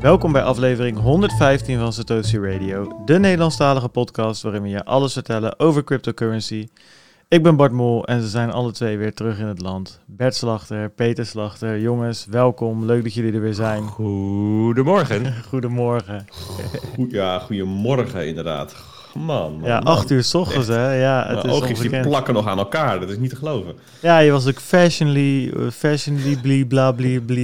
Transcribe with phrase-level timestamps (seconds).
[0.00, 5.58] Welkom bij aflevering 115 van Satoshi Radio, de Nederlandstalige podcast waarin we je alles vertellen
[5.58, 6.68] over cryptocurrency.
[7.28, 10.00] Ik ben Bart Mol en ze zijn alle twee weer terug in het land.
[10.06, 12.84] Bert Slachter, Peter Slachter, jongens, welkom.
[12.84, 13.82] Leuk dat jullie er weer zijn.
[13.82, 15.34] Goedemorgen.
[15.50, 16.26] Goedemorgen.
[16.94, 18.74] Goed, ja, goedemorgen inderdaad.
[19.14, 20.92] Man, man, Ja, acht uur s ochtends hè.
[21.00, 22.08] Ja, het Mijn is oogjes die ongekend.
[22.08, 23.74] plakken nog aan elkaar, dat is niet te geloven.
[24.00, 26.92] Ja, je was ook fashionly, eh, fashionly bli bla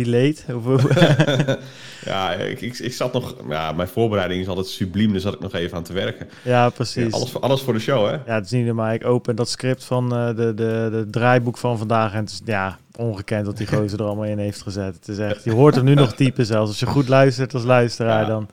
[0.05, 0.37] late.
[0.67, 0.85] Of
[2.05, 3.35] Ja, ik, ik, ik zat nog...
[3.49, 6.29] Ja, mijn voorbereiding is altijd subliem, dus zat ik nog even aan te werken.
[6.43, 7.13] ja, Ja, precies.
[7.13, 8.13] alles, voor, alles voor de show, hè?
[8.13, 8.93] Ja, het is niet normaal.
[8.93, 12.13] Ik open dat script van eh, de, de, de draaiboek van vandaag.
[12.13, 14.95] En het is ja, ongekend dat die gozer er allemaal in heeft gezet.
[14.95, 16.69] Het is echt, je hoort hem nu nog typen zelfs.
[16.71, 18.29] Als je goed luistert als luisteraar, Ja.
[18.29, 18.49] dan...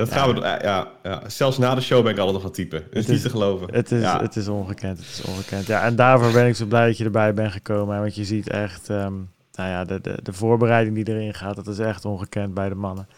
[0.00, 0.14] Dat Ja.
[0.16, 0.40] gaan we...
[0.40, 2.78] Ja, ja, ja, zelfs na de show ben ik altijd nog aan het typen.
[2.80, 3.74] Dat is Het niet is- te geloven.
[3.74, 4.20] Het is, ja.
[4.20, 5.66] het is ongekend, het is ongekend.
[5.66, 8.00] Ja, en daarvoor ben ik zo blij dat je erbij bent gekomen.
[8.00, 9.12] Want je ziet echt, ehm,
[9.54, 12.74] nou ja, de, de, de voorbereiding die erin gaat, dat is echt ongekend bij de
[12.74, 13.08] mannen.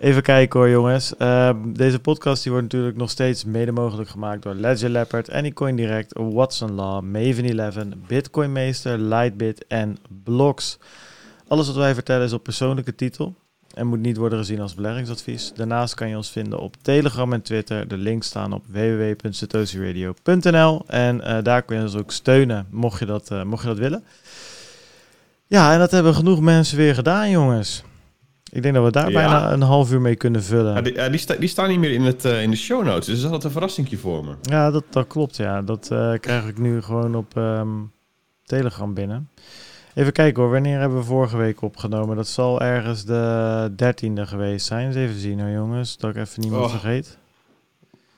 [0.00, 1.16] Even kijken hoor jongens.
[1.16, 5.76] Ehm, deze podcast die wordt natuurlijk nog steeds mede mogelijk gemaakt door Ledger Leopard, Anycoin
[5.76, 7.74] Direct, Watson Law, Maven 11,
[8.06, 10.78] Bitcoin Meester, Lightbit en Blocks.
[11.48, 13.34] Alles wat wij vertellen is op persoonlijke titel
[13.74, 15.52] en moet niet worden gezien als beleggingsadvies.
[15.54, 17.88] Daarnaast kan je ons vinden op Telegram en Twitter.
[17.88, 23.06] De links staan op www.satoshiradio.nl en eh, daar kun je ons ook steunen, mocht je
[23.06, 24.04] dat, eh, mocht je dat willen.
[25.46, 27.82] Ja, en dat hebben genoeg mensen weer gedaan, jongens.
[28.52, 29.14] Ik denk dat we daar Ja.
[29.14, 30.74] bijna een half uur mee kunnen vullen.
[30.74, 32.84] Ja, die, ja, die, sta- die staan niet meer in, het, eh, in de show
[32.84, 34.34] notes, dus dat is altijd een verrassingje voor me.
[34.42, 35.36] Ja, dat, dat klopt.
[35.36, 37.68] Ja, dat eh, krijg ik nu gewoon op ehm,
[38.44, 39.28] Telegram binnen.
[39.98, 42.16] Even kijken hoor, wanneer hebben we vorige week opgenomen?
[42.16, 44.86] Dat zal ergens de dertiende geweest zijn.
[44.86, 46.70] Eens even zien hoor jongens, dat ik even niemand Oh.
[46.70, 47.18] vergeet.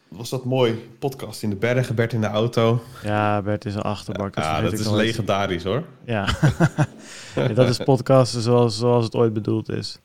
[0.08, 0.88] Was dat mooi?
[0.98, 2.82] Podcast in de bergen, Bert in de auto.
[3.02, 4.34] Ja, Bert is een achterbak.
[4.34, 5.84] dat Ja, dat is legendarisch hoor.
[6.04, 6.28] Ja.
[7.34, 9.98] Ja, dat is podcasten zoals, zoals het ooit bedoeld is.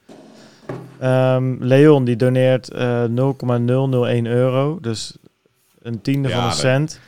[0.99, 5.17] Ehm, Leon die doneert eh 0,001 euro, dus
[5.81, 6.99] een tiende Ja, van een cent.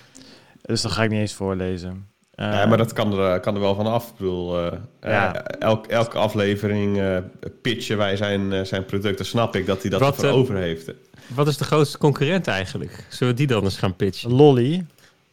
[0.61, 2.06] Dus dat ga ik niet eens voorlezen.
[2.39, 4.07] Ja, maar dat kan er, kan er wel van af.
[4.07, 4.63] Ik bedoel,
[5.01, 5.43] Ja.
[5.43, 7.17] elk, elke aflevering eh,
[7.61, 9.25] pitchen wij zijn, eh, zijn producten.
[9.25, 10.91] Snap ik dat hij dat Wat, over heeft.
[11.27, 13.05] Wat is de grootste concurrent eigenlijk?
[13.09, 14.31] Zullen we die dan eens gaan pitchen?
[14.33, 14.85] Lolly.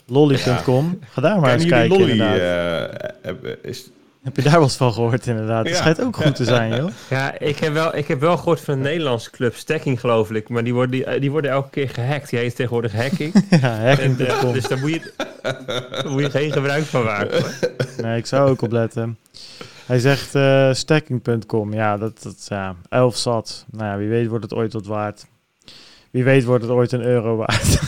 [0.07, 0.99] Lolly.com.
[1.11, 2.21] Ga daar maar eens kijken Lolly?
[2.21, 3.33] eh,
[3.63, 3.89] is,
[4.25, 5.65] Heb je daar wat van gehoord inderdaad?
[5.65, 5.81] Het Ja.
[5.81, 6.91] schijnt ook goed te zijn, joh.
[7.11, 10.49] Ja, ik heb wel, ik heb wel gehoord van een Nederlandse club, Stacking geloof ik.
[10.49, 12.31] Maar die worden, die, die worden elke keer gehackt.
[12.31, 13.33] Die heet tegenwoordig hacking.
[13.61, 15.13] Ja, en, eh, dus daar moet, je,
[15.43, 17.41] daar moet je geen gebruik van maken.
[17.41, 17.51] hoor.
[18.03, 19.19] Nee, ik zou ook opletten.
[19.87, 21.73] Hij zegt eh, stacking.com.
[21.73, 23.65] Ja, dat, dat ja, elf zat.
[23.71, 25.27] Nou ja, wie weet wordt het ooit wat waard.
[26.11, 27.81] Wie weet wordt het ooit een euro waard.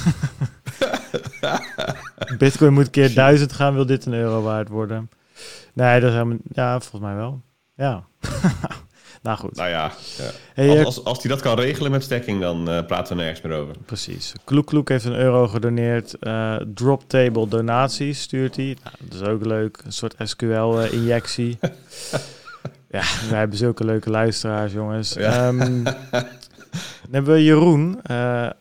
[2.38, 5.10] Bitcoin moet keer duizend gaan, wil dit een euro waard worden.
[5.76, 6.38] Nee, dat is helemaal...
[6.52, 7.42] Ja, volgens mij wel.
[7.74, 8.04] Ja.
[9.22, 9.56] nou goed.
[9.56, 10.30] nou ja, ja.
[10.54, 13.22] Hey, als, eh, als, als hij dat kan regelen met stacking, dan eh, praten we
[13.22, 13.74] nergens meer over.
[13.86, 14.32] Precies.
[14.44, 16.14] Kloek Kloek heeft een euro gedoneerd.
[16.18, 18.76] Eh drop table donaties stuurt hij.
[18.84, 19.78] Nou, dat is ook leuk.
[19.84, 21.58] Een soort SQL-injectie.
[22.96, 25.12] ja, wij hebben zulke leuke luisteraars, jongens.
[25.12, 25.46] Ja.
[25.46, 25.84] Ehm,
[27.02, 28.16] dan hebben we Jeroen, eh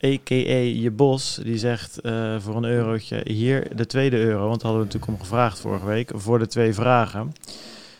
[0.05, 0.59] a.k.a.
[0.59, 1.39] Je Bos.
[1.43, 4.47] Die zegt eh, voor een eurotje hier de tweede euro.
[4.47, 6.11] Want hadden we natuurlijk om gevraagd vorige week.
[6.13, 7.33] Voor de twee vragen.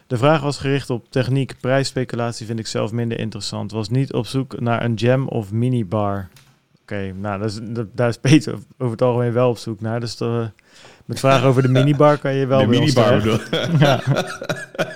[0.08, 1.56] De vraag was gericht op techniek.
[1.60, 3.72] Prijsspeculatie vind ik zelf minder interessant.
[3.72, 6.28] Was niet op zoek naar een jam of minibar.
[6.82, 10.00] Oké, nou, dat is, dat, daar is Peter over het algemeen wel op zoek naar.
[10.00, 10.46] Dus eh,
[11.06, 13.42] met vragen over de minibar kan je wel de bij minibar
[13.80, 14.02] Ja.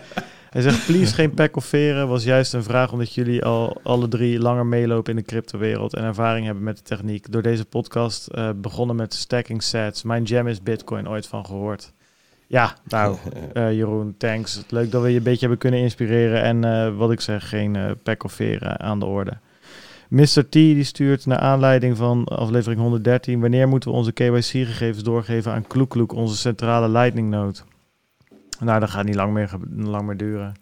[0.59, 2.07] Hij zegt, please geen pek of veren.
[2.07, 6.03] Was juist een vraag omdat jullie al alle drie langer meelopen in de cryptowereld en
[6.03, 7.31] ervaring hebben met de techniek.
[7.31, 10.03] Door deze podcast eh, begonnen met stacking sets.
[10.03, 11.93] Mijn jam is bitcoin, ooit van gehoord.
[12.47, 13.17] Ja, nou,
[13.53, 14.63] eh, Jeroen, thanks.
[14.69, 16.41] Leuk dat we je een beetje hebben kunnen inspireren.
[16.41, 19.37] En eh, wat ik zeg, geen pek of veren aan de orde.
[20.07, 20.49] Mr.
[20.49, 23.39] T die stuurt naar aanleiding van aflevering 113.
[23.39, 27.59] Wanneer moeten we onze KYC-gegevens doorgeven aan Kloekloek, onze centrale Lightning node?
[28.59, 30.53] Nou, dat gaat niet lang meer, lang meer duren.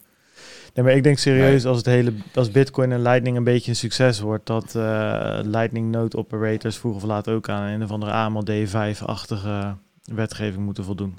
[0.74, 3.78] Nee, maar ik denk serieus als het hele als Bitcoin en Lightning een beetje een
[3.78, 8.12] succes wordt, dat eh, Lightning node operators vroeg of laat ook aan een of andere
[8.12, 11.18] AML D5-achtige wetgeving moeten voldoen.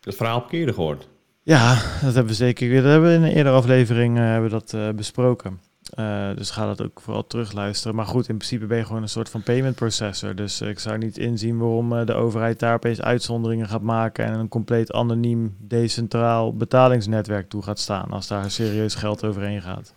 [0.00, 1.08] Het verhaal heb ik eerder gehoord.
[1.42, 2.74] Ja, dat hebben we zeker.
[2.74, 5.60] Dat hebben we in een eerdere aflevering eh, hebben we dat eh, besproken.
[5.94, 7.96] Eh, dus ga dat ook vooral terugluisteren.
[7.96, 10.34] Maar goed, in principe ben je gewoon een soort van payment processor.
[10.34, 14.24] Dus eh, ik zou niet inzien waarom eh, de overheid daar opeens uitzonderingen gaat maken
[14.24, 19.92] en een compleet anoniem, decentraal betalingsnetwerk toe gaat staan als daar serieus geld overheen gaat.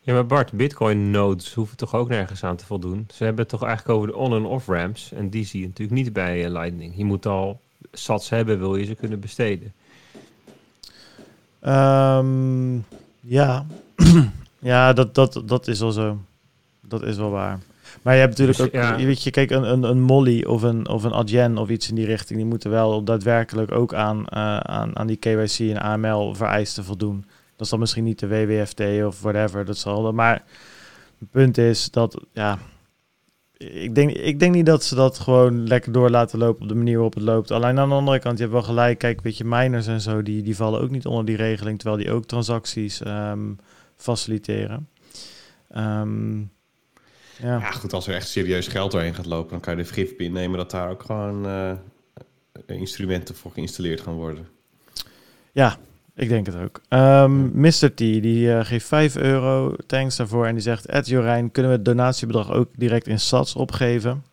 [0.00, 3.06] Ja, maar Bart, Bitcoin nodes hoeven toch ook nergens aan te voldoen?
[3.14, 5.12] Ze hebben het toch eigenlijk over de on- en off-ramps.
[5.12, 6.92] En die zie je natuurlijk niet bij Lightning.
[6.96, 7.60] Je moet al
[7.92, 9.72] sats hebben, wil je ze kunnen besteden.
[11.60, 12.74] Ehm,
[13.20, 13.66] ja,
[14.64, 16.18] Ja, dat, dat, dat is wel zo.
[16.80, 17.58] Dat is wel waar.
[18.02, 19.04] Maar je hebt natuurlijk Dus, ook, ja.
[19.04, 21.94] weet je, kijk, een, een, een Molly of een, of een Adyen of iets in
[21.94, 26.34] die richting, die moeten wel daadwerkelijk ook aan, eh, aan, aan die KYC en AML
[26.34, 27.24] vereisten voldoen.
[27.50, 30.14] Dat is dan misschien niet de WWFT of whatever, dat zal dan.
[30.14, 30.42] Maar
[31.18, 32.58] het punt is dat, ja,
[33.56, 36.74] ik denk, ik denk niet dat ze dat gewoon lekker door laten lopen op de
[36.74, 37.50] manier waarop het loopt.
[37.50, 40.22] Alleen aan de andere kant, je hebt wel gelijk, kijk, weet je, miners en zo,
[40.22, 43.50] die, die vallen ook niet onder die regeling, terwijl die ook transacties ehm,
[43.96, 44.88] faciliteren.
[45.68, 46.38] Ehm,
[47.38, 47.58] ja.
[47.58, 50.10] Ja, goed, als er echt serieus geld doorheen gaat lopen, dan kan je de vergif
[50.10, 51.72] innemen dat daar ook gewoon eh,
[52.66, 54.48] instrumenten voor geïnstalleerd gaan worden.
[55.52, 55.78] Ja,
[56.14, 56.80] ik denk het ook.
[56.88, 57.94] Ehm Mr.
[57.94, 60.46] T, die eh, geeft 5 euro, thanks daarvoor.
[60.46, 64.24] En die zegt, Ed Jorijn, kunnen we het donatiebedrag ook direct in sats opgeven?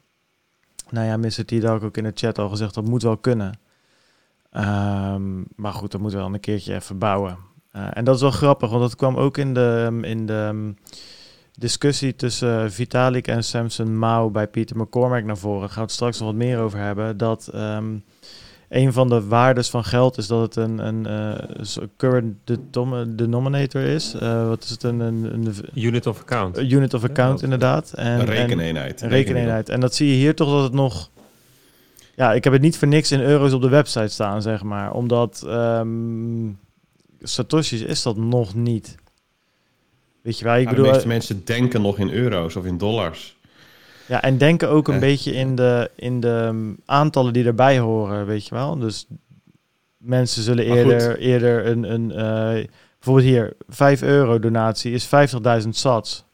[0.90, 1.46] Nou ja, Mr.
[1.46, 3.60] T, dat had ik ook in de chat al gezegd, dat moet wel kunnen.
[4.52, 7.38] Ehm, maar goed, dat moet wel een keertje even bouwen.
[7.72, 10.78] Eh, en dat is wel grappig, want dat kwam ook in de, in de um,
[11.58, 15.60] discussie tussen Vitalik en Samson Mao bij Peter McCormack naar voren.
[15.60, 17.18] Daar gaan we het straks nog wat meer over hebben.
[17.18, 17.86] Dat ehm,
[18.70, 22.36] een van de waardes van geld is dat het een, een eh, so- current
[23.18, 24.14] denominator is.
[24.14, 24.84] Eh, wat is het?
[24.84, 26.58] Een, een, een Unit of account.
[26.58, 27.94] een unit of account, Ja, inderdaad.
[27.96, 29.02] En, een en- rekeneenheid.
[29.02, 29.70] een rekeneenheid.
[29.70, 31.10] En dat zie je hier toch dat het nog...
[32.16, 34.94] Ja, ik heb het niet voor niks in euro's op de website staan, zeg maar.
[34.94, 36.48] Omdat ehm
[37.22, 38.96] Satoshi's is dat nog niet.
[40.22, 40.86] Weet je wel, ik bedoel...
[40.86, 43.40] de meeste mensen denken nog in euro's of in dollars.
[44.08, 45.00] Ja, en denken ook een Eh.
[45.00, 48.78] beetje in de, in de um, aantallen die erbij horen, weet je wel.
[48.78, 49.08] Dus
[49.98, 52.66] mensen zullen eerder, eerder een, een eh,
[52.96, 55.06] bijvoorbeeld hier, 5 euro donatie is
[55.64, 56.26] 50.000 sats.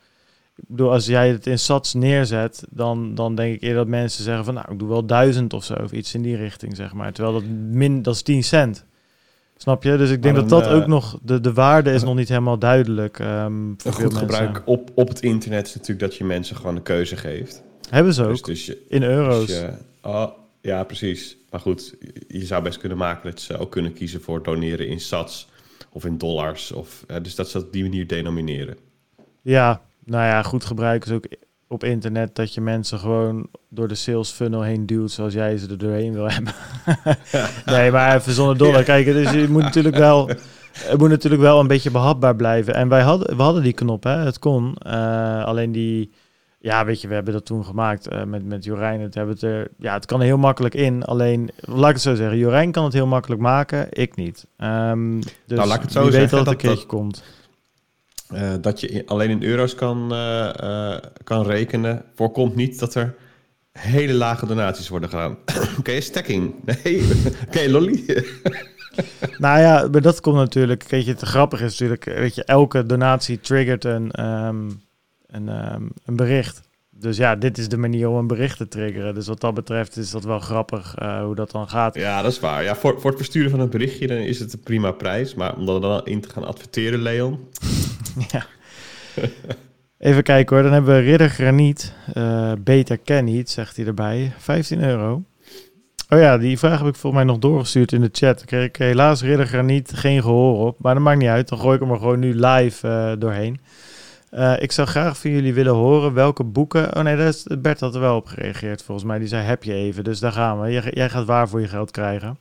[0.56, 4.24] Ik bedoel, als jij het in sats neerzet, dan, dan denk ik eerder dat mensen
[4.24, 6.94] zeggen van, nou, ik doe wel 1000 of zo, of iets in die richting, zeg
[6.94, 7.14] maar.
[7.14, 8.86] Terwijl dat min, dat is 10 cent.
[9.58, 9.98] Snap je?
[9.98, 12.60] Dus ik denk dat dat ook eh, nog, de, de waarde is nog niet helemaal
[12.60, 16.56] duidelijk ehm, voor Een goed gebruik op, op het internet is natuurlijk dat je mensen
[16.56, 17.64] gewoon een keuze geeft.
[17.90, 19.46] Hebben ze ook, Dus, dus je, in euro's.
[19.46, 20.28] dus je- oh,
[20.62, 21.38] ja, precies.
[21.50, 21.96] Maar goed,
[22.28, 25.48] je zou best kunnen maken dat ze ook kunnen kiezen voor doneren in sats
[25.90, 26.72] of in dollars.
[26.72, 28.78] Of, eh, dus dat ze dat op die manier denomineren.
[29.42, 31.26] Ja, nou ja, goed gebruik is ook
[31.68, 35.68] op internet dat je mensen gewoon door de sales funnel heen duwt zoals jij ze
[35.70, 36.54] er doorheen wil hebben.
[37.66, 38.84] nee, maar even zonder dollar.
[38.84, 40.28] Kijk, dus je moet natuurlijk wel,
[40.74, 42.74] het moet natuurlijk wel een beetje behapbaar blijven.
[42.74, 44.76] En wij hadden, we hadden die knop, hè, het kon.
[44.76, 46.12] Eh, alleen die,
[46.60, 49.02] ja, weet je, we hebben dat toen gemaakt eh, met, met Jorijn.
[49.02, 51.04] Het, hebben het, er, ja, het kan er heel makkelijk in.
[51.04, 54.46] Alleen, laat ik het zo zeggen, Jorijn kan het heel makkelijk maken, ik niet.
[54.58, 56.98] Ehm, dus Nou, laat ik het zo wie weet zeggen, dat het een dat- keertje
[56.98, 57.24] komt.
[58.28, 63.16] Eh, dat je alleen in euro's kan, eh, eh, kan rekenen, voorkomt niet dat er
[63.72, 65.38] hele lage donaties worden gedaan.
[65.80, 66.56] Oké, stacking?
[66.66, 67.04] Nee.
[67.48, 68.04] Oké, lolly?
[69.38, 70.84] Nou ja, dat komt natuurlijk.
[70.84, 74.70] Weet je, het grappige is natuurlijk, weet je, elke donatie triggert een, ehm,
[75.28, 76.67] ehm, een bericht.
[77.00, 79.14] Dus ja, dit is de manier om een bericht te triggeren.
[79.14, 81.96] Dus wat dat betreft is dat wel grappig eh, hoe dat dan gaat.
[81.96, 82.64] Ja, dat is waar.
[82.64, 85.34] Ja, voor, voor het versturen van een berichtje dan is het een prima prijs.
[85.36, 87.40] Maar om er dan in te gaan adverteren, Leon...
[88.32, 88.46] Ja.
[89.98, 91.94] Even kijken hoor, dan hebben we Ridder Graniet.
[92.14, 94.34] eh Beter Ken niet, zegt hij erbij.
[94.38, 95.24] 15 euro.
[96.10, 98.38] Oh ja, die vraag heb ik volgens mij nog doorgestuurd in de chat.
[98.38, 100.80] Daar kreeg ik helaas Ridder Graniet geen gehoor op.
[100.80, 103.60] Maar dat maakt niet uit, dan gooi ik hem er gewoon nu live eh, doorheen.
[104.30, 106.96] Eh, ik zou graag van jullie willen horen welke boeken...
[106.96, 109.20] Oh nee, dat is, Bert had er wel op gereageerd volgens mij.
[109.20, 110.04] Die zei, heb je even.
[110.04, 110.72] Dus daar gaan we.
[110.72, 112.38] Jij, jij gaat waar voor je geld krijgen.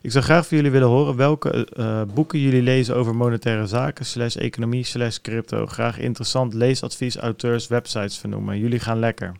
[0.00, 4.06] Ik zou graag van jullie willen horen welke eh, boeken jullie lezen over monetaire zaken,
[4.06, 5.66] slash economie, slash crypto.
[5.66, 8.58] Graag interessant leesadvies, auteurs, websites vernoemen.
[8.58, 9.32] Jullie gaan lekker.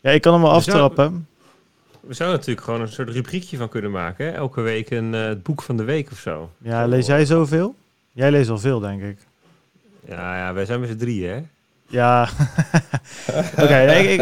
[0.00, 1.26] Ja, ik kan hem wel aftrappen.
[2.00, 4.26] We zouden natuurlijk gewoon een soort rubriekje van kunnen maken.
[4.26, 4.32] Hè?
[4.32, 6.50] Elke week een eh, het boek van de week of zo.
[6.58, 7.74] Ja, lees jij zoveel?
[8.12, 9.18] Jij leest al veel, denk ik.
[10.08, 11.42] Ja, ja wij zijn met z'n drieën, hè?
[11.86, 12.28] Ja.
[13.62, 14.20] Oké, ik,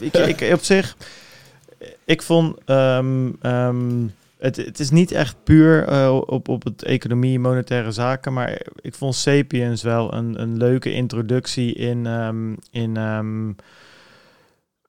[0.00, 0.96] ik, ik, op zich,
[2.04, 4.06] ik vond ehm, ehm,
[4.38, 8.94] het, het is niet echt puur eh, op, op het economie, monetaire zaken, maar ik
[8.94, 12.96] vond Sapiens wel een, een leuke introductie in, ehm, in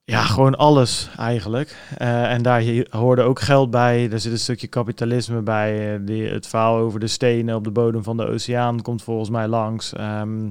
[0.09, 1.75] ja, gewoon alles eigenlijk.
[1.97, 4.11] Eh, en daar hoorde ook geld bij.
[4.11, 5.93] Er zit een stukje kapitalisme bij.
[5.93, 9.29] Eh, die, het verhaal over de stenen op de bodem van de oceaan komt volgens
[9.29, 9.93] mij langs.
[9.93, 10.49] Ehm,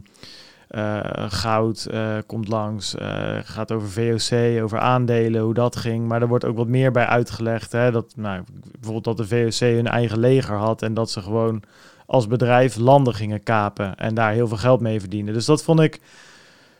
[0.68, 1.86] eh, goud
[2.26, 2.94] komt langs.
[3.42, 6.08] gaat over VOC, over aandelen, hoe dat ging.
[6.08, 7.72] Maar er wordt ook wat meer bij uitgelegd.
[7.72, 10.82] Hè, dat, nou, bijvoorbeeld dat de VOC hun eigen leger had.
[10.82, 11.62] En dat ze gewoon
[12.06, 13.96] als bedrijf landen gingen kapen.
[13.96, 15.34] En daar heel veel geld mee verdienen.
[15.34, 16.00] Dus dat vond ik.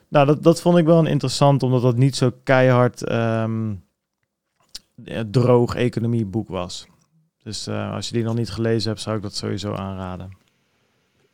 [0.09, 3.03] Nou, dat, dat vond ik wel een interessant, omdat dat niet zo keihard
[5.05, 6.87] ja, droog economieboek was.
[7.43, 10.37] Dus eh, als je die nog niet gelezen hebt, zou ik dat sowieso aanraden.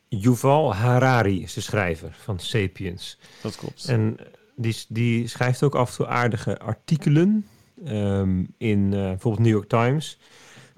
[0.07, 3.17] Yuval Harari is de schrijver van Sapiens.
[3.41, 3.85] Dat klopt.
[3.87, 4.17] En
[4.55, 7.47] die, die schrijft ook af en toe aardige artikelen
[7.85, 10.17] ehm, in eh, bijvoorbeeld New York Times.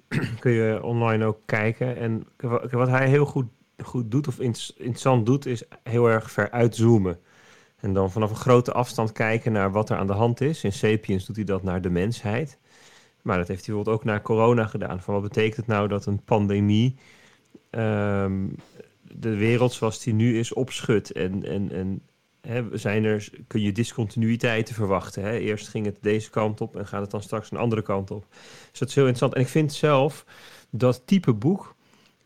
[0.40, 1.98] Kun je online ook kijken.
[1.98, 3.46] En wa- wat hij heel goed,
[3.84, 7.20] goed doet, of interessant doet, is heel erg ver uitzoomen.
[7.80, 10.64] En dan vanaf een grote afstand kijken naar wat er aan de hand is.
[10.64, 12.58] In Sapiens doet hij dat naar de mensheid.
[13.22, 15.02] Maar dat heeft hij bijvoorbeeld ook naar corona gedaan.
[15.02, 16.96] Van wat betekent het nou dat een pandemie
[17.70, 18.48] ehm,
[19.02, 21.12] de wereld zoals die nu is opschudt?
[21.12, 22.02] En, en, en
[22.42, 25.24] hè, zijn er, kun je discontinuïteiten verwachten?
[25.24, 25.38] Hè?
[25.38, 28.26] Eerst ging het deze kant op en gaat het dan straks een andere kant op.
[28.70, 29.34] Dus dat is heel interessant.
[29.34, 30.26] En ik vind zelf
[30.70, 31.76] dat type boek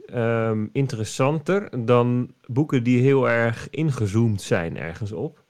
[0.05, 5.40] ehm, interessanter dan boeken die heel erg ingezoomd zijn ergens op.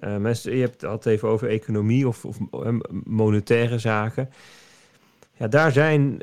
[0.00, 2.74] Eh, je hebt het altijd even over economie of, of eh,
[3.04, 4.30] monetaire zaken.
[5.36, 6.20] Ja, daar zijn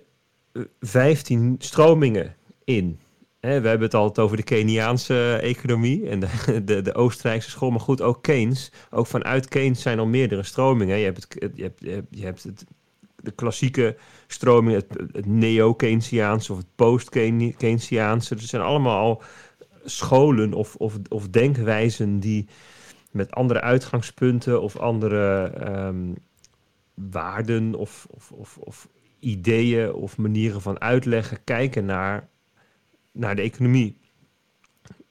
[0.52, 3.00] eh, 15 stromingen in.
[3.40, 6.28] We hebben het altijd over de Keniaanse economie en de,
[6.66, 7.70] de, de Oostenrijkse school.
[7.70, 8.72] Maar goed, ook Keynes.
[8.90, 10.98] Ook vanuit Keynes zijn al meerdere stromingen.
[10.98, 12.66] Je hebt, het, je hebt, je hebt, het,
[13.16, 18.36] de klassieke stroming, het, neo-Keynesiaanse of het post-Keynesiaanse.
[18.36, 19.22] Er zijn allemaal al
[19.84, 22.48] scholen of, of, of denkwijzen die
[23.16, 26.14] met andere uitgangspunten of andere ehm,
[26.94, 28.88] waarden of, of, of, of
[29.20, 32.28] ideeën of manieren van uitleggen kijken naar,
[33.12, 33.98] naar de economie.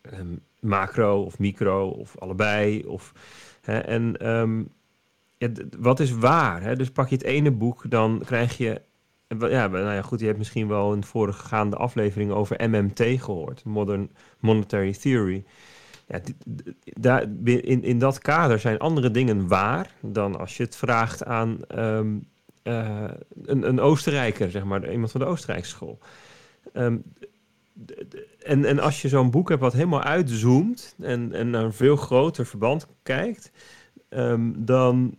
[0.01, 2.87] Ehm, macro of micro of allebei.
[2.87, 3.13] Of,
[3.61, 4.63] hè, en ehm,
[5.79, 6.63] wat is waar?
[6.63, 6.77] Hè?
[6.77, 8.83] Dus pak je het ene boek, dan krijg je.
[9.39, 13.65] Ja, nou ja, goed, je hebt misschien wel in vorige gaande aflevering over MMT gehoord,
[13.65, 15.45] Modern Monetary Theory.
[16.07, 21.67] Ja, in, in dat kader zijn andere dingen waar dan als je het vraagt aan
[21.67, 22.17] ehm,
[22.63, 23.05] eh,
[23.45, 25.99] een, een Oostenrijker, zeg maar, iemand van de Oostenrijkse school.
[26.73, 26.97] Ehm,
[28.39, 31.97] en, en als je zo'n boek hebt wat helemaal uitzoomt en, en naar een veel
[31.97, 33.51] groter verband kijkt,
[34.09, 35.17] ehm, dan,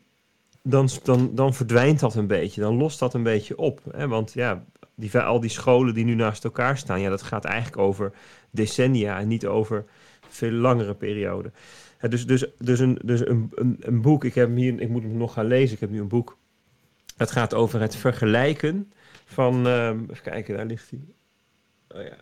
[0.62, 2.62] dan, dan, dan verdwijnt dat een beetje.
[2.62, 3.82] Dan lost dat een beetje op.
[3.92, 4.08] Hè?
[4.08, 4.64] Want ja,
[4.96, 8.12] die, al die scholen die nu naast elkaar staan, ja, dat gaat eigenlijk over
[8.52, 9.86] decennia en niet over
[10.36, 11.52] veel langere periode.
[12.10, 15.34] Dus dus, dus, een, dus een, een, boek, ik, heb hier, ik moet hem nog
[15.34, 16.38] gaan lezen, ik heb nu een boek.
[17.18, 18.92] Het gaat over het vergelijken
[19.26, 21.00] van, ehm, even kijken, daar ligt hij.
[22.00, 22.18] Oh ja.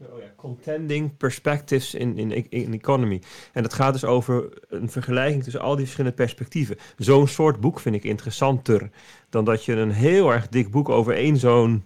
[0.00, 3.22] Oh ja, Contending Perspectives in, in, in Economy.
[3.52, 6.76] En dat gaat dus over een vergelijking tussen al die verschillende perspectieven.
[6.96, 8.90] Zo'n soort boek vind ik interessanter
[9.28, 11.84] dan dat je een heel erg dik boek over één zo'n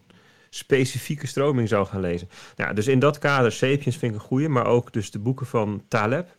[0.51, 2.29] specifieke stroming zou gaan lezen.
[2.57, 5.47] Nou, dus in dat kader, Sapiens vind ik een goede, maar ook dus de boeken
[5.47, 6.37] van Taleb.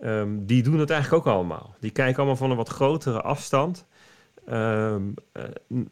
[0.00, 1.74] Ehm, die doen het eigenlijk ook allemaal.
[1.80, 3.86] Die kijken allemaal van een wat grotere afstand
[4.46, 5.02] ehm,
[5.32, 5.42] eh,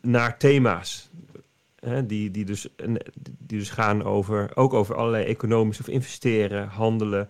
[0.00, 1.11] naar thema's.
[1.81, 2.69] Hè, die, die, dus,
[3.39, 7.29] die dus gaan over, ook over allerlei economische of investeren, handelen,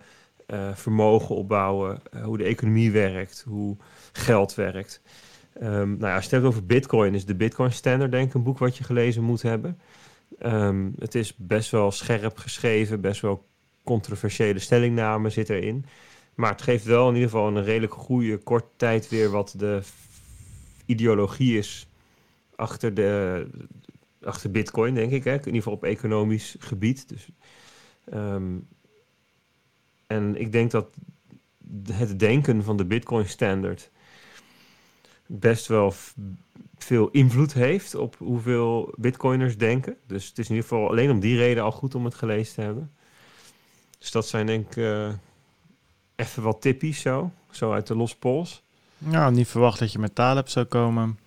[0.51, 3.77] eh, vermogen opbouwen, eh, hoe de economie werkt, hoe
[4.11, 5.01] geld werkt.
[5.53, 8.43] Ehm, nou ja, als het hebt over Bitcoin, is de Bitcoin Standard denk ik een
[8.43, 9.79] boek wat je gelezen moet hebben.
[10.39, 13.45] Ehm, het is best wel scherp geschreven, best wel
[13.83, 15.85] controversiële stellingnamen zit erin.
[16.35, 19.81] Maar het geeft wel in ieder geval een redelijk goede korte tijd weer wat de
[20.85, 21.87] ideologie is
[22.55, 23.47] achter, de,
[24.23, 25.23] achter Bitcoin, denk ik.
[25.23, 25.31] Hè?
[25.31, 27.09] In ieder geval op economisch gebied.
[27.09, 27.27] Dus,
[28.05, 28.57] ehm,
[30.07, 30.87] en ik denk dat
[31.91, 33.89] het denken van de Bitcoin Standard
[35.39, 35.93] best wel
[36.77, 39.95] veel invloed heeft op hoeveel bitcoiners denken.
[40.07, 42.55] Dus het is in ieder geval alleen om die reden al goed om het gelezen
[42.55, 42.91] te hebben.
[43.99, 45.09] Dus dat zijn denk ik eh,
[46.15, 47.31] even wat tippies zo.
[47.51, 48.63] Zo uit de los pols.
[48.97, 51.19] Nou, niet verwacht dat je met Taleb zou komen.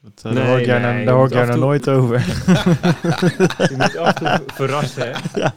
[0.00, 1.58] Dat, eh, Nee, daar hoor ik jou, nee, nou- daar hoor ik jou af en
[1.58, 2.18] nou nooit over.
[3.70, 5.48] Je moet af en toe verrassen, hè?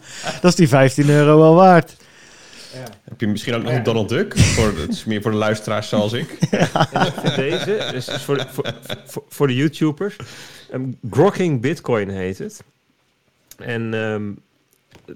[0.41, 1.95] dat is die 15 euro wel waard.
[2.73, 3.08] Ja.
[3.19, 4.37] Heb je misschien ook nog een Donald Duck?
[4.37, 6.37] Voor, het is meer voor de luisteraars zoals ik.
[7.35, 8.73] Deze, dus voor, de, voor,
[9.05, 10.15] voor, voor de YouTubers.
[10.73, 12.63] Um, Grokking Bitcoin heet het.
[13.57, 14.31] En ehm,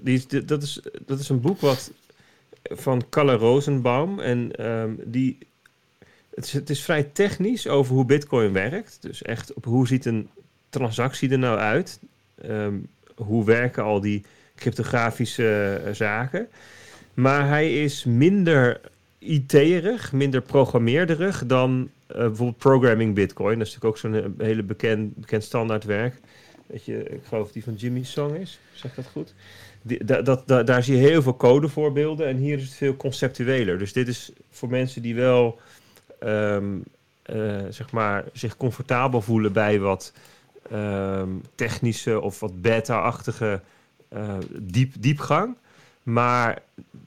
[0.02, 1.90] die, is- dit- dat, is, dat is een boek wat
[2.62, 4.20] van Kalle Rosenbaum.
[4.20, 5.38] En ehm, die,
[6.34, 8.98] het, is, het is vrij technisch over hoe Bitcoin werkt.
[9.00, 10.28] Dus echt op hoe ziet een
[10.70, 11.98] transactie er nou uit?
[12.42, 12.74] Ehm,
[13.16, 14.24] hoe werken al die
[14.56, 16.48] cryptografische eh, zaken?
[17.14, 18.80] Maar hij is minder
[19.18, 23.58] IT-erig, minder programmeerderig dan eh, bijvoorbeeld programming Bitcoin.
[23.58, 26.20] Dat is natuurlijk ook zo'n eh, hele bekend, bekend standaardwerk.
[26.66, 28.58] Weet je, ik geloof die van Jimmy Song is.
[28.72, 29.34] Zeg dat goed?
[29.82, 32.96] Die, da, dat, da- daar zie je heel veel codevoorbeelden en hier is het veel
[32.96, 33.78] conceptueler.
[33.78, 35.58] Dus dit is voor mensen die wel
[36.18, 36.64] ehm,
[37.22, 40.12] eh, zeg maar, zich comfortabel voelen bij wat
[40.70, 43.60] ehm, technische of wat beta-achtige
[44.60, 45.56] diep, diepgang.
[46.04, 46.62] Maar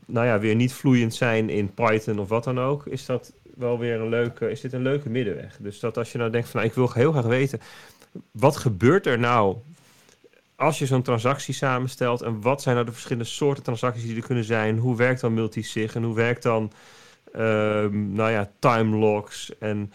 [0.05, 2.85] nou ja, weer niet vloeiend zijn in Python of wat dan ook.
[2.85, 5.57] Is dat wel weer een leuke, is dit een leuke middenweg.
[5.59, 7.59] Dus dat als je nou denkt van nou, ik wil heel graag weten.
[8.31, 9.57] Wat gebeurt er nou
[10.55, 14.21] als je zo'n transactie samenstelt en wat zijn nou de verschillende soorten transacties die er
[14.21, 14.77] kunnen zijn?
[14.77, 16.71] Hoe werkt dan multisig en hoe werkt dan
[17.35, 19.23] um, nou ja, time
[19.59, 19.93] en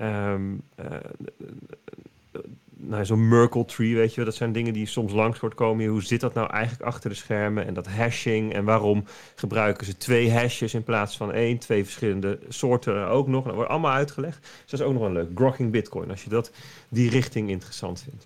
[0.00, 0.86] um, uh,
[2.82, 5.86] nou, zo'n Merkle tree, weet je, dat zijn dingen die soms langs wordt komen.
[5.86, 9.96] Hoe zit dat nou eigenlijk achter de schermen en dat hashing en waarom gebruiken ze
[9.96, 13.44] twee hashes in plaats van één, twee verschillende soorten ook nog.
[13.44, 14.40] Dat wordt allemaal uitgelegd.
[14.40, 15.28] Dus dat is ook nog wel leuk.
[15.34, 16.52] Grokking Bitcoin, als je dat
[16.88, 18.24] die richting interessant vindt.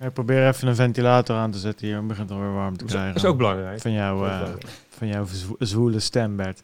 [0.00, 1.96] Ik probeer even een ventilator aan te zetten hier.
[1.96, 3.14] Het begint alweer warm te krijgen.
[3.14, 3.80] Dat is ook belangrijk.
[3.80, 4.42] Van, jou, uh,
[4.88, 5.26] van jouw
[5.58, 6.62] zwoele stem, Bert.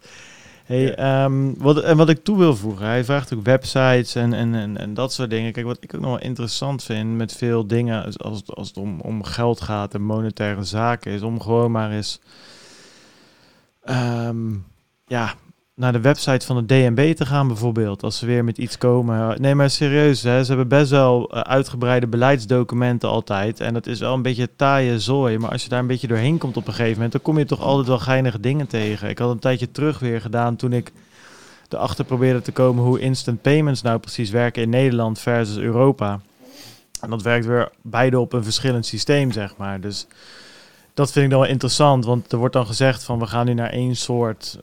[0.64, 4.54] Hey, um, wat, en wat ik toe wil voegen, hij vraagt ook websites en, en,
[4.54, 5.52] en, en, dat soort dingen.
[5.52, 9.00] Kijk, wat ik ook nog wel interessant vind met veel dingen, als, als het om,
[9.00, 12.20] om geld gaat en monetaire zaken, is om gewoon maar eens
[13.84, 14.64] um,
[15.06, 15.34] ja,
[15.82, 18.02] naar de website van de DNB te gaan bijvoorbeeld.
[18.02, 19.40] Als ze weer met iets komen.
[19.40, 23.60] Nee, maar serieus, hè, ze hebben best wel uh, uitgebreide beleidsdocumenten altijd.
[23.60, 25.38] En dat is wel een beetje taaie zooi.
[25.38, 27.12] Maar als je daar een beetje doorheen komt op een gegeven moment...
[27.12, 29.08] dan kom je toch altijd wel geinige dingen tegen.
[29.08, 30.92] Ik had een tijdje terug weer gedaan toen ik
[31.68, 32.84] erachter probeerde te komen...
[32.84, 36.20] hoe instant payments nou precies werken in Nederland versus Europa.
[37.00, 39.80] En dat werkt weer beide op een verschillend systeem, zeg maar.
[39.80, 40.06] Dus
[40.94, 42.04] dat vind ik dan wel interessant.
[42.04, 44.58] Want er wordt dan gezegd van we gaan nu naar één soort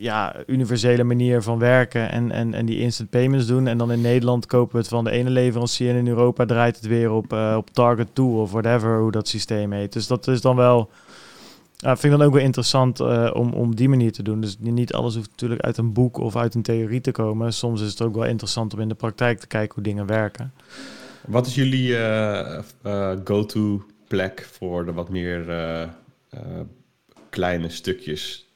[0.00, 3.66] ja, universele manier van werken en, en, en die instant payments doen.
[3.66, 6.76] En dan in Nederland kopen we het van de ene leverancier en in Europa draait
[6.76, 9.92] het weer op, uh, op Target 2 of whatever hoe dat systeem heet.
[9.92, 10.90] Dus dat is dan wel,
[11.84, 14.40] uh, vind ik dan ook wel interessant uh, om, om die manier te doen.
[14.40, 17.52] Dus niet alles hoeft natuurlijk uit een boek of uit een theorie te komen.
[17.52, 20.52] Soms is het ook wel interessant om in de praktijk te kijken hoe dingen werken.
[21.26, 21.96] Wat is jullie
[23.24, 25.44] go-to plek voor de wat meer
[27.30, 28.49] kleine stukjes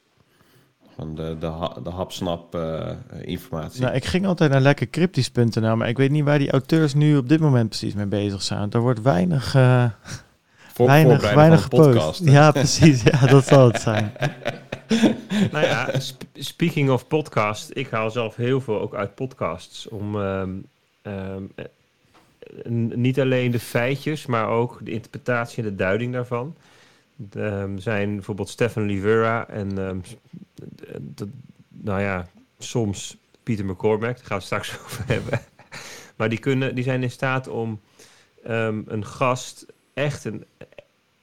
[0.95, 2.89] van de, de, de hapsnap uh,
[3.21, 3.81] informatie.
[3.81, 7.29] Nou, ik ging altijd naar lekkercryptisch.nl, maar ik weet niet waar die auteurs nu op
[7.29, 8.71] dit moment precies mee bezig zijn.
[8.71, 9.85] Er wordt weinig, uh,
[10.73, 11.89] Voor, weinig, weinig gepost.
[11.89, 13.03] podcast, ja, precies.
[13.03, 14.11] Ja, dat zal het zijn.
[15.51, 20.15] nou ja, sp speaking of podcast, ik haal zelf heel veel ook uit podcasts om
[20.15, 20.65] um,
[21.03, 21.51] um,
[22.95, 26.55] niet alleen de feitjes, maar ook de interpretatie en de duiding daarvan.
[27.35, 30.03] Um, zijn bijvoorbeeld Stefan Livera en
[30.99, 31.27] dat,
[31.69, 35.39] nou ja, soms Pieter McCormack, daar gaan we straks over hebben.
[36.15, 37.81] maar die, kunnen, die zijn in staat om
[38.47, 40.45] um, een gast, echt een,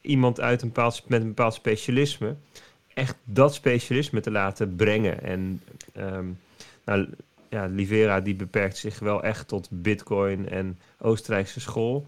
[0.01, 2.35] iemand uit een bepaald, met een bepaald specialisme,
[2.93, 5.23] echt dat specialisme te laten brengen.
[5.23, 5.61] En
[6.85, 7.09] nou,
[7.49, 12.07] ja, Livera die beperkt zich wel echt tot Bitcoin en Oostenrijkse school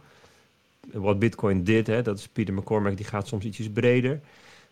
[0.93, 4.21] wat Bitcoin dit, hè, dat is Peter McCormack, die gaat soms ietsjes breder.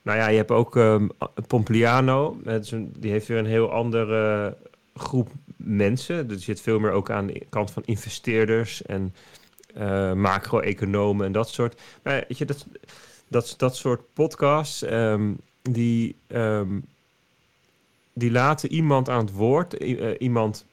[0.02, 1.10] Nou ja, je hebt ook um,
[1.47, 2.38] Pompliano,
[2.76, 4.58] die heeft weer een heel andere
[4.95, 6.30] groep mensen.
[6.30, 9.13] Je zit veel meer ook aan de kant van investeerders en
[9.78, 11.82] uh, macro-economen en dat soort.
[12.04, 12.65] Maar weet je, dat,
[13.28, 16.86] dat, dat soort podcasts, um, die, um,
[18.13, 20.65] die laten iemand aan het woord, uh, iemand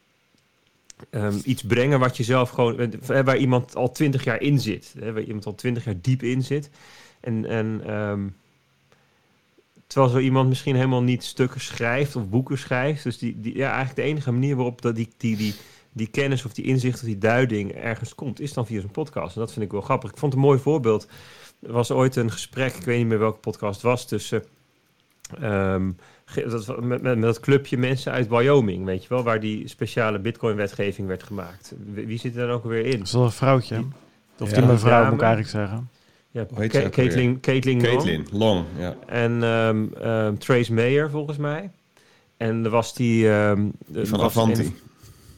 [1.10, 4.94] um, iets brengen wat je zelf gewoon, waar iemand al twintig jaar in zit.
[4.98, 6.70] Hè, waar iemand al twintig jaar diep in zit.
[7.20, 8.36] En, en um,
[9.86, 13.02] terwijl zo iemand misschien helemaal niet stukken schrijft of boeken schrijft.
[13.02, 15.54] Dus die, die, ja, eigenlijk de enige manier waarop dat die, die, die,
[15.92, 19.34] die kennis of die inzicht of die duiding ergens komt, is dan via zo'n podcast.
[19.34, 20.10] En dat vind ik wel grappig.
[20.10, 21.06] Ik vond een mooi voorbeeld.
[21.62, 24.44] Er was ooit een gesprek, ik weet niet meer welke podcast het was, tussen
[25.42, 25.96] um,
[26.34, 30.18] dat, met, met, met dat clubje mensen uit Wyoming, weet je wel, waar die speciale
[30.18, 31.74] Bitcoin-wetgeving werd gemaakt.
[31.92, 32.98] Wie, wie zit er dan ook weer in?
[32.98, 33.76] Dat is wel een vrouwtje.
[33.76, 33.86] Die,
[34.38, 34.56] of ja.
[34.56, 35.88] die mevrouw, ja, moet ik eigenlijk zeggen.
[36.30, 36.46] Ja,
[36.90, 38.64] Caitlin, Caitlin, Caitlin Long.
[38.78, 38.96] ja.
[39.06, 41.70] En um, um, Trace Mayer, volgens mij.
[42.36, 43.28] En er was die...
[43.28, 44.74] Um, van Avanti.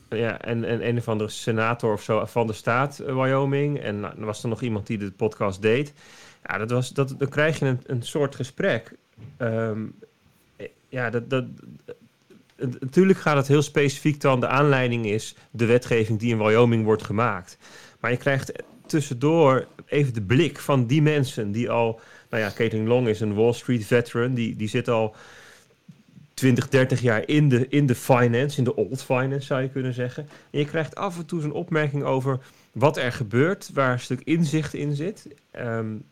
[0.08, 3.80] Ja, en, en een of andere senator of zo van de staat uh, Wyoming.
[3.80, 5.92] En nou, er was er nog iemand die de podcast deed.
[6.44, 8.96] Ja, dat was, dat, dan krijg je een, een soort gesprek.
[9.38, 9.94] Um,
[10.92, 11.44] ja, dat, dat,
[12.80, 14.40] natuurlijk gaat het heel specifiek dan.
[14.40, 17.58] De aanleiding is de wetgeving die in Wyoming wordt gemaakt.
[18.00, 18.52] Maar je krijgt
[18.86, 22.00] tussendoor even de blik van die mensen die al.
[22.30, 24.34] Nou ja, Caitlin Long is een Wall Street veteran.
[24.34, 25.14] Die, die zit al
[26.34, 29.94] 20, 30 jaar in de, in de finance, in de old finance zou je kunnen
[29.94, 30.28] zeggen.
[30.50, 32.38] En je krijgt af en toe zo'n opmerking over
[32.72, 35.26] wat er gebeurt, waar een stuk inzicht in zit.
[35.60, 36.04] Um,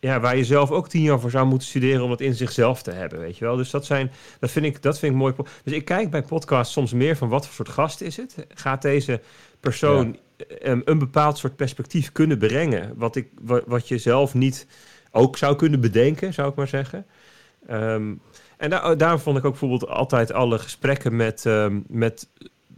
[0.00, 2.82] ja, waar je zelf ook tien jaar voor zou moeten studeren om het in zichzelf
[2.82, 3.56] te hebben, weet je wel.
[3.56, 4.10] Dus dat zijn,
[4.40, 5.34] dat vind ik, dat vind ik mooi.
[5.64, 8.46] Dus ik kijk bij podcasts soms meer van wat voor soort gast is het.
[8.54, 9.20] Gaat deze
[9.60, 10.16] persoon
[10.62, 14.66] um, een bepaald soort perspectief kunnen brengen, wat ik, wat, wat je zelf niet
[15.10, 17.06] ook zou kunnen bedenken, zou ik maar zeggen.
[17.66, 18.14] Ehm,
[18.56, 22.28] en daar, daarom vond ik ook bijvoorbeeld altijd alle gesprekken met, um, met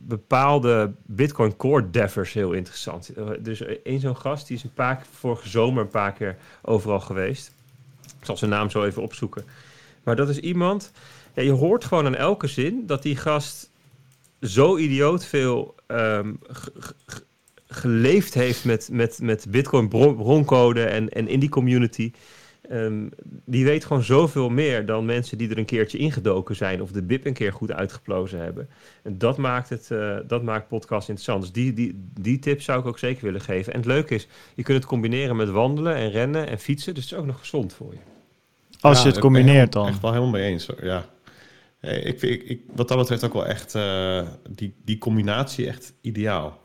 [0.06, 3.12] bepaalde Bitcoin Core devers heel interessant.
[3.40, 7.52] Dus één zo'n gast, die is een paar vorige zomer een paar keer overal geweest.
[8.02, 9.44] Ik zal zijn naam zo even opzoeken.
[10.02, 10.92] Maar dat is iemand,
[11.34, 13.70] ja, je hoort gewoon aan elke zin dat die gast
[14.40, 16.38] zo idioot veel um,
[17.66, 22.12] geleefd heeft met, met, met Bitcoin broncode en, en in die community.
[22.70, 23.10] Um,
[23.44, 27.02] die weet gewoon zoveel meer dan mensen die er een keertje ingedoken zijn of de
[27.02, 28.68] BIP een keer goed uitgeplozen hebben.
[29.02, 31.42] En dat maakt, het, uh, dat maakt podcast interessant.
[31.42, 33.72] Dus die, die, die tips zou ik ook zeker willen geven.
[33.72, 36.94] En het leuke is, je kunt het combineren met wandelen en rennen en fietsen.
[36.94, 37.98] Dus het is ook nog gezond voor je.
[38.80, 39.86] Als ja, je het combineert dan.
[39.86, 40.68] Ik ben wel helemaal mee eens.
[40.82, 41.04] Ja.
[41.80, 45.92] Ik vind, ik, ik, wat dat betreft ook wel echt uh, die, die combinatie echt
[46.00, 46.60] ideaal.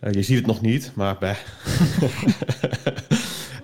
[0.00, 1.36] Uh, je ziet het nog niet, maar bij.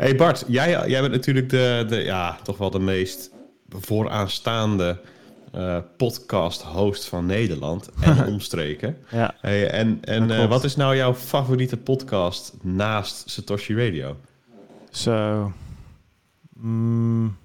[0.03, 3.31] hey Bart, jij, jij bent natuurlijk de, de, ja, toch wel de meest
[3.69, 5.01] vooraanstaande
[5.55, 8.97] uh, podcast-host van Nederland en omstreken.
[9.11, 14.17] ja, hey, en en uh, wat is nou jouw favoriete podcast naast Satoshi Radio?
[14.91, 15.11] Zo.
[15.11, 15.53] So,
[16.61, 17.37] mm,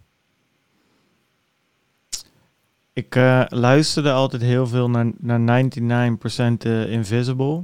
[2.93, 7.63] ik uh, luisterde altijd heel veel naar, naar 99% Invisible.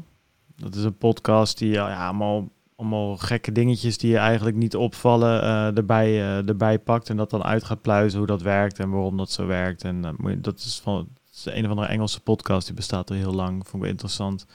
[0.56, 5.43] Dat is een podcast die ja, allemaal, allemaal gekke dingetjes die je eigenlijk niet opvallen
[5.43, 7.09] uh, erbij, uh, erbij pakt.
[7.09, 9.83] En dat dan uit gaat pluizen hoe dat werkt en waarom dat zo werkt.
[9.83, 11.07] En uh, dat is van
[11.43, 13.67] dat een of andere Engelse podcast, die bestaat al heel lang.
[13.67, 14.45] Vond ik interessant.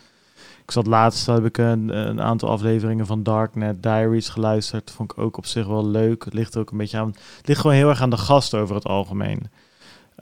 [0.63, 4.91] Ik zat laatst, heb ik een, een, aantal afleveringen van Darknet Diaries geluisterd.
[4.91, 6.25] Vond ik ook op zich wel leuk.
[6.25, 7.15] Het ligt ook een beetje aan.
[7.37, 9.51] Het ligt gewoon heel erg aan de gast over het algemeen.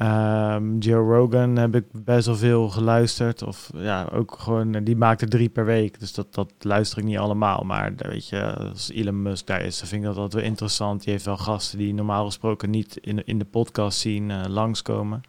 [0.03, 3.43] Um, Joe Rogan heb ik best wel veel geluisterd.
[3.43, 6.01] Of ja, ook gewoon, die maakte drie per week.
[6.01, 7.63] Dus dat, dat luister ik niet allemaal.
[7.65, 11.03] Maar weet je, als Elon Musk daar is, dan vind ik dat altijd wel interessant.
[11.03, 15.21] Die heeft wel gasten die normaal gesproken niet in, in de podcast zien uh, langskomen.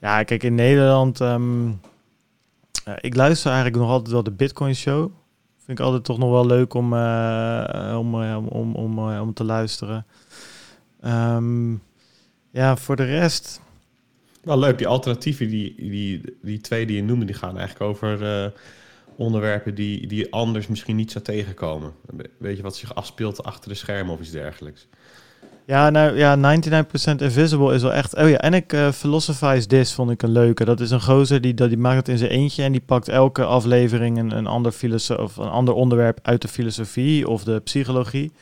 [0.00, 1.20] Ja, kijk, in Nederland...
[1.20, 1.80] Um,
[3.00, 5.10] ik luister eigenlijk nog altijd wel de Bitcoin Show.
[5.56, 6.94] Vind ik altijd toch nog wel leuk om,
[7.94, 8.14] om,
[8.48, 10.06] om, om, om te luisteren.
[11.04, 11.82] Um,
[12.50, 13.60] ja, voor de rest.
[14.42, 18.22] Wel leuk, die alternatieven, die, die, die twee die je noemde, die gaan eigenlijk over
[18.22, 18.50] uh,
[19.16, 21.92] onderwerpen die, die anders misschien niet zou tegenkomen.
[22.38, 24.86] Weet je wat zich afspeelt achter de schermen of iets dergelijks?
[25.64, 28.16] Ja, nou ja, 99% Invisible is wel echt.
[28.16, 30.64] Oh ja, en ik uh, Philosophize This vond ik een leuke.
[30.64, 33.44] Dat is een gozer die, die maakt het in zijn eentje en die pakt elke
[33.44, 34.72] aflevering een, een ander
[35.16, 38.32] of een ander onderwerp uit de filosofie of de psychologie.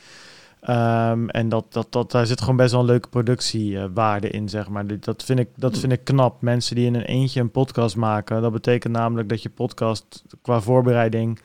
[0.66, 4.68] Um, en dat, dat, dat, daar zit gewoon best wel een leuke productiewaarde in, zeg
[4.68, 5.01] maar.
[5.01, 6.42] Dat vind, ik, dat vind ik knap.
[6.42, 10.61] Mensen die in een eentje een podcast maken, dat betekent namelijk dat je podcast qua
[10.61, 11.40] voorbereiding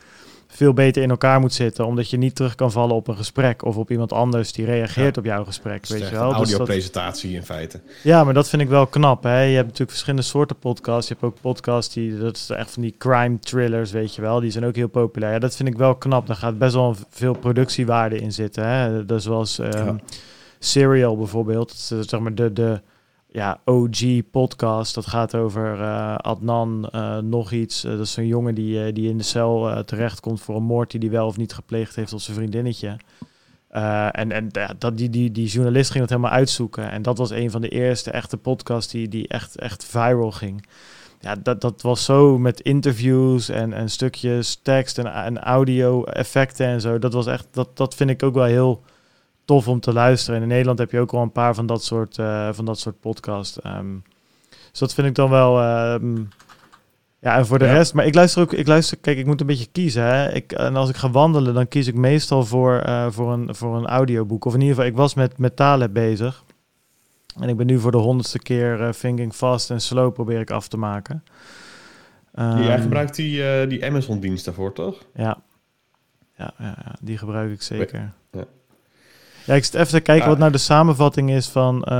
[0.55, 3.65] veel beter in elkaar moet zitten, omdat je niet terug kan vallen op een gesprek
[3.65, 5.21] of op iemand anders die reageert ja.
[5.21, 5.87] op jouw gesprek.
[5.87, 6.29] Weet je wel?
[6.29, 7.79] Een audiopresentatie dus in feite.
[8.03, 9.23] Ja, maar dat vind ik wel knap.
[9.23, 9.41] Hè?
[9.41, 11.07] Je hebt natuurlijk verschillende soorten podcasts.
[11.07, 14.39] Je hebt ook podcasts die, dat is echt van die crime thrillers, weet je wel.
[14.39, 15.33] Die zijn ook heel populair.
[15.33, 16.27] Ja, dat vind ik wel knap.
[16.27, 18.67] Daar gaat best wel veel productiewaarde in zitten.
[18.67, 19.05] Hè?
[19.05, 19.95] Dat is zoals um, ja.
[20.59, 21.67] Serial bijvoorbeeld.
[21.67, 22.81] Dat is, zeg maar de, de
[23.33, 24.95] ja, OG-podcast.
[24.95, 27.85] Dat gaat over uh, Adnan, uh, nog iets.
[27.85, 30.99] Uh, dat is een jongen die, die in de cel terechtkomt voor een moord die
[30.99, 32.97] hij wel of niet gepleegd heeft op zijn vriendinnetje.
[34.11, 36.91] en en dat, die, die, die journalist ging dat helemaal uitzoeken.
[36.91, 40.65] En dat was een van de eerste echte podcasts die, die echt, echt viral ging.
[41.19, 46.65] Ja, dat, dat was zo met interviews en, en stukjes tekst en, en audio effecten
[46.67, 46.99] en zo.
[46.99, 48.83] Dat was echt, dat, dat vind ik ook wel heel
[49.45, 50.35] tof om te luisteren.
[50.35, 52.79] En in Nederland heb je ook al een paar van dat soort, uh, van dat
[52.79, 53.65] soort podcasts.
[53.65, 54.03] Um,
[54.49, 55.63] dus dat vind ik dan wel.
[55.93, 56.29] Um,
[57.19, 57.73] ja, en voor de ja.
[57.73, 57.93] rest.
[57.93, 58.53] Maar ik luister ook.
[58.53, 58.97] Ik luister.
[58.97, 60.03] Kijk, ik moet een beetje kiezen.
[60.03, 60.31] Hè.
[60.31, 63.75] Ik, en als ik ga wandelen, dan kies ik meestal voor, uh, voor, een, voor
[63.75, 64.45] een audioboek.
[64.45, 66.43] Of in ieder geval, ik was met, met Taleb bezig.
[67.39, 70.51] En ik ben nu voor de honderdste keer uh, Thinking Fast en Slow probeer ik
[70.51, 71.23] af te maken.
[72.39, 75.03] Um, Jij gebruikt die, die Amazon-dienst daarvoor, toch?
[75.15, 75.41] Ja.
[76.37, 78.13] Ja, ja, ja, die gebruik ik zeker.
[79.45, 79.53] Ja.
[79.53, 81.91] Ik zit even te kijken wat nou de samenvatting is van...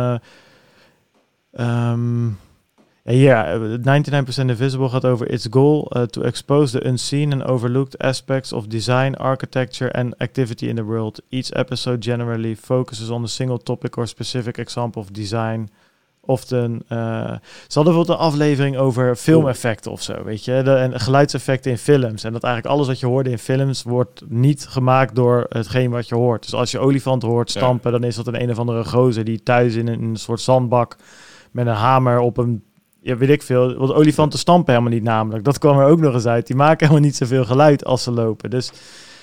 [1.52, 2.38] Um,
[3.06, 7.98] ja, hier, 99% Invisible gaat over its goal uh, to expose the unseen and overlooked
[7.98, 11.22] aspects of design, architecture and activity in the world.
[11.30, 15.70] Each episode generally focuses on a single topic or specific example of design,
[16.26, 16.98] Of een, eh,
[17.68, 20.62] ze hadden bijvoorbeeld een aflevering over filmeffecten of zo, weet je.
[20.64, 22.24] De, en geluidseffecten in films.
[22.24, 26.08] En dat eigenlijk alles wat je hoorde in films wordt niet gemaakt door hetgeen wat
[26.08, 26.44] je hoort.
[26.44, 29.44] Dus als je olifant hoort stampen, dan is dat een een of andere gozer die
[29.44, 30.96] thuis in een, in een soort zandbak
[31.52, 32.64] met een hamer op een
[33.04, 33.76] ja, weet ik veel.
[33.76, 35.44] Want olifanten stampen helemaal niet namelijk.
[35.44, 36.48] Dat kwam er ook nog eens uit.
[36.48, 38.50] Die maken helemaal niet zoveel geluid als ze lopen.
[38.50, 38.72] Dus,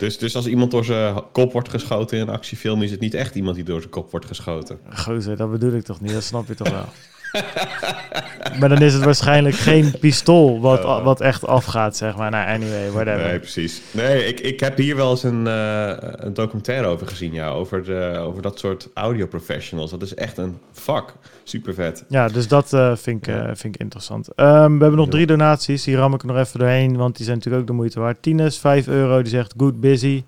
[0.01, 2.83] dus, dus als iemand door zijn kop wordt geschoten in een actiefilm...
[2.83, 4.79] is het niet echt iemand die door zijn kop wordt geschoten?
[4.91, 6.13] Gozer, dat bedoel ik toch niet?
[6.13, 6.85] Dat snap je toch wel?
[8.59, 11.05] maar dan is het waarschijnlijk geen pistool wat, oh.
[11.05, 12.31] wat echt afgaat, zeg maar.
[12.31, 13.27] Nou, anyway, whatever.
[13.27, 13.83] Nee, precies.
[13.91, 17.49] Nee, ik, ik heb hier wel eens een, uh, een documentaire over gezien, ja.
[17.49, 19.91] Over, de, over dat soort audio professionals.
[19.91, 21.15] Dat is echt een vak.
[21.43, 22.05] Super vet.
[22.09, 24.29] Ja, dus dat uh, vind, ik, uh, vind ik interessant.
[24.29, 24.35] Um,
[24.77, 25.85] we hebben nog drie donaties.
[25.85, 28.23] Die ram ik nog even doorheen, want die zijn natuurlijk ook de moeite waard.
[28.23, 30.25] Tines, 5 euro, die zegt good busy.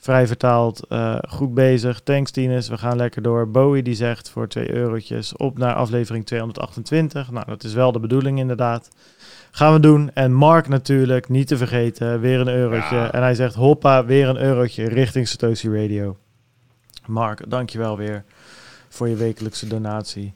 [0.00, 2.00] Vrij vertaald, uh, goed bezig.
[2.00, 3.50] Thanks Tines, we gaan lekker door.
[3.50, 7.30] Bowie die zegt voor 2 eurotjes op naar aflevering 228.
[7.30, 8.88] Nou, dat is wel de bedoeling inderdaad.
[9.50, 10.10] Gaan we doen.
[10.14, 12.96] En Mark natuurlijk, niet te vergeten, weer een eurotje.
[12.96, 13.12] Ja.
[13.12, 16.16] En hij zegt hoppa, weer een eurotje richting Satoshi Radio.
[17.06, 18.24] Mark, dankjewel weer
[18.88, 20.34] voor je wekelijkse donatie.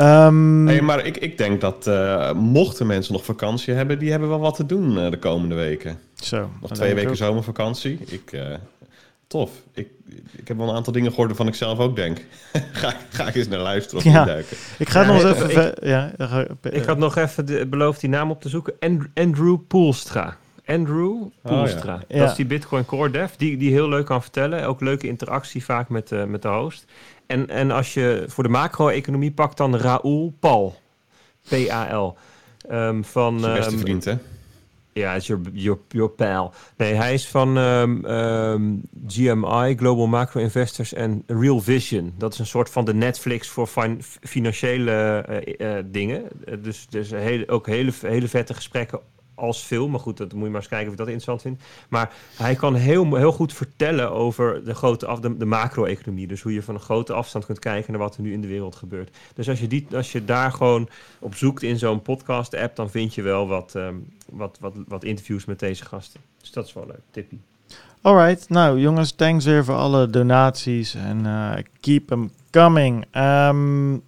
[0.00, 4.28] Um, hey, maar ik, ik denk dat uh, mochten mensen nog vakantie hebben, die hebben
[4.28, 5.98] wel wat te doen uh, de komende weken.
[6.24, 6.50] Zo.
[6.60, 7.98] Nog twee weken zomervakantie.
[8.06, 8.54] Ik, uh,
[9.26, 9.50] tof.
[9.74, 9.88] Ik,
[10.32, 12.18] ik heb wel een aantal dingen gehoord waarvan ik zelf ook denk.
[12.72, 14.24] ga, ga ik eens naar luisteren of ja.
[14.24, 14.56] duiken.
[14.78, 15.68] Ik ga ja, nog eens even...
[15.68, 16.12] Ik, ja,
[16.62, 18.74] ik had nog even de, beloofd die naam op te zoeken.
[19.14, 20.36] Andrew Poelstra.
[20.66, 21.94] Andrew Poelstra.
[21.94, 22.18] Oh, ja.
[22.18, 24.66] Dat is die Bitcoin Core Dev, die, die heel leuk kan vertellen.
[24.66, 26.84] Ook leuke interactie vaak met, uh, met de host.
[27.26, 30.80] En, en als je voor de macro-economie pakt, dan Raoul Pal.
[31.48, 32.16] P-A-L.
[32.70, 34.14] Um, van, Zijn beste um, vriend, hè?
[34.92, 36.50] Ja, is your, your, your.
[36.76, 42.14] Nee, hij is van um, um, GMI, Global Macro Investors en Real Vision.
[42.18, 45.26] Dat is een soort van de Netflix voor fin financiële
[45.58, 46.28] uh, uh, dingen.
[46.62, 49.00] dus dus hele, ook hele, hele vette gesprekken
[49.34, 49.90] als film.
[49.90, 51.62] Maar goed, dat moet je maar eens kijken of je dat interessant vindt.
[51.88, 56.26] Maar hij kan heel, heel goed vertellen over de, grote af, de, de macro-economie.
[56.26, 58.48] Dus hoe je van een grote afstand kunt kijken naar wat er nu in de
[58.48, 59.16] wereld gebeurt.
[59.34, 63.14] Dus als je, die, als je daar gewoon op zoekt in zo'n podcast-app, dan vind
[63.14, 66.20] je wel wat, um, wat, wat, wat interviews met deze gasten.
[66.40, 67.00] Dus dat is wel leuk.
[67.10, 67.40] Tippie.
[68.00, 73.04] Alright, nou jongens, thanks weer voor alle donaties en uh, keep them coming.
[73.16, 74.02] Um,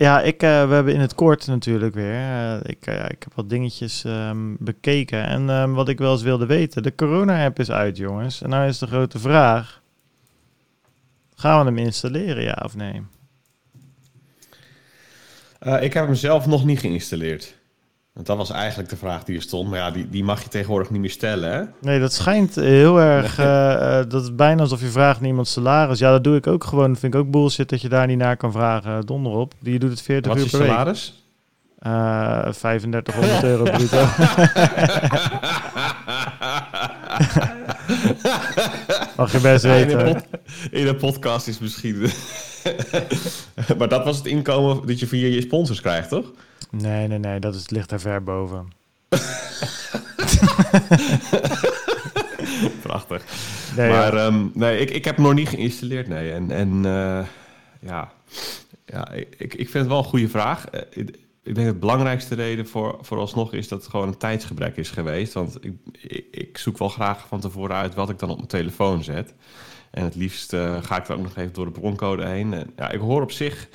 [0.00, 2.14] ja, ik, uh, we hebben in het kort natuurlijk weer.
[2.14, 5.26] Uh, ik, uh, ik heb wat dingetjes um, bekeken.
[5.26, 6.82] En um, wat ik wel eens wilde weten.
[6.82, 8.42] De corona-app is uit, jongens.
[8.42, 9.82] En nou is de grote vraag.
[11.34, 13.02] Gaan we hem installeren, ja of nee?
[15.80, 17.54] ik heb hem zelf nog niet geïnstalleerd.
[18.20, 19.68] Want dat was eigenlijk de vraag die er stond.
[19.70, 21.62] Maar ja, die, die mag je tegenwoordig niet meer stellen, hè?
[21.80, 23.38] Nee, dat schijnt heel erg...
[23.38, 25.98] uh, dat is bijna alsof je vraagt naar iemand salaris.
[25.98, 26.96] Ja, dat doe ik ook gewoon.
[26.96, 29.06] vind ik ook bullshit dat je daar niet naar kan vragen.
[29.06, 29.54] Donder op.
[29.58, 30.68] Die doet het 40 Wat uur per week.
[30.68, 31.14] Wat is
[31.82, 32.44] salaris?
[32.46, 33.96] Uh, 3500 euro bruto.
[39.16, 40.24] Mag je best weten.
[40.70, 42.10] In een podcast is misschien...
[43.78, 46.32] maar dat was het inkomen dat je via je sponsors krijgt, toch?
[46.70, 48.68] Nee, nee, nee, dat is, ligt er ver boven.
[52.82, 53.24] Prachtig.
[53.76, 56.32] Nee, maar um, nee, ik, ik heb hem nog niet geïnstalleerd, nee.
[56.32, 57.26] En, en uh,
[57.80, 58.12] ja,
[58.86, 60.74] ja ik, ik vind het wel een goede vraag.
[60.74, 64.16] Uh, ik, ik denk dat de belangrijkste reden voor, vooralsnog is dat het gewoon een
[64.16, 65.32] tijdsgebrek is geweest.
[65.32, 68.48] Want ik, ik, ik, zoek wel graag van tevoren uit wat ik dan op mijn
[68.48, 69.34] telefoon zet.
[69.90, 72.52] En het liefst uh, ga ik er ook nog even door de broncode heen.
[72.52, 73.68] En, ja, ik hoor op zich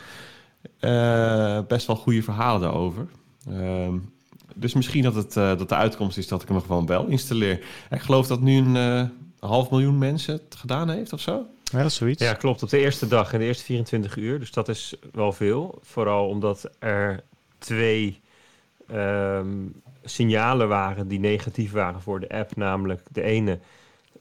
[0.80, 3.08] uh, best wel goede verhalen daarover.
[3.50, 3.94] Uh,
[4.56, 7.66] dus misschien dat, het, uh, dat de uitkomst is dat ik hem gewoon wel installeer.
[7.90, 9.10] Ik geloof dat nu een uh,
[9.50, 11.46] half miljoen mensen het gedaan heeft of zo.
[11.64, 12.24] Ja, zoiets.
[12.24, 12.64] Ja, klopt.
[12.64, 14.40] Op de eerste dag en de eerste 24 uur.
[14.40, 15.80] Dus dat is wel veel.
[15.82, 17.24] Vooral omdat er
[17.58, 18.22] twee
[18.92, 22.56] um, signalen waren die negatief waren voor de app.
[22.56, 23.60] Namelijk de ene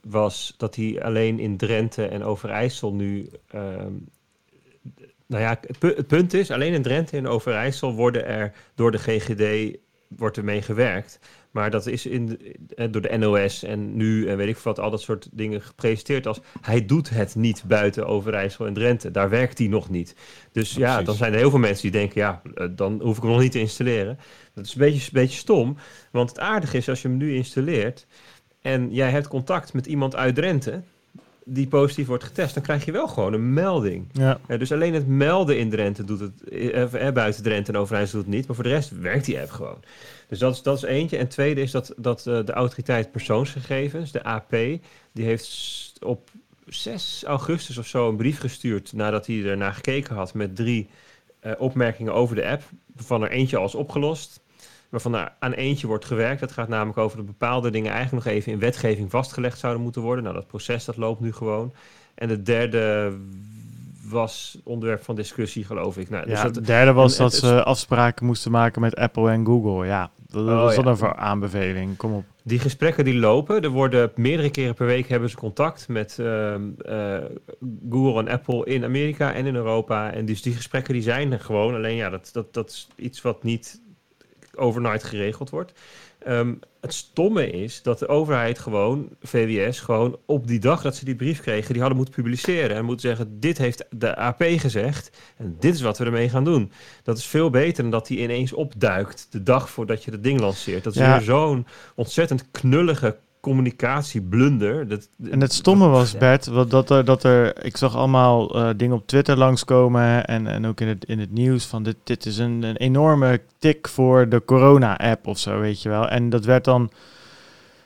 [0.03, 4.09] was dat hij alleen in Drenthe en Overijssel nu um,
[5.27, 9.77] nou ja, het, punt is, alleen in Drenthe en Overijssel worden er door de GGD
[10.09, 11.19] wordt er mee gewerkt.
[11.51, 12.39] Maar dat is in,
[12.75, 16.27] eh, door de NOS en nu en weet ik wat, al dat soort dingen gepresenteerd
[16.27, 19.11] als hij doet het niet buiten Overijssel en Drenthe.
[19.11, 20.15] Daar werkt hij nog niet.
[20.53, 23.23] Dus ja, dan zijn er heel veel mensen die denken, ja, eh, dan hoef ik
[23.23, 24.19] hem nog niet te installeren.
[24.55, 25.77] Dat is een beetje, een beetje stom,
[26.11, 28.07] want het aardige is als je hem nu installeert
[28.65, 30.83] en jij hebt contact met iemand uit Drenthe,
[31.45, 34.07] die positief wordt getest, dan krijg je wel gewoon een melding.
[34.13, 34.41] Ja.
[34.49, 38.17] ja dus alleen het melden in Drenthe doet het, eh, eh, buiten Drenthe en Overijssel
[38.17, 39.81] doet het niet, maar voor de rest werkt die app gewoon.
[40.29, 41.17] Dus dat is, dat is eentje.
[41.17, 44.51] En tweede is dat, dat uh, de autoriteit persoonsgegevens, de AP,
[45.13, 46.31] die heeft op
[46.67, 50.89] 6 augustus of zo een brief gestuurd nadat hij er naar gekeken had met drie
[51.41, 52.63] eh, opmerkingen over de app,
[52.95, 54.41] waarvan er eentje al is opgelost.
[54.95, 56.41] Waarvan er aan eentje wordt gewerkt.
[56.41, 60.03] Dat gaat namelijk over dat bepaalde dingen eigenlijk nog even in wetgeving vastgelegd zouden moeten
[60.03, 60.25] worden.
[60.25, 61.73] Nou, dat proces dat loopt nu gewoon.
[62.15, 63.13] En de derde
[64.09, 66.11] was onderwerp van discussie, geloof ik.
[66.11, 68.97] Nou, dus Ja, dat, het derde was en dat het- ze afspraken moesten maken met
[68.97, 69.87] Apple en Google.
[69.87, 70.91] Ja, dat Oh, was dan ja.
[70.91, 71.97] een voor aanbeveling.
[71.97, 72.25] Kom op.
[72.43, 76.63] Die gesprekken die lopen, er worden meerdere keren per week hebben ze contact met ehm,
[76.79, 77.17] eh,
[77.91, 80.13] Google en Apple in Amerika en in Europa.
[80.13, 81.75] En dus die gesprekken die zijn er gewoon.
[81.75, 83.81] Alleen ja, dat, dat, dat is iets wat niet
[84.57, 85.73] overnight geregeld wordt.
[86.19, 91.05] Ehm, het stomme is dat de overheid gewoon, VWS, gewoon op die dag dat ze
[91.05, 92.77] die brief kregen, die hadden moeten publiceren.
[92.77, 96.45] En moeten zeggen, dit heeft de AP gezegd en dit is wat we ermee gaan
[96.45, 96.73] doen.
[97.03, 100.41] Dat is veel beter dan dat die ineens opduikt de dag voordat je het ding
[100.41, 100.85] lanceert.
[100.85, 101.13] Dat is Ja.
[101.17, 104.89] weer zo'n ontzettend knullige communicatieblunder.
[104.89, 106.19] Dat, En het stomme was, Ja.
[106.19, 110.47] Bert, wat, dat, er, dat er, ik zag allemaal eh, dingen op Twitter langskomen en,
[110.47, 113.89] en ook in het, in het nieuws van dit, dit is een, een enorme tik
[113.89, 116.09] voor de corona-app of zo, weet je wel.
[116.09, 116.91] En dat werd dan,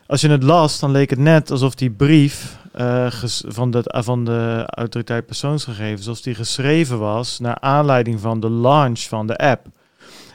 [0.07, 3.07] als je het las, dan leek het net alsof die brief eh,
[3.47, 9.01] van, de, van de autoriteit persoonsgegevens, alsof die geschreven was naar aanleiding van de launch
[9.01, 9.67] van de app.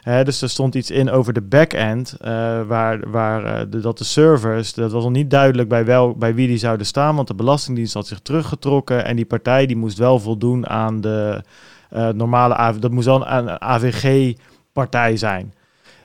[0.04, 4.04] Dus er stond iets in over de backend, eh waar, waar eh, de, dat de
[4.04, 7.34] servers, dat was nog niet duidelijk bij, wel, bij wie die zouden staan, want de
[7.34, 11.44] Belastingdienst had zich teruggetrokken en die partij die moest wel voldoen aan de
[11.90, 15.54] eh, normale, dat moest wel een, AVG-partij zijn.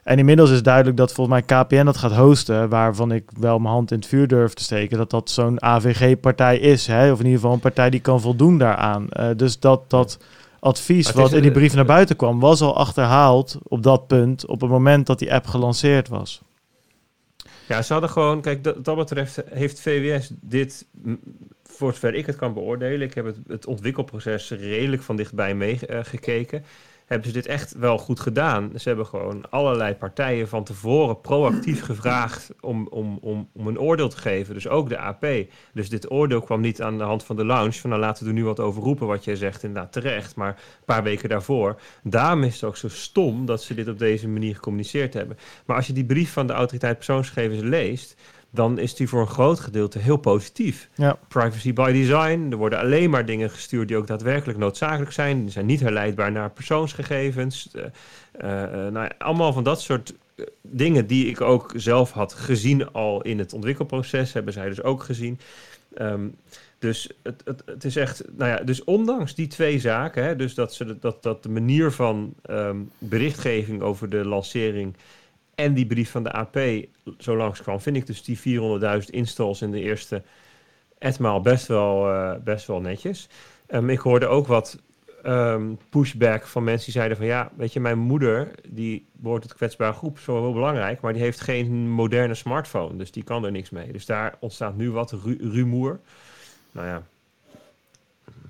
[0.02, 3.74] En inmiddels is duidelijk dat volgens mij KPN dat gaat hosten, waarvan ik wel mijn
[3.74, 7.12] hand in het vuur durf te steken, dat dat zo'n AVG-partij is, hè?
[7.12, 9.08] of in ieder geval een partij die kan voldoen daaraan.
[9.36, 10.18] Dus dat dat
[10.60, 14.60] advies wat in die brief naar buiten kwam, was al achterhaald op dat punt, op
[14.60, 16.42] het moment dat die app gelanceerd was.
[17.68, 20.86] Ja, ze hadden gewoon, kijk, dat, dat betreft heeft VWS dit,
[21.62, 26.64] voor zover ik het kan beoordelen, ik heb het, het ontwikkelproces redelijk van dichtbij meegekeken,
[27.08, 28.70] hebben ze dit echt wel goed gedaan.
[28.76, 34.08] Ze hebben gewoon allerlei partijen van tevoren proactief gevraagd om, om, om, om een oordeel
[34.08, 35.26] te geven, dus ook de AP.
[35.72, 38.30] Dus dit oordeel kwam niet aan de hand van de launch, van nou laten we
[38.30, 41.80] er nu wat over roepen, wat jij zegt, inderdaad terecht, maar een paar weken daarvoor.
[42.02, 45.38] Daarom is het ook zo stom dat ze dit op deze manier gecommuniceerd hebben.
[45.66, 48.16] Maar als je die brief van de autoriteit persoonsgegevens leest,
[48.50, 50.88] dan is die voor een groot gedeelte heel positief.
[50.94, 51.18] Ja.
[51.28, 52.48] Privacy by design.
[52.50, 55.42] Er worden alleen maar dingen gestuurd die ook daadwerkelijk noodzakelijk zijn.
[55.42, 57.70] Die zijn niet herleidbaar naar persoonsgegevens.
[57.72, 57.84] Eh,
[58.32, 60.14] eh, eh, nou ja, allemaal van dat soort
[60.62, 65.02] dingen die ik ook zelf had gezien al in het ontwikkelproces, hebben zij dus ook
[65.02, 65.38] gezien.
[65.94, 66.28] Ehm,
[66.78, 70.54] dus het, het, het is echt, nou ja, dus ondanks die twee zaken, hè, dus
[70.54, 74.94] dat, ze, de- dat, dat de manier van ehm, berichtgeving over de lancering
[75.58, 76.58] en die brief van de AP
[77.18, 80.22] zo langskwam, vind ik dus die 400.000 installs in de eerste
[80.98, 83.28] etmaal best wel, eh, best wel netjes.
[83.66, 84.78] Ehm, ik hoorde ook wat
[85.22, 89.54] ehm, pushback van mensen die zeiden van ja, weet je, mijn moeder die behoort tot
[89.54, 93.50] kwetsbare groep, zo heel belangrijk, maar die heeft geen moderne smartphone, dus die kan er
[93.50, 93.92] niks mee.
[93.92, 96.00] Dus daar ontstaat nu wat ru rumoer.
[96.72, 97.02] Nou ja,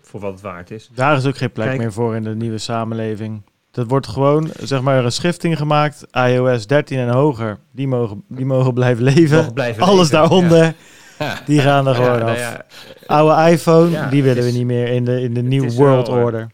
[0.00, 0.90] voor wat het waard is.
[0.94, 1.78] Daar is ook geen plek Kijk.
[1.78, 3.42] meer voor in de nieuwe samenleving.
[3.78, 6.06] Dat wordt gewoon, zeg maar, een schifting gemaakt.
[6.12, 9.52] iOS 13 en hoger, die mogen, die mogen blijven leven.
[9.52, 10.74] Blijven Alles leven, daaronder,
[11.18, 11.40] Ja.
[11.46, 12.04] die gaan er ja.
[12.04, 12.38] gewoon Nou af.
[12.38, 12.64] ja,
[13.06, 16.06] Oude iPhone, Ja, die willen we niet meer in de, in de nieuwe is world
[16.06, 16.50] wel, eh, order.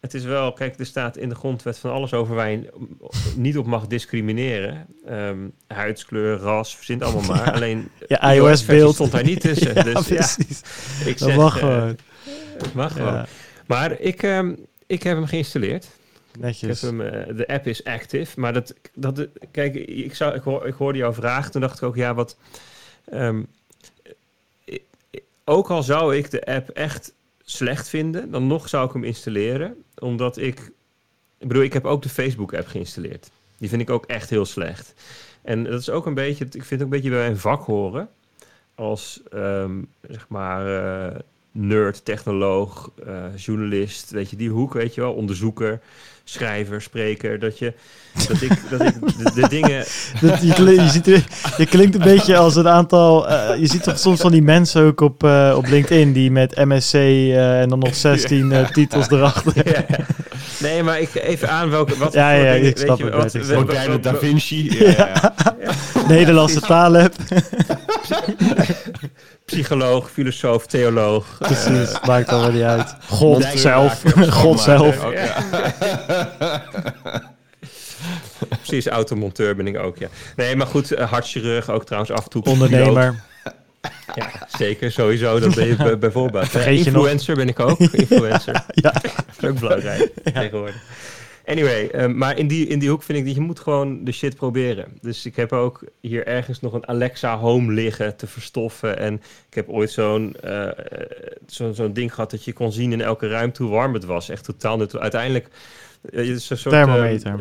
[0.00, 2.70] Het is wel, kijk, er staat in de grondwet van alles over waar je
[3.36, 4.86] niet op mag discrimineren.
[5.06, 7.52] Ehm, huidskleur, ras, verzint allemaal maar.
[7.54, 8.94] Alleen Ja, iOS-versie iOS-beeld.
[8.94, 9.74] stond daar niet tussen.
[9.74, 10.60] ja, dus ja, precies.
[11.04, 11.96] ik dat zeg, mag eh, gewoon.
[12.58, 13.12] het mag gewoon.
[13.12, 13.26] Ja,
[13.66, 14.52] Maar ik, ehm,
[14.86, 15.86] ik heb hem geïnstalleerd.
[17.00, 18.40] Eh, de app is active.
[18.40, 21.50] Maar dat, dat, kijk, ik, zou, ik, hoor, ik hoorde jouw vraag.
[21.50, 22.36] Toen dacht ik ook, ja, wat.
[23.04, 23.42] ehm,
[25.44, 27.12] ook al zou ik de app echt
[27.42, 29.74] slecht vinden, dan nog zou ik hem installeren.
[29.98, 30.70] Omdat ik.
[31.38, 33.30] Ik bedoel, ik heb ook de Facebook-app geïnstalleerd.
[33.58, 34.94] Die vind ik ook echt heel slecht.
[35.42, 36.44] En dat is ook een beetje.
[36.44, 38.08] Ik vind het ook een beetje bij mijn vak horen.
[38.74, 40.66] Als ehm, zeg maar.
[41.12, 41.18] eh,
[41.52, 45.80] nerd, technoloog, eh, journalist, weet je, die hoek, weet je wel, onderzoeker,
[46.30, 47.72] schrijver, spreker, dat je,
[48.28, 49.84] dat ik, dat ik de, de dingen,
[50.20, 51.24] Dat, je, kli- je, ziet er-
[51.56, 53.28] je klinkt een beetje als een aantal.
[53.28, 56.56] eh, je ziet toch soms van die mensen ook op, eh, op LinkedIn die met
[56.64, 59.52] MSC eh, en dan nog 16 eh, titels erachter.
[59.72, 59.84] ja.
[60.58, 63.34] nee, maar ik even aan welke, wat Ja, voor ja, dingen, ik snap het, wat-
[63.34, 63.42] ik
[63.88, 64.78] wat- Da Vinci.
[64.84, 65.34] Ja, ja.
[66.08, 67.14] Nederlandse talenapp.
[69.44, 72.94] psycholoog, filosoof, theoloog, Precies, maakt allemaal niet uit.
[73.08, 74.02] God zelf.
[74.28, 74.96] God zelf.
[78.48, 78.56] Ja.
[78.62, 80.08] precies, automonteur ben ik ook, ja.
[80.36, 82.42] Nee, maar goed, eh, hartchirurg ook trouwens af en toe.
[82.44, 83.22] Ondernemer.
[84.14, 86.48] Ja, zeker, sowieso, dat ben je bij- bijvoorbeeld.
[86.48, 88.64] Vergeet je nog- Influencer ben ik ook, influencer.
[88.72, 88.90] Ja.
[88.90, 89.04] Dat
[89.42, 90.82] is ook belangrijk tegenwoordig.
[91.46, 94.12] Anyway, ehm, maar in die, in die hoek vind ik dat je moet gewoon de
[94.12, 94.84] shit proberen.
[95.00, 98.98] Dus ik heb ook hier ergens nog een Alexa Home liggen te verstoffen.
[98.98, 99.14] En
[99.48, 100.68] ik heb ooit zo'n uh,
[101.46, 104.28] zo, zo'n ding gehad dat je kon zien in elke ruimte hoe warm het was.
[104.28, 104.86] Echt totaal.
[104.98, 105.48] Uiteindelijk...
[106.10, 107.38] Uh, een soort, Thermometer.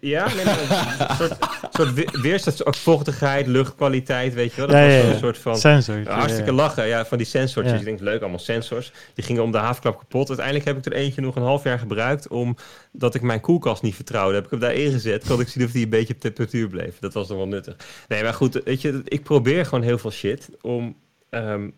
[0.00, 1.36] Ja, nee, een soort,
[1.70, 4.66] soort weerstand, ook vochtigheid, luchtkwaliteit, weet je wel.
[4.66, 5.56] Dat ja, was ja, een soort van...
[5.56, 6.08] Sensor.
[6.08, 7.68] hartstikke lachen, ja, van die sensors.
[7.68, 8.92] Dus ik denk, leuk, allemaal sensors.
[9.14, 10.28] Die gingen om de haafklap kapot.
[10.28, 13.94] Uiteindelijk heb ik er eentje nog een half jaar gebruikt, omdat ik mijn koelkast niet
[13.94, 14.34] vertrouwde.
[14.34, 16.98] Heb ik hem daar ingezet, kon ik zien of die een beetje op temperatuur bleef.
[16.98, 17.76] Dat was dan wel nuttig.
[18.08, 20.96] Nee, maar goed, weet je, ik probeer gewoon heel veel shit om
[21.30, 21.74] um,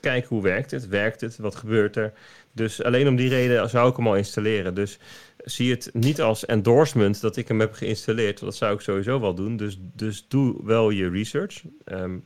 [0.00, 0.88] te kijken hoe werkt het.
[0.88, 1.36] Werkt het?
[1.36, 2.12] Wat gebeurt er?
[2.52, 4.74] Dus alleen om die reden zou ik hem al installeren.
[4.74, 4.98] Dus
[5.36, 8.40] zie het niet als endorsement dat ik hem heb geïnstalleerd.
[8.40, 9.56] Dat zou ik sowieso wel doen.
[9.56, 11.62] Dus, dus doe wel je research.
[11.84, 12.24] Um,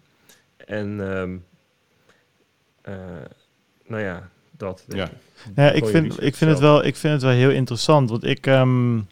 [0.56, 1.44] en um,
[2.88, 2.94] uh,
[3.86, 4.84] nou ja, dat.
[4.88, 5.10] Ja, ik.
[5.54, 8.10] ja ik, vind, ik, vind het wel, ik vind het wel heel interessant.
[8.10, 9.06] Want ik, um,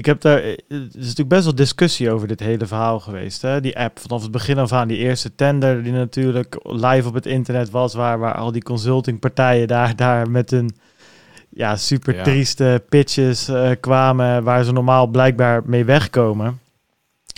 [0.00, 0.42] ik heb daar.
[0.42, 3.42] Er is natuurlijk best wel discussie over dit hele verhaal geweest.
[3.42, 3.60] Hè?
[3.60, 7.26] Die app vanaf het begin af aan, die eerste tender, die natuurlijk live op het
[7.26, 10.76] internet was, waar, waar al die consultingpartijen daar, daar met hun
[11.50, 16.60] ja, super trieste pitches uh, kwamen waar ze normaal blijkbaar mee wegkomen.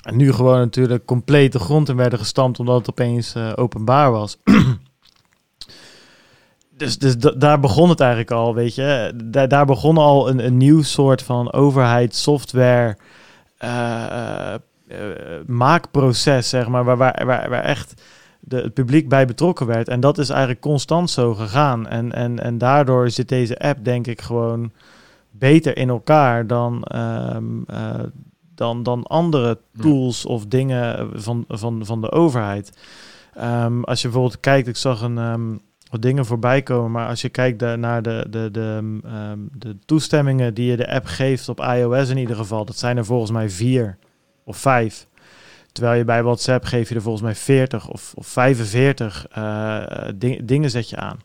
[0.02, 4.10] En nu gewoon natuurlijk compleet de grond in werden gestampt omdat het opeens uh, openbaar
[4.10, 4.36] was.
[6.82, 9.12] dus dus daar begon het eigenlijk al, weet je.
[9.24, 12.96] Daar, daar begon al een, een nieuw soort van overheid software
[13.64, 14.54] uh,
[15.46, 18.02] maakproces, zeg maar, waar, waar, waar, waar echt
[18.40, 19.88] de, het publiek bij betrokken werd.
[19.88, 21.88] En dat is eigenlijk constant zo gegaan.
[21.88, 24.72] En, en, en daardoor zit deze app, denk ik, gewoon
[25.30, 26.84] beter in elkaar dan,
[27.34, 28.00] um, uh,
[28.54, 32.72] dan, dan andere tools of dingen van, van, van de overheid.
[33.38, 35.60] Um, als je bijvoorbeeld kijkt, ik zag een, um,
[35.92, 39.00] wat dingen voorbij komen, maar als je kijkt naar de, de, de,
[39.52, 43.04] de toestemmingen die je de app geeft op iOS in ieder geval, dat zijn er
[43.04, 43.96] volgens mij vier
[44.44, 45.06] of vijf.
[45.72, 49.84] Terwijl je bij WhatsApp geef je er volgens mij 40 of, of 45 uh,
[50.14, 51.18] ding, dingen zet je aan.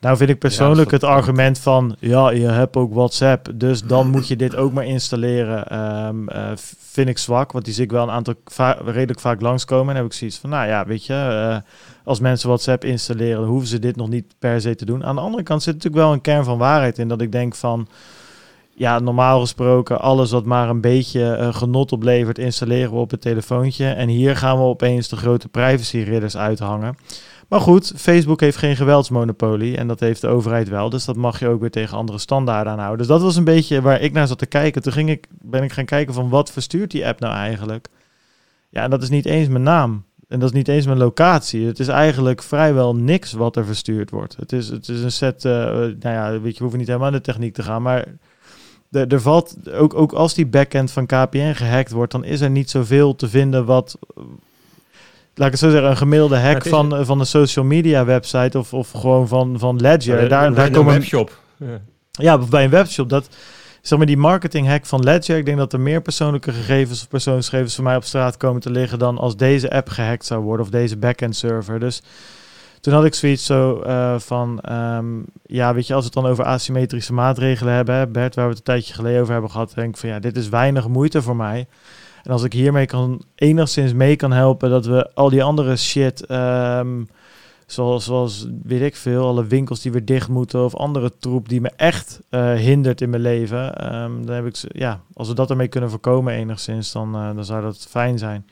[0.00, 4.28] Nou vind ik persoonlijk het argument van, ja, je hebt ook WhatsApp, dus dan moet
[4.28, 7.52] je dit ook maar installeren, um, uh, vind ik zwak.
[7.52, 9.88] Want die zie ik wel een aantal va redelijk vaak langskomen.
[9.88, 11.72] En heb ik zoiets van, nou ja, weet je, uh,
[12.04, 15.04] als mensen WhatsApp installeren, hoeven ze dit nog niet per se te doen.
[15.04, 17.54] Aan de andere kant zit natuurlijk wel een kern van waarheid in, dat ik denk
[17.54, 17.88] van
[18.80, 23.20] ja, normaal gesproken alles wat maar een beetje uh, genot oplevert, installeren we op het
[23.20, 23.86] telefoontje.
[23.86, 26.96] En hier gaan we opeens de grote privacy-ridders uithangen.
[27.48, 30.90] Maar goed, Facebook heeft geen geweldsmonopolie en dat heeft de overheid wel.
[30.90, 32.98] Dus dat mag je ook weer tegen andere standaarden aanhouden.
[32.98, 34.82] Dus dat was een beetje waar ik naar zat te kijken.
[34.82, 37.88] Toen ging ik, ben ik gaan kijken van wat verstuurt die app nou eigenlijk?
[38.68, 40.04] Ja, en dat is niet eens mijn naam.
[40.30, 41.66] En dat is niet eens mijn locatie.
[41.66, 44.36] Het is eigenlijk vrijwel niks wat er verstuurd wordt.
[44.36, 47.08] Het is, het is een set, uh, nou ja, weet je, we hoeven niet helemaal
[47.08, 48.04] in de techniek te gaan, maar
[48.90, 52.50] er, er valt, ook, ook als die backend van KPN gehackt wordt, dan is er
[52.50, 53.98] niet zoveel te vinden wat,
[55.34, 58.74] laat ik het zo zeggen, een gemiddelde hack van, van een social media website of,
[58.74, 60.28] of gewoon van, van Ledger.
[60.28, 61.38] daar, daar komen een webshop.
[61.56, 61.80] Ja.
[62.10, 63.08] ja, bij een webshop.
[63.08, 63.28] Dat,
[63.82, 65.36] zeg maar die marketing hack van Ledger.
[65.36, 68.70] Ik denk dat er meer persoonlijke gegevens of persoonsgegevens voor mij op straat komen te
[68.70, 71.80] liggen dan als deze app gehackt zou worden of deze backend server.
[71.80, 72.02] Dus
[72.80, 76.32] toen had ik zoiets zo uh, van, um, ja, weet je, als we het dan
[76.32, 79.88] over asymmetrische maatregelen hebben, Bert, waar we het een tijdje geleden over hebben gehad, denk
[79.88, 81.66] ik van, ja, dit is weinig moeite voor mij.
[82.22, 86.30] En als ik hiermee kan, enigszins mee kan helpen dat we al die andere shit,
[86.30, 87.08] um,
[87.72, 91.60] zoals, zoals, weet ik veel, alle winkels die weer dicht moeten of andere troep die
[91.60, 95.50] me echt uh, hindert in mijn leven, um, dan heb ik, ja, als we dat
[95.50, 98.46] ermee kunnen voorkomen enigszins, dan, uh, dan zou dat fijn zijn.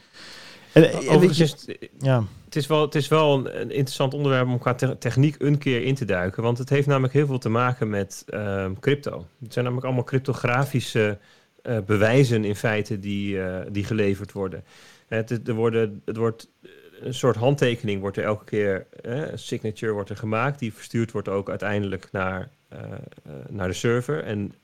[0.72, 1.66] En, Overigens,
[1.98, 5.82] ja het is wel, het is wel een, interessant onderwerp om qua techniek een keer
[5.82, 6.42] in te duiken.
[6.42, 9.26] Want het heeft namelijk heel veel te maken met uh, crypto.
[9.40, 11.18] Het zijn namelijk allemaal cryptografische
[11.62, 13.38] uh, bewijzen in feite die,
[13.70, 14.64] die geleverd worden.
[15.08, 16.02] Het, er worden.
[16.04, 16.48] het wordt
[17.00, 20.58] een soort handtekening wordt er elke keer, een signature wordt er gemaakt.
[20.58, 22.78] Die verstuurd wordt ook uiteindelijk naar, uh,
[23.48, 24.24] naar de server.
[24.24, 24.54] En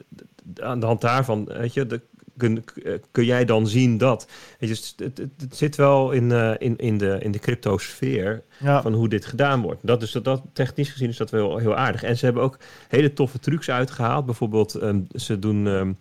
[0.56, 2.00] aan de hand daarvan, weet je, de
[2.36, 4.28] kun, eh, kun jij dan zien dat?
[4.58, 8.82] Het, het, het, zit wel in, uh, in, in, de, in de cryptosfeer ja.
[8.82, 9.86] van hoe dit gedaan wordt.
[9.86, 12.02] Dat is dat, dat, technisch gezien is dat wel heel aardig.
[12.02, 12.58] En ze hebben ook
[12.88, 14.26] hele toffe trucs uitgehaald.
[14.26, 15.98] Bijvoorbeeld, um, ze doen um,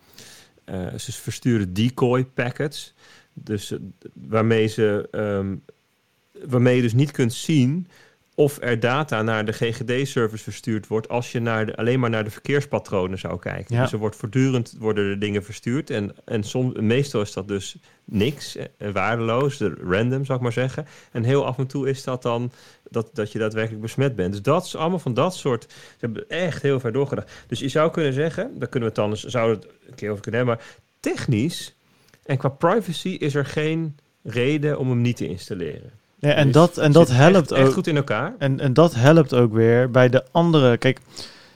[0.66, 2.94] uh, ze versturen decoy packets.
[3.32, 3.74] Dus
[4.12, 5.62] waarmee ze um,
[6.46, 7.88] waarmee je dus niet kunt zien
[8.34, 12.24] of er data naar de GGD-service verstuurd wordt als je naar de, alleen maar naar
[12.24, 13.74] de verkeerspatronen zou kijken.
[13.74, 13.82] Ja.
[13.82, 17.76] Dus er wordt voortdurend worden er dingen verstuurd en, en soms, meestal is dat dus
[18.04, 20.86] niks, eh, waardeloos, de random zou ik maar zeggen.
[21.12, 22.52] En heel af en toe is dat dan
[22.90, 24.32] dat, dat je daadwerkelijk besmet bent.
[24.32, 27.30] Dus dat is allemaal van dat soort, ze hebben echt heel ver doorgedacht.
[27.46, 30.10] Dus je zou kunnen zeggen, daar kunnen we het dan, zouden we het een keer
[30.10, 31.74] over kunnen hebben, maar technisch
[32.22, 35.90] en qua privacy is er geen reden om hem niet te installeren.
[36.24, 37.72] Ja, en Dus dat, en dat helpt echt, ook.
[37.72, 38.34] goed in elkaar.
[38.38, 40.76] En, en dat helpt ook weer bij de andere.
[40.76, 41.00] Kijk,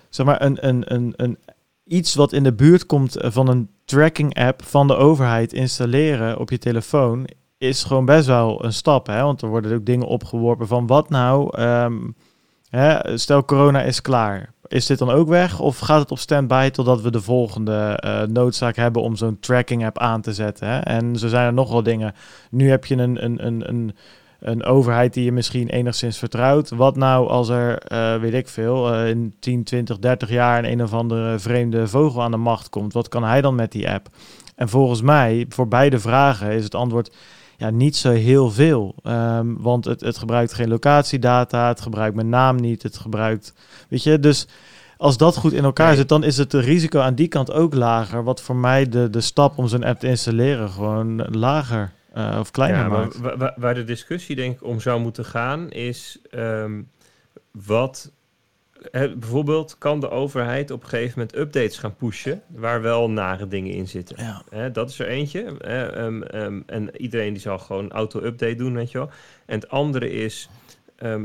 [0.08, 1.38] zeg maar, een, een, een, een,
[1.84, 6.50] iets wat in de buurt komt van een tracking app van de overheid installeren op
[6.50, 7.28] je telefoon.
[7.58, 9.06] Is gewoon best wel een stap.
[9.06, 9.22] Hè?
[9.22, 11.56] Want er worden ook dingen opgeworpen van wat nou.
[11.56, 11.96] ehm,
[12.70, 14.52] hè, stel, corona is klaar.
[14.66, 15.60] Is dit dan ook weg?
[15.60, 19.84] Of gaat het op standby totdat we de volgende eh, noodzaak hebben om zo'n tracking
[19.86, 20.68] app aan te zetten?
[20.68, 20.78] Hè?
[20.78, 22.14] En zo zijn er nog wel dingen.
[22.50, 23.96] Nu heb je een, een, een, een
[24.40, 26.70] een overheid die je misschien enigszins vertrouwt.
[26.70, 30.70] Wat nou als er, eh, weet ik veel, eh, in 10, 20, 30 jaar een
[30.70, 32.92] een of andere vreemde vogel aan de macht komt?
[32.92, 34.08] Wat kan hij dan met die app?
[34.56, 37.14] En volgens mij, voor beide vragen, is het antwoord
[37.56, 38.94] ja, niet zo heel veel.
[39.02, 43.54] Ehm, want het, het gebruikt geen locatiedata, het gebruikt mijn naam niet, het gebruikt,
[43.88, 44.46] weet je, dus
[44.96, 45.96] als dat goed in elkaar Nee.
[45.96, 48.24] zit, dan is het risico aan die kant ook lager.
[48.24, 52.50] Wat voor mij de, de stap om zo'n app te installeren gewoon lager eh, of
[52.50, 53.56] kleiner Ja, maakt.
[53.56, 56.82] waar de discussie denk ik om zou moeten gaan is ehm,
[57.50, 58.12] wat
[58.92, 63.72] bijvoorbeeld kan de overheid op een gegeven moment updates gaan pushen waar wel nare dingen
[63.72, 64.42] in zitten.
[64.50, 64.68] Ja.
[64.68, 65.58] Dat is er eentje.
[65.58, 69.10] Ehm, ehm, en iedereen die zal gewoon auto-update doen, weet je wel.
[69.46, 70.48] En het andere is,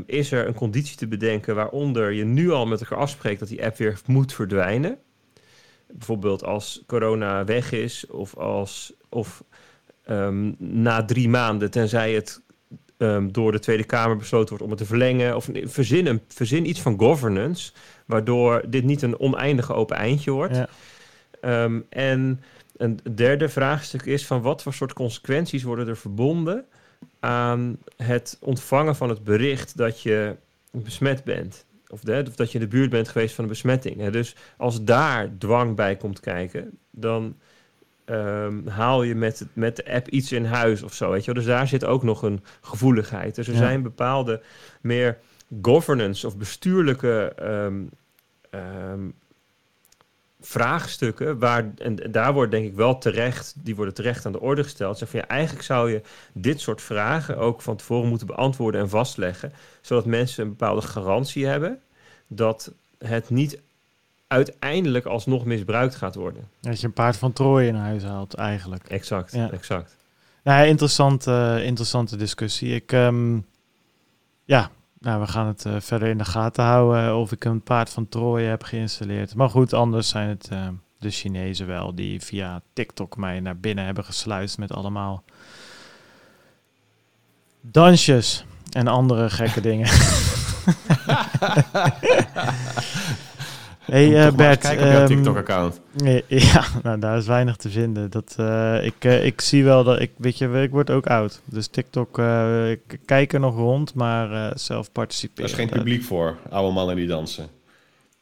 [0.06, 3.64] is er een conditie te bedenken waaronder je nu al met elkaar afspreekt dat die
[3.64, 4.98] app weer moet verdwijnen?
[5.92, 9.44] Bijvoorbeeld als corona weg is of als of
[10.04, 12.42] ehm, na drie maanden, tenzij het
[12.96, 15.36] ehm, door de Tweede Kamer besloten wordt om het te verlengen.
[15.36, 17.72] Of verzin, een, verzin iets van governance,
[18.06, 20.56] waardoor dit niet een oneindige open eindje wordt.
[20.56, 20.68] Ja.
[21.40, 22.40] Ehm, en
[22.76, 26.64] een derde vraagstuk is van wat voor soort consequenties worden er verbonden
[27.20, 30.36] aan het ontvangen van het bericht dat je
[30.70, 31.64] besmet bent.
[31.88, 34.00] Of, de, of dat je in de buurt bent geweest van een besmetting.
[34.00, 34.10] Hè.
[34.10, 37.36] Dus als daar dwang bij komt kijken, dan
[38.04, 41.10] ehm, haal je met, met de app iets in huis of zo.
[41.10, 41.34] Weet je?
[41.34, 43.34] Dus daar zit ook nog een gevoeligheid.
[43.34, 43.58] Dus er Ja.
[43.58, 44.42] zijn bepaalde
[44.80, 45.18] meer
[45.62, 47.82] governance of bestuurlijke ehm,
[48.50, 49.08] ehm,
[50.40, 54.62] vraagstukken waar en daar wordt denk ik wel terecht die worden terecht aan de orde
[54.62, 56.00] gesteld zeg van ja eigenlijk zou je
[56.32, 61.46] dit soort vragen ook van tevoren moeten beantwoorden en vastleggen zodat mensen een bepaalde garantie
[61.46, 61.80] hebben
[62.26, 63.60] dat het niet
[64.34, 68.88] uiteindelijk alsnog misbruikt gaat worden Dat je een paard van Troje in huis haalt, eigenlijk.
[68.88, 69.50] exact Ja.
[69.50, 69.96] exact
[70.44, 72.74] Nou, ja, interessant, eh, interessante discussie.
[72.74, 73.38] Ik, ehm,
[74.44, 77.90] ja, nou, we gaan het eh, verder in de gaten houden of ik een paard
[77.90, 79.34] van Troje heb geïnstalleerd.
[79.34, 80.68] Maar goed, anders zijn het eh,
[80.98, 85.24] de Chinezen wel die via TikTok mij naar binnen hebben gesluist met allemaal
[87.60, 89.88] dansjes en andere gekke dingen.
[93.84, 94.60] hey, eens Bert.
[94.60, 95.80] kijken op jouw ehm, TikTok-account.
[96.28, 98.10] Ja, nou, daar is weinig te vinden.
[98.10, 101.40] Dat, eh, ik, eh, ik zie wel dat ik, weet je, ik word ook oud.
[101.44, 102.18] Dus TikTok,
[102.68, 105.50] ik kijk er nog rond, maar zelf Er participeren.
[105.50, 107.48] is geen publiek voor, oude mannen die dansen.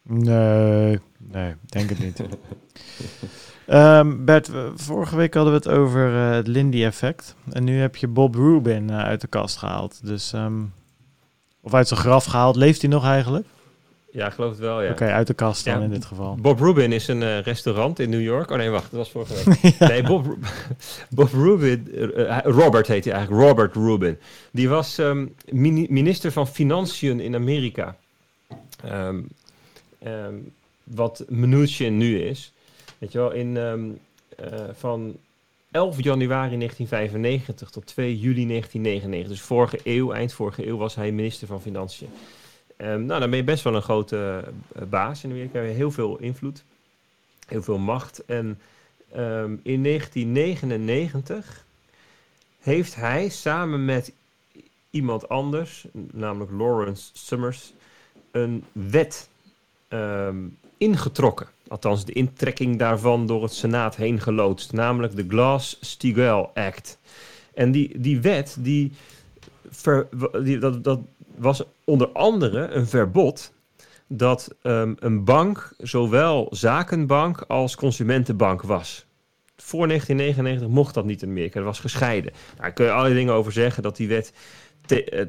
[0.02, 2.22] Nee, nee, denk het niet.
[3.66, 7.34] Ehm, Bert, vorige week hadden we het over het Lindy-effect.
[7.52, 10.00] En nu heb je Bob Rubin uit de kast gehaald.
[10.06, 10.62] Dus, ehm,
[11.60, 12.56] of uit zijn graf gehaald.
[12.56, 13.46] Leeft hij nog eigenlijk?
[14.14, 15.84] Ja ik geloof het wel ja Oké, uit de kast dan Ja.
[15.84, 16.34] in dit geval.
[16.40, 18.50] Bob Rubin is een eh, restaurant in New York.
[18.50, 19.78] Oh nee, wacht, dat was vorige week.
[19.90, 20.36] Nee, Bob,
[21.10, 24.18] Bob Rubin, eh, eh, Robert heet hij eigenlijk, Robert Rubin.
[24.50, 27.96] Die was ehm, mini- minister van Financiën in Amerika.
[28.84, 29.20] Ehm,
[29.98, 30.34] ehm,
[30.84, 32.52] wat Mnuchin nu is.
[32.98, 33.58] Weet je wel, in,
[34.72, 35.16] van
[35.70, 39.28] 11 januari 1995 tot 2 juli 1999.
[39.28, 42.08] Dus vorige eeuw, eind vorige eeuw, was hij minister van Financiën.
[42.82, 45.60] Ehm, nou, dan ben je best wel een grote eh, baas in Amerika.
[45.60, 46.64] Je hebt heel veel invloed,
[47.46, 48.24] heel veel macht.
[48.24, 48.60] En
[49.12, 51.64] ehm, in 1999
[52.60, 54.12] heeft hij samen met
[54.90, 57.72] iemand anders, namelijk Lawrence Summers,
[58.30, 59.28] een wet
[59.88, 60.36] ehm,
[60.76, 61.46] ingetrokken.
[61.68, 64.72] Althans, de intrekking daarvan door het Senaat heen geloodst.
[64.72, 66.98] Namelijk de Glass-Steagall Act.
[67.54, 68.92] En die, die wet, die,
[69.70, 70.08] ver-
[70.44, 71.00] die, dat, dat
[71.36, 73.52] was onder andere een verbod
[74.16, 79.06] dat ehm, een bank zowel zakenbank als consumentenbank was.
[79.56, 81.54] voor 1999 mocht dat niet in Amerika.
[81.54, 82.32] Dat was gescheiden.
[82.56, 83.82] Daar kun je allerlei dingen over zeggen.
[83.82, 84.32] Dat die wet,
[84.86, 85.26] eh, eh,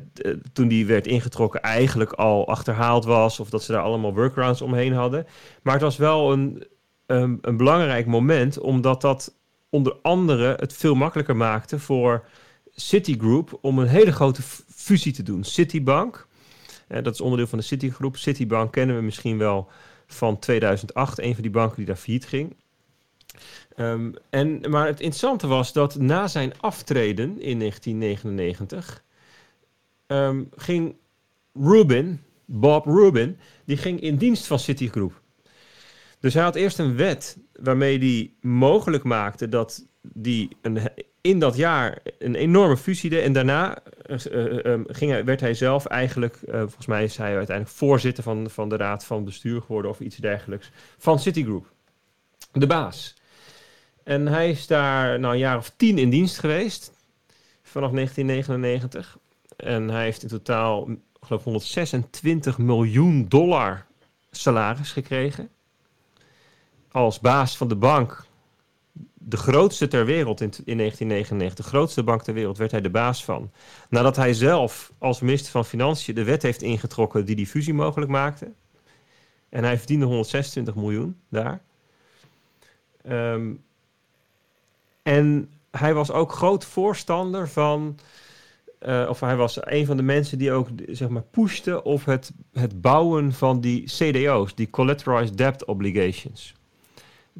[0.53, 3.39] toen die werd ingetrokken, eigenlijk al achterhaald was.
[3.39, 5.27] Of dat ze daar allemaal workarounds omheen hadden.
[5.61, 6.67] Maar het was wel een,
[7.05, 9.35] een, een belangrijk moment, omdat dat
[9.69, 12.25] onder andere het veel makkelijker maakte voor
[12.75, 14.41] Citigroup om een hele grote
[14.75, 15.43] fusie te doen.
[15.43, 16.27] Citibank,
[16.87, 18.17] eh, dat is onderdeel van de Citigroep.
[18.17, 19.69] Citibank kennen we misschien wel
[20.07, 22.55] van 2008, een van die banken die daar failliet ging.
[23.75, 29.03] Ehm, en, maar het interessante was dat na zijn aftreden in 1999
[30.07, 30.95] ehm, ging
[31.53, 35.21] Rubin, Bob Rubin, die ging in dienst van Citigroup.
[36.19, 40.79] Dus hij had eerst een wet waarmee hij mogelijk maakte dat die een,
[41.23, 43.23] in dat jaar een enorme fusie deed.
[43.23, 47.17] En daarna eh, eh, eh, ging hij, werd hij zelf eigenlijk, eh, volgens mij is
[47.17, 51.71] hij uiteindelijk voorzitter van, van de raad van bestuur geworden of iets dergelijks, van Citigroup.
[52.51, 53.15] De baas.
[54.03, 56.91] En hij is daar nou, een jaar of tien in dienst geweest,
[57.61, 59.17] vanaf 1999.
[59.55, 60.87] En hij heeft in totaal,
[61.21, 63.85] geloof 126 miljoen dollar
[64.31, 65.49] salaris gekregen.
[66.91, 68.25] Als baas van de bank,
[69.25, 72.89] de grootste ter wereld in, in 1999, de grootste bank ter wereld, werd hij de
[72.89, 73.51] baas van.
[73.89, 78.11] Nadat hij zelf als minister van Financiën de wet heeft ingetrokken die die fusie mogelijk
[78.11, 78.51] maakte.
[79.49, 81.61] En hij verdiende 126 miljoen daar.
[83.03, 83.51] Ehm,
[85.03, 87.99] en hij was ook groot voorstander van.
[88.79, 92.31] eh, of hij was een van de mensen die ook zeg maar pushte op het,
[92.53, 96.53] het bouwen van die CDO's, die Collateralized Debt Obligations.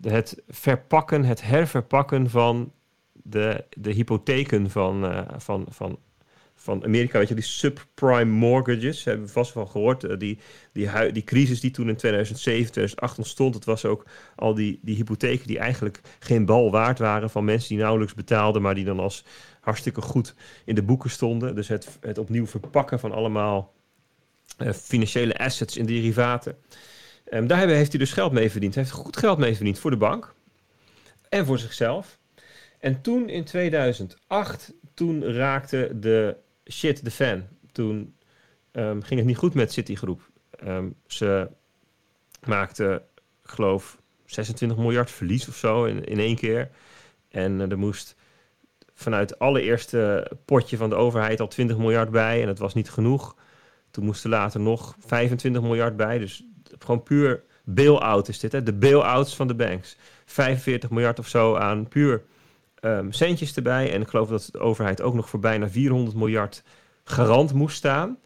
[0.02, 2.72] Het verpakken, het herverpakken van
[3.12, 6.00] de, de hypotheken van, eh, van, van,
[6.56, 7.20] van Amerika.
[7.20, 10.04] Weet je, die subprime mortgages, hebben we vast wel gehoord.
[10.04, 10.40] Eh, die,
[10.72, 14.96] die, die crisis die toen in 2007, 2008 ontstond, het was ook al die, die
[14.96, 19.00] hypotheken die eigenlijk geen bal waard waren van mensen die nauwelijks betaalden, maar die dan
[19.00, 19.26] als
[19.60, 20.36] hartstikke goed
[20.66, 21.56] in de boeken stonden.
[21.56, 23.74] Dus het, het opnieuw verpakken van allemaal
[24.58, 26.56] eh, financiële assets in derivaten.
[27.34, 28.76] Ehm, daar heeft hij dus geld mee verdiend.
[28.76, 30.34] Hij heeft goed geld mee verdiend voor de bank
[31.30, 32.20] en voor zichzelf.
[32.80, 36.36] En toen in 2008, toen raakte de
[36.72, 37.44] shit de fan.
[37.72, 38.16] Toen
[38.72, 40.22] ehm, ging het niet goed met Citigroep.
[40.50, 41.50] Ehm, ze
[42.46, 42.96] maakten,
[43.44, 46.70] ik geloof, 26 miljard verlies of zo in, in één keer.
[47.30, 48.16] En eh, er moest
[48.94, 52.42] vanuit het allereerste potje van de overheid al 20 miljard bij.
[52.42, 53.36] En dat was niet genoeg.
[53.92, 56.18] Toen moest er later nog 25 miljard bij.
[56.18, 56.44] Dus
[56.80, 58.52] gewoon puur bail-out is dit.
[58.52, 58.64] Hè?
[58.64, 59.96] De bail-outs van de banks.
[60.26, 62.24] 45 miljard of zo aan puur
[62.80, 63.94] ehm, centjes erbij.
[63.94, 66.64] En ik geloof dat de overheid ook nog voor bijna 400 miljard
[67.04, 68.18] garant moest staan.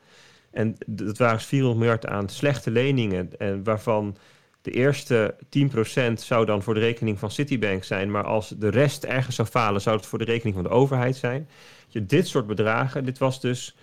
[0.52, 3.30] En dat waren dus 400 miljard aan slechte leningen.
[3.38, 4.18] En waarvan
[4.62, 8.12] de eerste 10% zou dan voor de rekening van Citibank zijn.
[8.12, 11.16] Maar als de rest ergens zou falen, zou het voor de rekening van de overheid
[11.16, 11.50] zijn.
[11.88, 13.76] Je, dit soort bedragen, dit was dus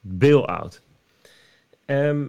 [0.00, 0.82] bail-out.
[1.84, 2.26] Ehm,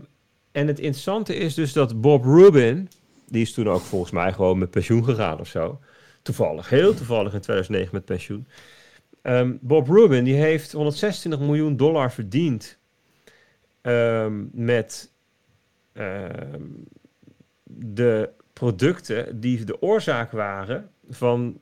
[0.57, 2.89] en het interessante is dus dat Bob Rubin,
[3.27, 5.79] die is toen ook volgens mij gewoon met pensioen gegaan of zo.
[6.21, 8.47] Toevallig, heel toevallig in 2009 met pensioen.
[9.21, 12.77] Ehm, Bob Rubin, die heeft 126 miljoen dollar verdiend
[13.81, 15.11] ehm, met
[15.93, 16.63] ehm,
[17.63, 21.59] de producten die de oorzaak waren van,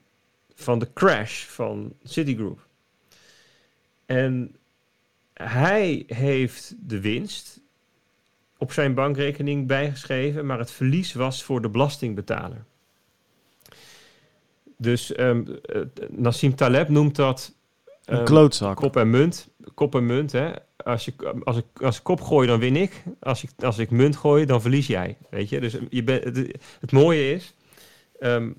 [0.54, 2.68] van de crash van Citigroup.
[4.06, 4.56] En
[5.34, 7.64] hij heeft de winst
[8.58, 12.66] op zijn bankrekening bijgeschreven, maar het verlies was voor de belastingbetaler.
[14.78, 17.54] Dus ehm, eh, Nassim Taleb noemt dat
[18.06, 18.76] Een ehm, klootzak.
[18.76, 19.50] kop en munt.
[19.74, 20.52] Kop en munt, hè.
[20.78, 23.04] Als, je, als, ik, als ik kop gooi, dan win ik.
[23.20, 25.18] Als ik, als ik munt gooi, dan verlies jij.
[25.30, 25.60] Weet je?
[25.60, 27.56] Dus je bent het, het mooie is,
[28.20, 28.52] ehm,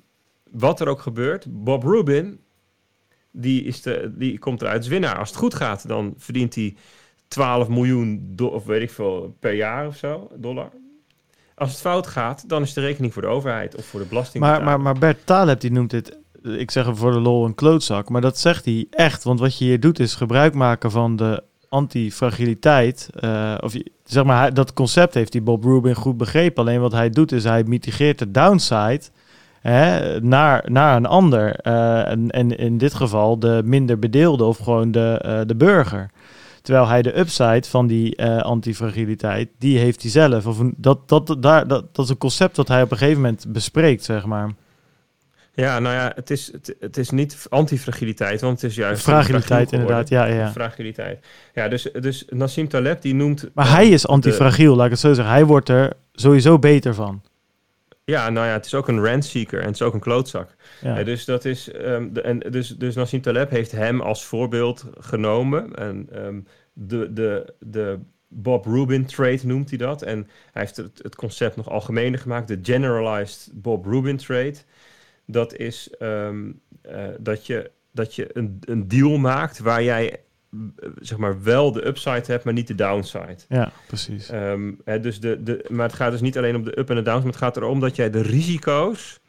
[0.51, 2.41] wat er ook gebeurt, Bob Rubin,
[3.31, 5.19] die, is de, die komt eruit als winnaar.
[5.19, 6.77] Als het goed gaat, dan verdient hij
[7.29, 10.71] 12 miljoen, do- of weet ik veel, per jaar of zo, dollar.
[11.55, 14.45] Als het fout gaat, dan is de rekening voor de overheid of voor de belasting.
[14.45, 17.55] Maar, maar, maar Bert Taleb die noemt dit, ik zeg hem voor de lol, een
[17.55, 18.09] klootzak.
[18.09, 19.25] Maar dat zegt hij echt.
[19.25, 23.09] Want wat je hier doet is gebruik maken van de antifragiliteit.
[23.21, 23.75] eh of
[24.05, 26.63] zeg maar, hij- dat concept heeft die Bob Rubin goed begrepen.
[26.63, 29.03] Alleen wat hij doet is hij mitigeert de downside
[29.61, 31.55] hè, naar, naar een ander.
[31.57, 36.11] Eh, en, en in dit geval de minder bedeelde of gewoon de, eh, de burger.
[36.67, 40.47] Terwijl hij de upside van die eh, antifragiliteit, die heeft hij zelf.
[40.47, 43.45] Of dat, dat, daar, dat, dat is een concept dat hij op een gegeven moment
[43.49, 44.51] bespreekt, zeg maar.
[45.55, 49.03] Ja, nou ja, het is, het, het is niet antifragiliteit, want het is juist...
[49.03, 50.51] Fragiliteit inderdaad, ja, ja.
[50.51, 51.27] Fragiliteit.
[51.55, 53.49] Ja, dus, dus Nassim Taleb die noemt...
[53.55, 55.35] Maar eh, hij is de- antifragiel, laat ik het zo zeggen.
[55.35, 57.23] Hij wordt er sowieso beter van.
[58.07, 60.57] Ja, nou ja, het is ook een rentseeker en het is ook een klootzak.
[60.81, 61.05] Ja.
[61.05, 65.75] Dus dat is, ehm, de, en dus, dus Nassim Taleb heeft hem als voorbeeld genomen.
[65.75, 66.41] En ehm,
[66.73, 67.99] de, de, de
[68.29, 70.03] Bob Rubin trade noemt hij dat.
[70.03, 74.57] En hij heeft het, het concept nog algemener gemaakt, de generalized Bob Rubin trade.
[75.25, 76.53] Dat is ehm,
[76.83, 80.21] eh, dat je, dat je een, een deal maakt waar jij
[81.01, 83.39] zeg maar wel de upside hebt, maar niet de downside.
[83.49, 84.29] ja, precies.
[84.29, 86.97] Ehm, hè, dus de, de, maar het gaat dus niet alleen om de up- en
[86.97, 89.21] de downs, maar het gaat erom dat jij de risico's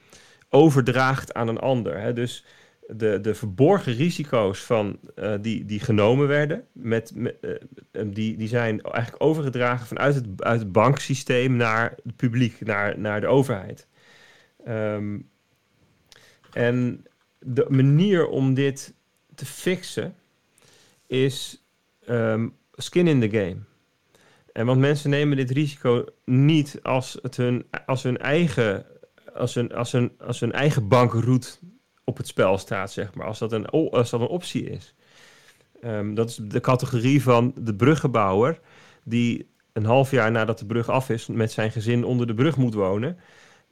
[0.50, 2.00] overdraagt aan een ander.
[2.00, 2.14] Hè.
[2.14, 2.46] Dus
[2.88, 8.48] de, de verborgen risico's van, eh, die, die genomen werden, met, met, eh, die, die
[8.48, 13.88] zijn eigenlijk overgedragen vanuit het, uit het banksysteem naar het publiek, naar, naar de overheid.
[14.66, 15.18] Ehm,
[16.54, 17.06] en
[17.40, 18.94] de manier om dit
[19.36, 20.16] te fixen
[21.08, 21.64] is
[22.06, 23.58] ehm, skin in the game.
[24.54, 28.86] En want mensen nemen dit risico niet als het hun, als hun eigen,
[29.34, 31.58] als hun, als hun, als hun eigen bankroute
[32.04, 33.28] op het spel staat, zeg maar.
[33.28, 34.96] Als dat een, als dat een optie is.
[35.82, 38.60] Ehm, dat is de categorie van de bruggenbouwer
[39.04, 42.58] die een half jaar nadat de brug af is met zijn gezin onder de brug
[42.58, 43.18] moet wonen.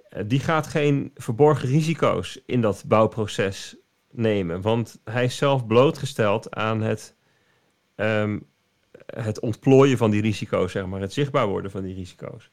[0.10, 3.76] Eh, die gaat geen verborgen risico's in dat bouwproces
[4.12, 4.62] nemen.
[4.62, 7.16] Want hij is zelf blootgesteld aan het,
[7.96, 8.40] ehm,
[9.06, 11.02] het ontplooien van die risico's, zeg maar.
[11.02, 12.52] Het zichtbaar worden van die risico's.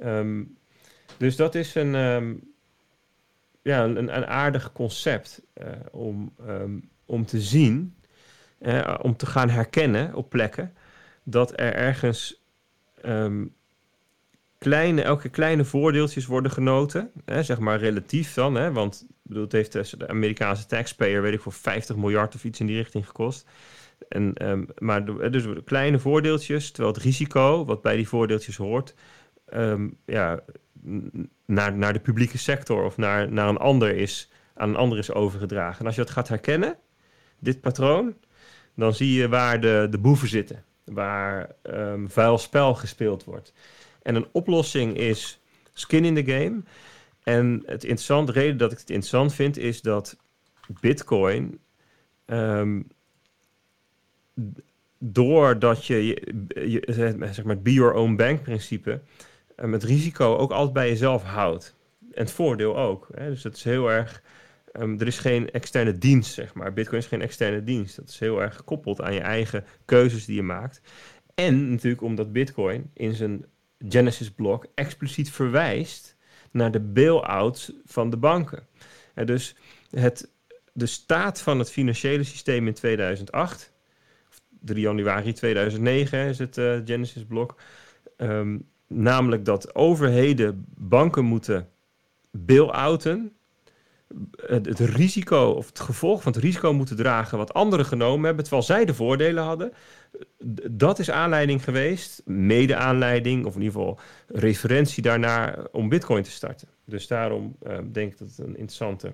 [0.00, 0.42] Ehm,
[1.16, 2.34] dus dat is een, ehm,
[3.62, 6.32] ja, een, een aardig concept eh, om,
[7.04, 7.94] om te zien,
[8.58, 10.74] eh, om te gaan herkennen op plekken,
[11.22, 12.44] dat er ergens
[14.58, 19.52] kleine, elke kleine voordeeltjes worden genoten, hè, zeg maar relatief dan, hè, want bedoel, het
[19.52, 23.46] heeft de Amerikaanse taxpayer, weet ik, voor 50 miljard of iets in die richting gekost.
[24.08, 28.94] En, ehm, maar de, dus kleine voordeeltjes, terwijl het risico, wat bij die voordeeltjes hoort,
[29.46, 30.40] ehm, ja,
[31.46, 35.12] naar, naar de publieke sector of naar, naar een ander is, aan een ander is
[35.12, 35.80] overgedragen.
[35.80, 36.78] En als je dat gaat herkennen,
[37.38, 38.14] dit patroon,
[38.74, 43.52] dan zie je waar de, de boeven zitten, waar ehm vuil spel gespeeld wordt.
[44.02, 45.40] En een oplossing is
[45.72, 46.62] skin in the game.
[47.22, 50.16] En het interessante, de reden dat ik het interessant vind, is dat
[50.80, 51.60] Bitcoin,
[54.98, 56.20] doordat je, je,
[56.70, 59.00] je- zeg maar be your own bank principe,
[59.56, 61.74] um, het risico ook altijd bij jezelf houdt.
[62.12, 63.08] En het voordeel ook.
[63.14, 63.28] Hè?
[63.28, 64.22] Dus het is heel erg.
[64.72, 66.72] ehm, er is geen externe dienst, zeg maar.
[66.72, 67.96] Bitcoin is geen externe dienst.
[67.96, 70.80] Dat is heel erg gekoppeld aan je eigen keuzes die je maakt.
[71.34, 73.44] En natuurlijk omdat Bitcoin in zijn
[73.88, 76.16] Genesis-blok expliciet verwijst
[76.50, 78.66] naar de bail-outs van de banken.
[79.14, 79.56] En dus
[79.90, 80.30] het,
[80.72, 83.75] de staat van het financiële systeem in 2008, of
[84.60, 87.54] 3 januari 2009 is het eh, Genesis-blok,
[88.16, 91.68] ehm, namelijk dat overheden banken moeten
[92.30, 93.36] bail-outen,
[94.46, 98.66] het, risico of het gevolg van het risico moeten dragen wat anderen genomen hebben, terwijl
[98.66, 99.72] zij de voordelen hadden.
[100.70, 106.30] Dat is aanleiding geweest, mede aanleiding, of in ieder geval referentie daarnaar om Bitcoin te
[106.30, 106.68] starten.
[106.84, 109.12] Dus daarom eh, denk ik dat het een interessante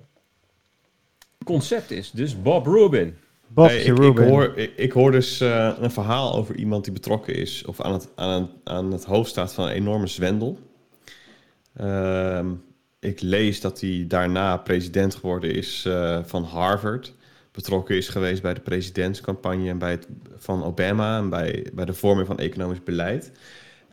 [1.45, 2.11] concept is.
[2.11, 3.15] Dus Bob Rubin.
[3.55, 7.65] Hey, ik, hoor, ik, ik hoor dus eh, een verhaal over iemand die betrokken is...
[7.65, 10.59] of aan het, aan, aan het hoofd staat van een enorme zwendel.
[11.73, 12.51] Ehm,
[12.99, 17.13] ik lees dat hij daarna president geworden is eh, van Harvard.
[17.51, 21.17] Betrokken is geweest bij de presidentscampagne en bij het, van Obama...
[21.17, 23.31] en bij, bij de vorming van economisch beleid.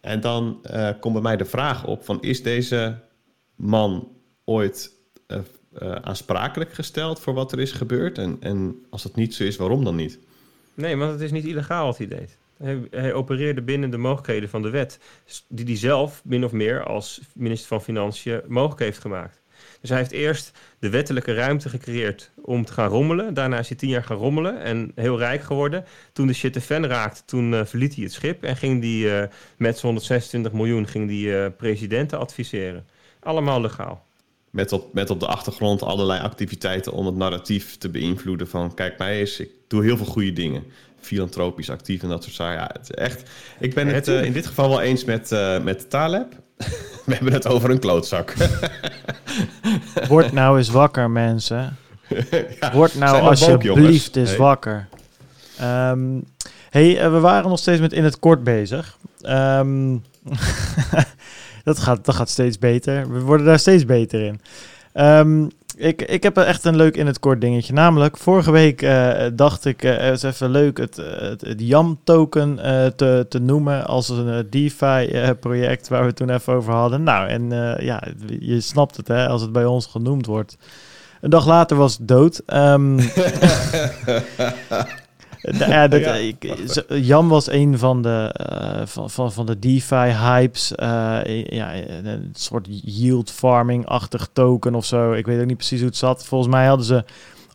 [0.00, 2.22] En dan eh, komt bij mij de vraag op van...
[2.22, 2.98] is deze
[3.56, 4.08] man
[4.44, 4.92] ooit
[5.78, 8.18] eh, aansprakelijk gesteld voor wat er is gebeurd?
[8.18, 10.18] En, en als dat niet zo is, waarom dan niet?
[10.74, 12.38] Nee, want het is niet illegaal wat hij deed.
[12.56, 14.98] Hij, hij opereerde binnen de mogelijkheden van de wet,
[15.48, 19.40] die hij zelf min of meer als minister van Financiën mogelijk heeft gemaakt.
[19.80, 23.34] Dus hij heeft eerst de wettelijke ruimte gecreëerd om te gaan rommelen.
[23.34, 25.84] Daarna is hij tien jaar gaan rommelen en heel rijk geworden.
[26.12, 29.22] Toen de shit de fan raakte, toen eh, verliet hij het schip en ging hij
[29.22, 32.86] eh, met zijn 126 miljoen ging die, presidenten adviseren.
[33.20, 34.08] Allemaal legaal.
[34.50, 38.74] Met op, met op de achtergrond allerlei activiteiten om het narratief te beïnvloeden van...
[38.74, 40.64] kijk mij eens, ik doe heel veel goede dingen.
[41.00, 42.60] Filantropisch actief en dat soort zaken.
[42.60, 45.90] Ja, het echt, ik ben het eh, in dit geval wel eens met, eh met
[45.90, 46.32] Taleb.
[47.06, 48.34] We hebben het over een klootzak.
[50.08, 51.76] Word nou eens wakker, mensen.
[52.60, 54.38] Ja, Word nou alsjeblieft eens Hey.
[54.38, 54.88] wakker.
[55.58, 56.20] Ehm,
[56.70, 58.96] hey, eh, we waren nog steeds met in het kort bezig.
[59.20, 59.96] Ehm,
[61.74, 63.12] dat, gaat, dat gaat steeds beter.
[63.12, 64.40] We worden daar steeds beter in.
[64.92, 65.46] Ehm,
[65.76, 67.72] ik, ik heb echt een leuk in het kort dingetje.
[67.72, 72.58] Namelijk, vorige week uh, dacht ik, uh, het is even leuk het, het, het YAM-token
[72.58, 77.02] uh, te, te noemen als een DeFi-project waar we het toen even over hadden.
[77.02, 77.48] Nou, en
[77.84, 78.02] ja,
[78.38, 80.56] je snapt het hè, als het bij ons genoemd wordt.
[81.20, 82.42] Een dag later was het dood.
[82.46, 82.98] Um,
[85.58, 90.72] ja, dat, Jan was een van de, uh, van, van, van de DeFi-hypes.
[90.72, 95.12] Uh, ja, een soort yield farming-achtig token of zo.
[95.12, 96.24] Ik weet ook niet precies hoe het zat.
[96.24, 97.04] Volgens mij hadden ze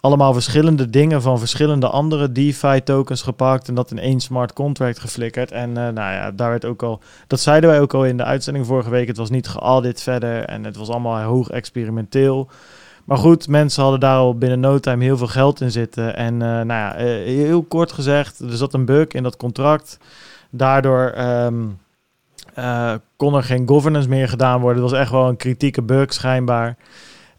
[0.06, 5.52] allemaal verschillende dingen van verschillende andere DeFi-tokens gepakt en dat in één smart contract geflikkerd.
[5.52, 8.24] En uh, nou ja, daar werd ook al, dat zeiden wij ook al in de
[8.24, 9.08] uitzending vorige week.
[9.08, 12.50] Het was niet geaudit verder en het was allemaal hoog experimenteel.
[13.06, 16.16] Maar goed, mensen hadden daar al binnen no time heel veel geld in zitten.
[16.16, 19.98] En uh, nou ja, uh, heel kort gezegd, er zat een bug in dat contract.
[20.50, 21.80] Daardoor um,
[22.58, 24.82] uh, kon er geen governance meer gedaan worden.
[24.82, 26.78] Het was echt wel een kritieke bug schijnbaar.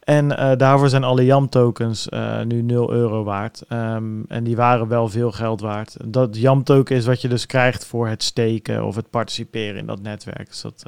[0.00, 2.08] En daarvoor zijn alle YAM-tokens
[2.44, 3.62] nu 0 euro waard.
[3.72, 5.96] Um, en die waren wel veel geld waard.
[6.04, 10.02] Dat YAM-token is wat je dus krijgt voor het steken of het participeren in dat
[10.02, 10.48] netwerk.
[10.48, 10.84] Dus dat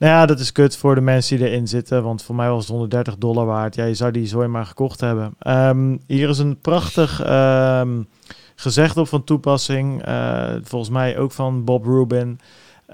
[0.00, 2.02] nou ja, dat is kut voor de mensen die erin zitten.
[2.02, 3.74] Want voor mij was het 130 dollar waard.
[3.74, 5.34] Ja, je zou die zooi maar gekocht hebben.
[5.46, 8.08] Um, hier is een prachtig um,
[8.54, 10.08] gezegd op van toepassing.
[10.08, 12.40] Uh, volgens mij ook van Bob Rubin.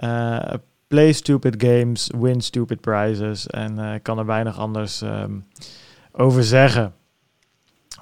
[0.01, 0.39] Uh,
[0.87, 3.47] play stupid games, win stupid prizes.
[3.47, 5.47] En ik kan er weinig anders um,
[6.13, 6.95] over zeggen.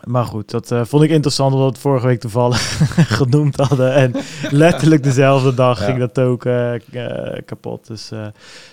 [0.04, 2.80] Maar goed, dat uh, vond ik interessant omdat we het vorige week toevallig
[3.18, 3.94] genoemd hadden.
[3.94, 4.14] En
[4.50, 5.84] letterlijk dezelfde dag ja.
[5.84, 7.86] ging dat ook uh, uh, kapot.
[7.86, 8.10] Dus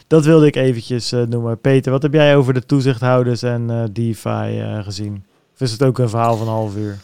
[0.08, 1.60] dat wilde ik eventjes noemen.
[1.60, 5.26] Peter, wat heb jij over de toezichthouders en DeFi gezien?
[5.54, 6.98] Of is het ook een verhaal van een half uur?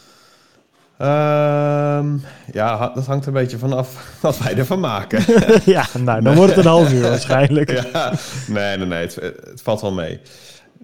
[1.00, 2.22] Um,
[2.52, 5.24] ja, dat hangt een beetje vanaf wat wij ervan maken.
[5.64, 7.70] ja, nou, dan wordt het een half uur waarschijnlijk.
[7.92, 8.12] ja,
[8.48, 10.20] nee, nee, nee, het, het valt wel mee.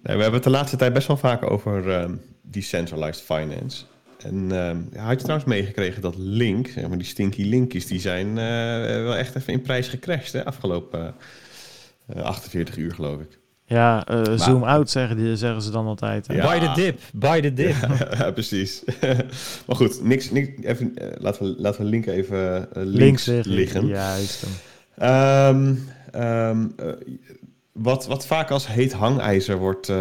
[0.03, 2.01] Nee, we hebben het de laatste tijd best wel vaak over...
[2.01, 2.21] Um,
[2.51, 3.85] decentralized finance.
[4.25, 8.29] En uh, had je trouwens meegekregen dat Link, zeg maar die stinky linkies, die zijn
[8.29, 8.35] uh,
[9.05, 11.15] wel echt even in prijs gecrashed, hè, afgelopen
[12.17, 13.39] uh, 48 uur, geloof ik.
[13.67, 16.27] Ja, uh, maar, zoom out zeggen, die, zeggen ze dan altijd.
[16.27, 16.47] Ja.
[16.47, 17.75] Buy the dip, buy the dip.
[17.81, 18.83] Ja, ja precies.
[19.67, 23.47] maar goed, niks, niks, even, uh, laten, we, laten we Link even uh, links, links
[23.47, 23.55] liggen.
[23.55, 23.87] liggen.
[23.87, 24.47] Juist.
[25.03, 26.75] Um, um,
[27.73, 29.93] wat, wat vaak als heet hangijzer wordt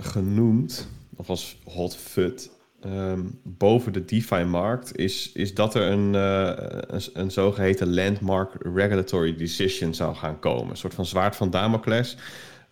[0.00, 0.88] genoemd,
[1.22, 2.50] of als hot fut
[2.84, 6.52] um, boven de DeFi-markt is, is dat er een, uh,
[6.86, 10.70] een, een, zogeheten landmark regulatory decision zou gaan komen.
[10.70, 12.16] Een soort van zwaard van Damocles.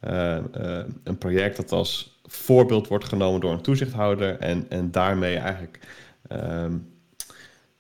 [0.05, 5.37] Uh, uh, een project dat als voorbeeld wordt genomen door een toezichthouder en, en daarmee
[5.37, 5.79] eigenlijk
[6.33, 6.93] um,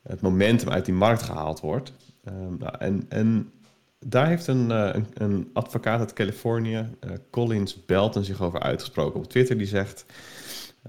[0.02, 1.92] het momentum uit die markt gehaald wordt.
[2.28, 3.52] Um, en, en
[3.98, 6.88] daar heeft een, een, een advocaat uit Californië,
[7.30, 9.58] Collins Belton, zich over uitgesproken op Twitter.
[9.58, 10.04] Die zegt.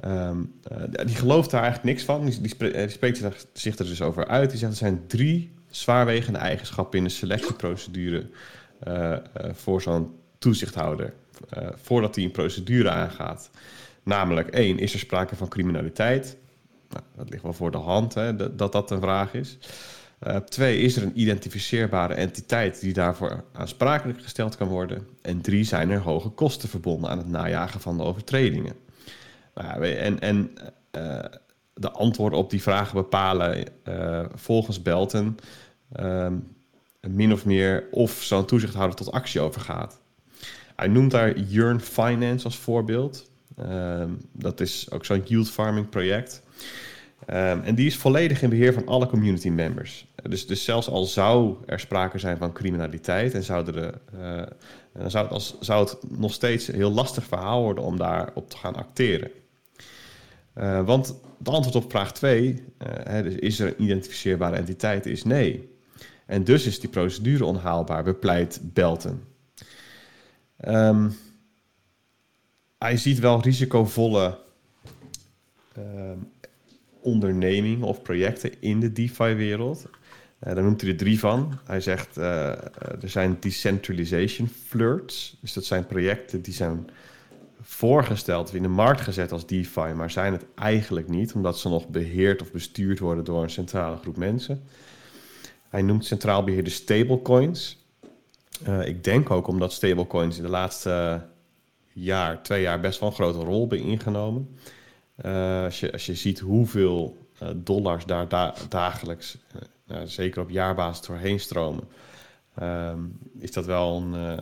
[0.06, 2.26] Um, uh, die gelooft daar eigenlijk niks van.
[2.26, 3.22] Die, die spreekt
[3.54, 4.50] zich er dus over uit.
[4.50, 8.30] Die zegt er zijn drie zwaarwegende eigenschappen in de selectieprocedure
[8.88, 9.18] uh,
[9.54, 11.14] voor zo'n toezichthouder.
[11.76, 13.50] voordat hij een procedure aangaat.
[14.04, 16.38] Namelijk, één, is er sprake van criminaliteit?
[16.90, 19.58] Nou, dat ligt wel voor de hand hè, dat, dat, dat een vraag is.
[20.50, 25.08] twee, is er een identificeerbare entiteit die daarvoor aansprakelijk gesteld kan worden?
[25.22, 28.76] En drie, zijn er hoge kosten verbonden aan het najagen van de overtredingen?
[29.54, 30.52] Nou, en en
[30.98, 31.20] uh,
[31.74, 35.38] de antwoorden op die vragen bepalen uh, volgens Belton
[36.00, 36.28] uh,
[37.08, 40.00] min of meer of zo'n toezichthouder tot actie overgaat.
[40.76, 43.30] Hij noemt daar Yearn Finance als voorbeeld.
[43.58, 46.42] Ehm, dat is ook zo'n yield farming project.
[47.26, 50.08] Ehm, en die is volledig in beheer van alle community members.
[50.24, 54.44] Dus, dus zelfs al zou er sprake zijn van criminaliteit en zouden de, uh,
[54.94, 58.58] dan zou het, zou het nog steeds een heel lastig verhaal worden om daarop te
[58.58, 59.32] gaan acteren.
[60.58, 62.64] Uh, want het antwoord op vraag 2,
[63.08, 65.70] uh, dus is er een identificeerbare entiteit, is nee.
[66.26, 69.24] En dus is die procedure onhaalbaar, bepleit Belton.
[70.68, 71.14] Um,
[72.78, 74.40] hij ziet wel risicovolle
[75.78, 75.84] uh,
[77.02, 79.86] ondernemingen of projecten in de DeFi-wereld.
[79.86, 81.60] Uh, daar noemt hij er drie van.
[81.66, 82.72] Hij zegt er
[83.04, 85.38] zijn decentralization flirts.
[85.42, 86.90] Dus dat zijn projecten die zijn
[87.72, 91.88] voorgesteld, in de markt gezet als DeFi, maar zijn het eigenlijk niet, omdat ze nog
[91.88, 94.64] beheerd of bestuurd worden door een centrale groep mensen.
[95.70, 97.86] Hij noemt centraal beheerde stablecoins.
[98.68, 101.26] Uh, ik denk ook omdat stablecoins in de laatste
[101.94, 104.58] jaar, twee jaar, best wel een grote rol hebben ingenomen.
[105.26, 109.38] Uh, als, je, als je ziet hoeveel uh, dollars daar da dagelijks,
[110.04, 111.84] zeker op jaarbasis, doorheen stromen,
[113.40, 114.40] is dat wel een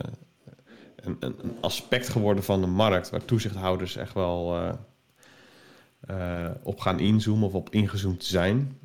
[1.02, 4.72] een, een, aspect geworden van de markt waar toezichthouders echt wel uh,
[6.00, 8.78] eh, op gaan inzoomen of op ingezoomd zijn.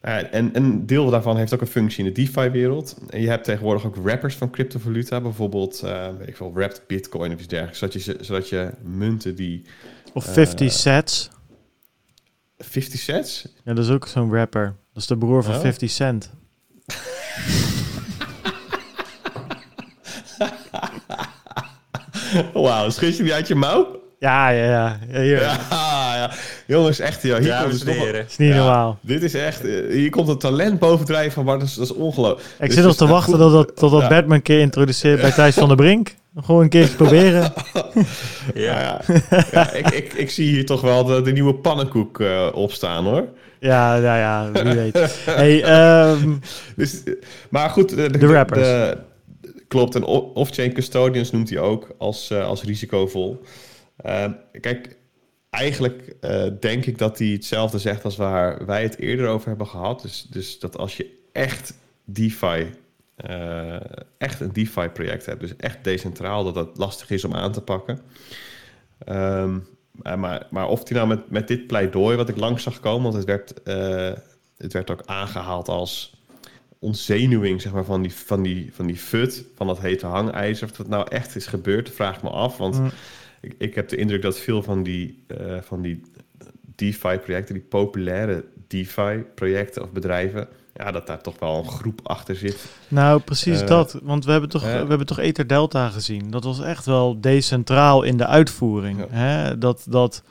[0.00, 2.96] Nou en een deel daarvan heeft ook een functie in de DeFi-wereld.
[3.10, 5.80] Je hebt tegenwoordig ook wrappers van cryptovaluta, bijvoorbeeld
[6.18, 9.64] weet ik veel, wrapped Bitcoin of iets dergelijks, zodat je, zodat je munten die.
[10.12, 11.30] Of 50 sets.
[12.58, 13.48] 50 sets?
[13.64, 14.76] Ja, dat is ook zo'n rapper.
[14.92, 15.60] Dat is de broer van oh.
[15.60, 16.30] 50 Cent.
[22.52, 24.00] Wauw, schud je die uit je mouw?
[24.18, 24.98] Ja, ja, ja.
[25.10, 26.30] ja, ja, ja.
[26.66, 28.98] Jongens, echt, ja, hier ja, komt het is niet normaal.
[29.00, 31.94] Dit is echt, eh, hier komt een talent bovendrijven van Bart, dat is, dat is
[31.94, 32.48] ongelooflijk.
[32.58, 33.52] Ik dus zit nog te wachten goed.
[33.52, 36.14] dat, tot dat Batman een keer introduceert bij Thijs van der Brink.
[36.36, 37.52] Gewoon een keertje proberen.
[38.54, 39.00] ja,
[39.50, 39.72] ja.
[39.72, 43.28] ik, ik, ik zie hier toch wel de, de nieuwe pannenkoek uh, opstaan hoor.
[43.60, 45.22] Ja, nou ja, wie weet.
[45.24, 46.40] hey, um,
[46.76, 47.02] dus,
[47.48, 48.60] maar goed, de, de, de rappers.
[48.60, 48.98] De,
[49.68, 53.40] klopt, en off-chain custodians noemt hij ook als, uh, als risicovol.
[54.06, 54.24] Uh,
[54.60, 54.96] kijk,
[55.50, 59.66] eigenlijk uh, denk ik dat hij hetzelfde zegt als waar wij het eerder over hebben
[59.66, 60.02] gehad.
[60.02, 62.70] Dus, dus dat als je echt DeFi,
[63.30, 63.76] uh,
[64.18, 68.00] echt een DeFi-project hebt, dus echt decentraal, dat dat lastig is om aan te pakken.
[69.08, 69.66] Um,
[70.16, 73.14] maar, maar of hij nou met, met dit pleidooi wat ik langs zag komen, want
[73.14, 73.54] het werd,
[74.56, 76.17] het werd ook aangehaald als
[76.78, 80.68] ontzenuwing zeg maar, van, die, van, die, van die fut, van dat hete hangijzer.
[80.70, 82.56] Of dat nou echt is gebeurd, vraag me af.
[82.56, 82.90] Want mm
[83.40, 86.00] ik, ik heb de indruk dat veel van die, uh, van die
[86.74, 92.66] DeFi-projecten, die populaire DeFi-projecten of bedrijven, ja, dat daar toch wel een groep achter zit.
[92.88, 93.98] Nou, precies uh, dat.
[94.02, 96.30] Want we hebben, toch, uh, we hebben toch Ether Delta gezien.
[96.30, 98.98] Dat was echt wel decentraal in de uitvoering.
[98.98, 99.06] Ja.
[99.10, 99.58] Hè?
[99.58, 100.22] Dat, dat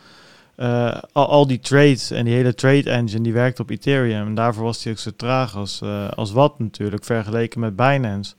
[0.58, 4.28] uh, al, die trades en die hele trade engine, die werkt op Ethereum.
[4.28, 5.82] En daarvoor was die ook zo traag als,
[6.16, 8.34] als wat natuurlijk, vergeleken met Binance.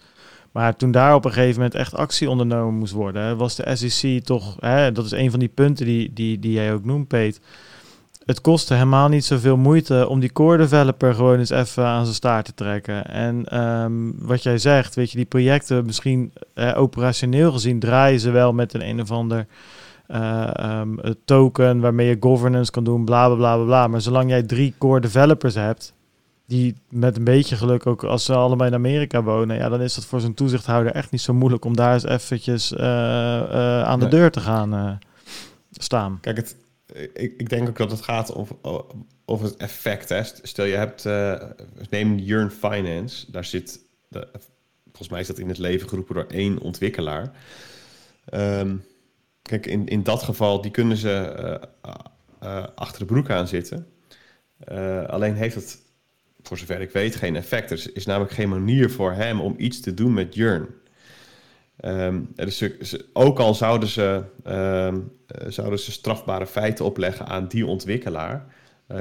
[0.53, 4.25] Maar toen daar op een gegeven moment echt actie ondernomen moest worden, was de SEC
[4.25, 7.41] toch, hè, dat is een van die punten die, die, die jij ook noemt, Peet.
[8.25, 12.14] Het kostte helemaal niet zoveel moeite om die core developer gewoon eens even aan zijn
[12.16, 13.07] staart te trekken.
[13.07, 18.31] En um, wat jij zegt, weet je, die projecten misschien eh, operationeel gezien draaien ze
[18.31, 19.47] wel met een een of ander
[20.09, 20.51] uh,
[20.81, 23.87] um, token waarmee je governance kan doen, bla bla bla bla.
[23.87, 25.95] Maar zolang jij drie core developers hebt,
[26.47, 29.97] die met een beetje geluk ook als ze allemaal in Amerika wonen, ja, dan is
[29.97, 33.99] het voor zo'n toezichthouder echt niet zo moeilijk om daar eens eventjes uh, uh, aan
[33.99, 34.15] de nee.
[34.15, 34.99] deur te gaan
[35.71, 36.19] staan.
[36.21, 36.57] Kijk, het,
[37.13, 38.57] ik, ik denk ook dat het gaat over,
[39.25, 40.09] over het effect.
[40.09, 40.23] Hè.
[40.43, 41.05] Stel je hebt,
[41.91, 44.29] neem Yearn Finance, daar zit, de,
[44.85, 47.33] volgens mij is dat in het leven geroepen door één ontwikkelaar.
[48.35, 48.83] Um,
[49.49, 51.61] kijk, in, in dat geval, die kunnen ze
[52.75, 53.87] achter de broek aan zitten.
[55.07, 55.79] alleen heeft het
[56.43, 57.71] voor zover ik weet, geen effect.
[57.71, 60.67] Er is namelijk geen manier voor hem om iets te doen met Jurn.
[62.35, 65.13] Dus ook al zouden ze, um,
[65.47, 68.55] zouden ze strafbare feiten opleggen aan die ontwikkelaar,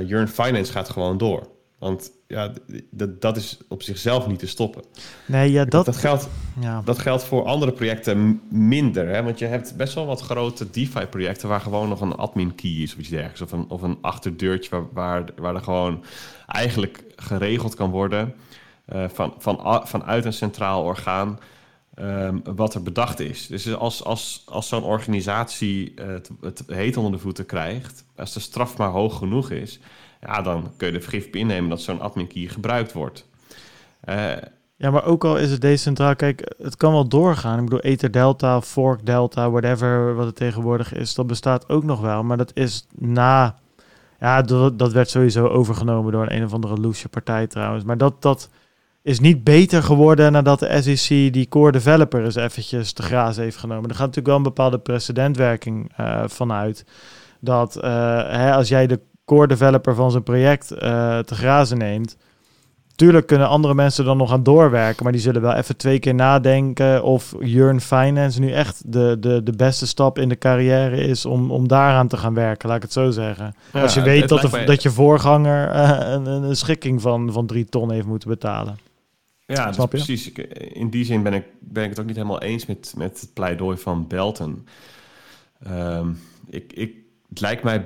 [0.06, 1.48] Jurn Finance gaat gewoon door.
[1.78, 2.54] Want ja,
[3.20, 4.84] dat is op zichzelf niet te stoppen.
[5.26, 6.82] Nee, ja, dat, dat, geldt, ja.
[6.86, 9.08] dat geldt voor andere projecten minder.
[9.08, 9.24] Hè?
[9.24, 12.94] Want je hebt best wel wat grote DeFi-projecten waar gewoon nog een admin key is
[12.94, 13.42] of iets dergelijks.
[13.42, 16.04] Of een, of een achterdeurtje waar, waar, waar er gewoon
[16.48, 18.34] eigenlijk geregeld kan worden
[18.94, 21.40] uh, van, van, vanuit een centraal orgaan.
[22.00, 23.48] Um, wat er bedacht is.
[23.48, 28.40] Dus als, als, als zo'n organisatie het, het heet onder de voeten krijgt, als de
[28.40, 29.80] straf maar hoog genoeg is,
[30.22, 33.28] ja, dan kun je de vergif innemen dat zo'n admin key gebruikt wordt.
[34.10, 34.32] Uh,
[34.76, 37.58] ja, maar ook al is het decentraal, kijk, het kan wel doorgaan.
[37.58, 42.02] Ik bedoel, Ether Delta, Fork Delta, whatever wat het tegenwoordig is, dat bestaat ook nog
[42.02, 42.24] wel.
[42.24, 43.56] Maar dat is na,
[44.20, 47.84] ja, dat, dat werd sowieso overgenomen door een, een of andere loose partij trouwens.
[47.84, 48.50] Maar dat, dat
[49.02, 53.58] is niet beter geworden nadat de SEC die core developer eens eventjes te grazen heeft
[53.58, 53.90] genomen.
[53.90, 56.86] Er gaat natuurlijk wel een bepaalde precedentwerking uh, vanuit.
[57.40, 57.84] Dat uh,
[58.30, 60.78] hè, als jij de core developer van zijn project uh,
[61.20, 62.18] te grazen neemt.
[62.96, 66.16] Tuurlijk kunnen andere mensen dan nog aan doorwerken, maar die zullen wel even twee keer
[66.16, 71.26] nadenken of Jurn Finance nu echt de, de, de beste stap in de carrière is
[71.26, 73.56] om, om daaraan te gaan werken, laat ik het zo zeggen.
[73.74, 77.46] Ja, Als je weet dat, de, dat je voorganger uh, een, een schikking van, van
[77.46, 78.78] drie ton heeft moeten betalen.
[79.46, 80.32] Ja, dus precies.
[80.58, 83.34] In die zin ben ik, ben ik het ook niet helemaal eens met, met het
[83.34, 84.68] pleidooi van Belton.
[85.68, 86.20] Um,
[86.50, 86.96] ik, ik,
[87.30, 87.86] het lijkt mij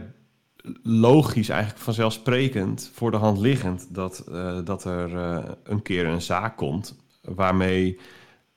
[0.84, 6.22] logisch, eigenlijk vanzelfsprekend, voor de hand liggend dat, uh, dat er uh, een keer een
[6.22, 7.99] zaak komt waarmee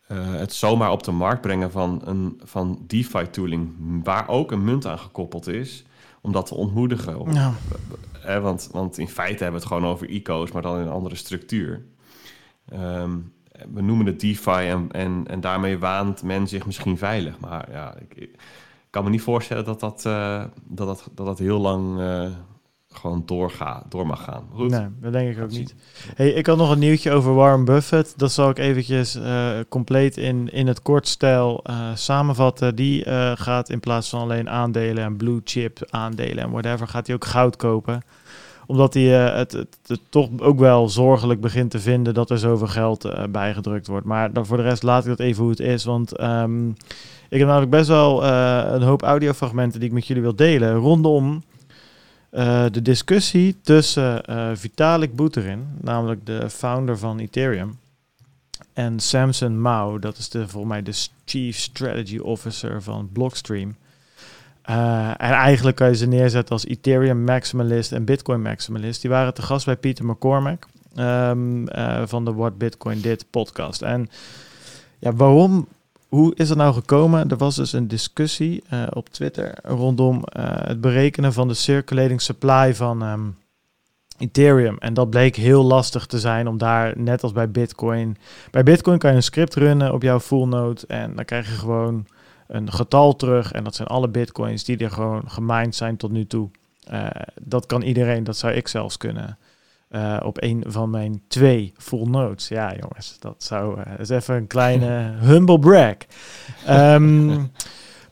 [0.08, 3.74] uh, het zomaar op de markt brengen van, een, van DeFi-tooling,
[4.04, 5.84] waar ook een munt aan gekoppeld is,
[6.20, 7.18] om dat te ontmoedigen.
[7.18, 7.54] Of, ja.
[8.40, 11.14] want, want in feite hebben we het gewoon over ICO's, maar dan in een andere
[11.14, 11.84] structuur.
[12.72, 13.32] Um,
[13.72, 17.40] we noemen het DeFi en, en, en daarmee waant men zich misschien veilig.
[17.40, 18.30] Maar ja, ik,
[18.94, 22.26] kan me niet voorstellen dat dat, eh, dat, dat, dat, dat heel lang uh,
[22.88, 24.44] gewoon doorgaat, door mag gaan.
[24.52, 24.70] Goed.
[24.70, 25.74] Nee, dat denk ik ook niet.
[26.14, 28.18] Hey, ik had nog een nieuwtje over Warren Buffett.
[28.18, 31.64] Dat zal ik eventjes uh, compleet in, in het kortstijl
[31.94, 32.74] samenvatten.
[32.74, 37.16] Die gaat in plaats van alleen aandelen en blue chip aandelen en whatever, gaat hij
[37.16, 38.02] ook goud kopen
[38.66, 42.66] omdat hij het, het, het, toch ook wel zorgelijk begint te vinden dat er zoveel
[42.66, 44.06] geld uh, bijgedrukt wordt.
[44.06, 45.84] Maar dan voor de rest laat ik dat even hoe het is.
[45.84, 46.68] Want um,
[47.28, 50.74] ik heb namelijk best wel uh, een hoop audiofragmenten die ik met jullie wil delen.
[50.74, 51.42] Rondom
[52.70, 54.22] de discussie tussen
[54.54, 57.78] Vitalik Buterin, namelijk de founder van Ethereum,
[58.74, 60.92] en Samson Mao, dat is de, volgens mij de
[61.24, 63.76] Chief Strategy Officer van Blockstream.
[64.64, 69.00] En eigenlijk kan je ze neerzetten als Ethereum maximalist en Bitcoin maximalist.
[69.00, 71.64] Die waren te gast bij Peter McCormack um,
[72.04, 73.82] van de What Bitcoin Did podcast.
[73.82, 74.10] En
[74.98, 75.68] ja, waarom
[76.14, 77.30] hoe is het nou gekomen?
[77.30, 82.74] Er was dus een discussie uh, op Twitter rondom het berekenen van de circulating supply
[82.74, 83.36] van um,
[84.18, 84.76] Ethereum.
[84.78, 88.16] En dat bleek heel lastig te zijn om daar, net als bij Bitcoin.
[88.50, 91.54] Bij Bitcoin kan je een script runnen op jouw full node en dan krijg je
[91.54, 92.06] gewoon
[92.54, 93.52] een getal terug.
[93.52, 96.50] En dat zijn alle Bitcoins die er gewoon gemined zijn tot nu toe.
[96.92, 97.06] Uh,
[97.40, 99.38] dat kan iedereen, dat zou ik zelfs kunnen.
[99.90, 102.48] Uh, op een van mijn twee full notes.
[102.48, 105.96] Ja, jongens, dat zou uh, is even een kleine humble brag.
[106.68, 107.50] Um,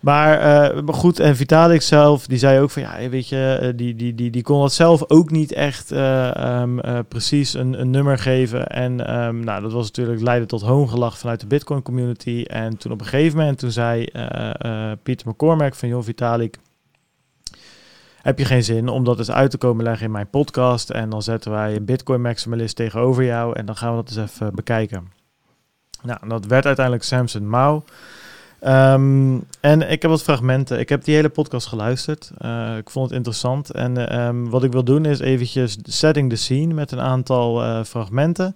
[0.02, 0.38] maar,
[0.84, 4.30] maar goed, en Vitalik zelf, die zei ook van ja, weet je, die, die, die,
[4.30, 8.66] die kon dat zelf ook niet echt um, precies een, een nummer geven.
[8.66, 12.44] En um, nou, dat was natuurlijk leidde tot hoongelach vanuit de Bitcoin community.
[12.46, 14.04] En toen op een gegeven moment, toen zei
[15.02, 16.58] Pieter McCormack van joh, Vitalik
[18.22, 20.90] heb je geen zin om dat eens uit te komen leggen in mijn podcast.
[20.90, 24.30] En dan zetten wij een Bitcoin maximalist tegenover jou en dan gaan we dat eens
[24.30, 25.12] even bekijken.
[26.02, 27.84] Nou, dat werd uiteindelijk Samson Mao.
[28.66, 30.78] Um, en ik heb wat fragmenten.
[30.78, 32.30] Ik heb die hele podcast geluisterd.
[32.44, 33.70] Uh, ik vond het interessant.
[33.70, 37.84] En um, wat ik wil doen is eventjes setting the scene met een aantal uh,
[37.84, 38.54] fragmenten.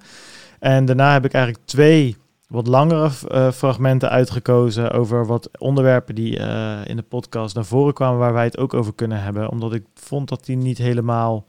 [0.58, 2.16] En daarna heb ik eigenlijk twee
[2.48, 6.36] wat langere uh, fragmenten uitgekozen over wat onderwerpen die
[6.84, 9.84] in de podcast naar voren kwamen, waar wij het ook over kunnen hebben, omdat ik
[9.94, 11.46] vond dat die niet helemaal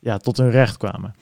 [0.00, 1.14] ja, tot hun recht kwamen.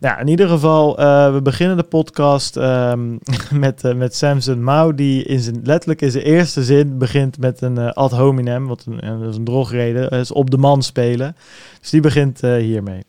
[0.00, 3.18] Nou, in ieder geval, uh, we beginnen de podcast um,
[3.64, 7.78] met, met Samson Mao, die in zijn, letterlijk in zijn eerste zin begint met een
[7.78, 11.36] ad hominem, wat een, dat is een drogreden, is op de man spelen.
[11.80, 13.02] Dus die begint hiermee.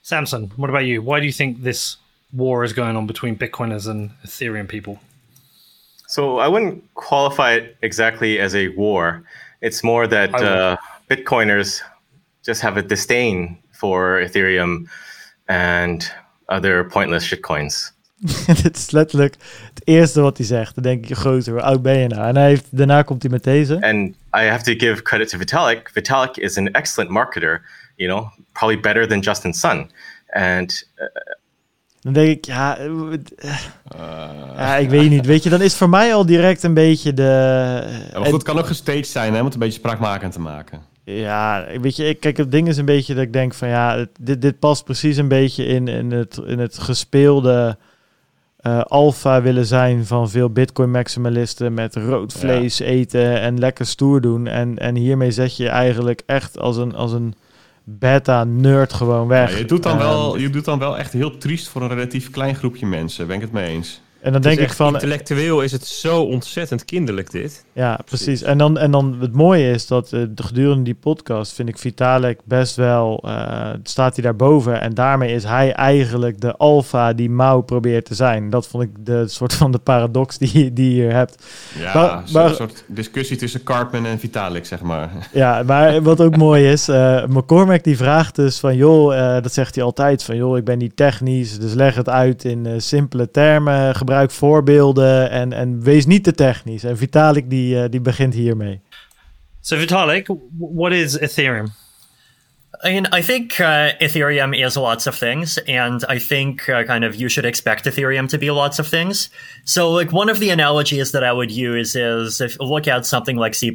[0.00, 1.02] Samson, what about you?
[1.02, 2.00] Why do you think this
[2.30, 4.98] war is going on between Bitcoiners and Ethereum people?
[6.06, 9.22] So I wouldn't qualify it exactly as a war.
[9.60, 10.76] It's more that uh,
[11.08, 11.82] Bitcoiners
[12.42, 14.88] just have a disdain for Ethereum
[15.46, 16.12] and
[16.46, 17.92] other pointless shitcoins.
[18.62, 19.34] Dit is letterlijk
[19.74, 20.74] het eerste wat hij zegt.
[20.74, 22.28] Dan denk je, groter, hoe oud ben je nou?
[22.28, 23.74] En hij heeft, daarna komt hij met deze.
[23.74, 25.90] And I have to give credit to Vitalik.
[25.92, 27.62] Vitalik is an excellent marketer,
[27.96, 29.90] you know, probably better than Justin Sun.
[30.26, 31.06] And uh,
[32.00, 33.12] Dan denk ik, ja, uh,
[34.56, 35.26] ja, ik weet niet.
[35.26, 37.22] Weet je, dan is voor mij al direct een beetje de.
[38.12, 40.40] Ja, maar goed, het kan ook gestaged zijn, hè, om het een beetje spraakmakend te
[40.40, 40.82] maken.
[41.18, 44.06] Ja, weet je, ik, kijk, het ding is een beetje dat ik denk van ja,
[44.20, 47.76] dit, dit past precies een beetje in, in, het, in het gespeelde
[48.62, 52.84] uh, alfa willen zijn van veel bitcoin maximalisten met rood vlees ja.
[52.84, 54.46] eten en lekker stoer doen.
[54.46, 57.34] En, en hiermee zet je eigenlijk echt als een, als een
[57.84, 59.50] beta-nerd gewoon weg.
[59.50, 62.30] Ja, je, doet dan wel, je doet dan wel echt heel triest voor een relatief
[62.30, 63.26] klein groepje mensen.
[63.26, 64.00] Ben ik het mee eens?
[64.20, 64.92] En dan denk ik van.
[64.92, 67.64] Intellectueel is het zo ontzettend kinderlijk, dit.
[67.72, 68.42] Ja, precies.
[68.42, 72.38] En dan, en dan het mooie is dat uh, gedurende die podcast vind ik Vitalik
[72.44, 73.22] best wel.
[73.26, 74.80] Uh, staat hij daarboven.
[74.80, 78.50] En daarmee is hij eigenlijk de alfa die Mao probeert te zijn.
[78.50, 81.44] Dat vond ik de soort van de paradox die, die je hier hebt.
[81.78, 85.10] Ja, maar, maar, een soort discussie tussen Cartman en Vitalik, zeg maar.
[85.32, 86.88] Ja, maar wat ook mooi is.
[86.88, 88.76] Uh, McCormack die vraagt dus van.
[88.76, 90.22] joh, dat zegt hij altijd.
[90.22, 91.58] Van joh, ik ben niet technisch.
[91.58, 96.84] Dus leg het uit in simpele termen gebruik voorbeelden en, en wees niet te technisch.
[96.84, 98.80] En Vitalik die, uh, die begint hiermee.
[99.60, 101.66] So Vitalik, what is Ethereum?
[102.82, 107.04] I mean, I think uh, Ethereum is lots of things, and I think uh, kind
[107.04, 109.28] of you should expect Ethereum to be lots of things.
[109.64, 113.36] So, like, one of the analogies that I would use is if look at something
[113.36, 113.70] like C,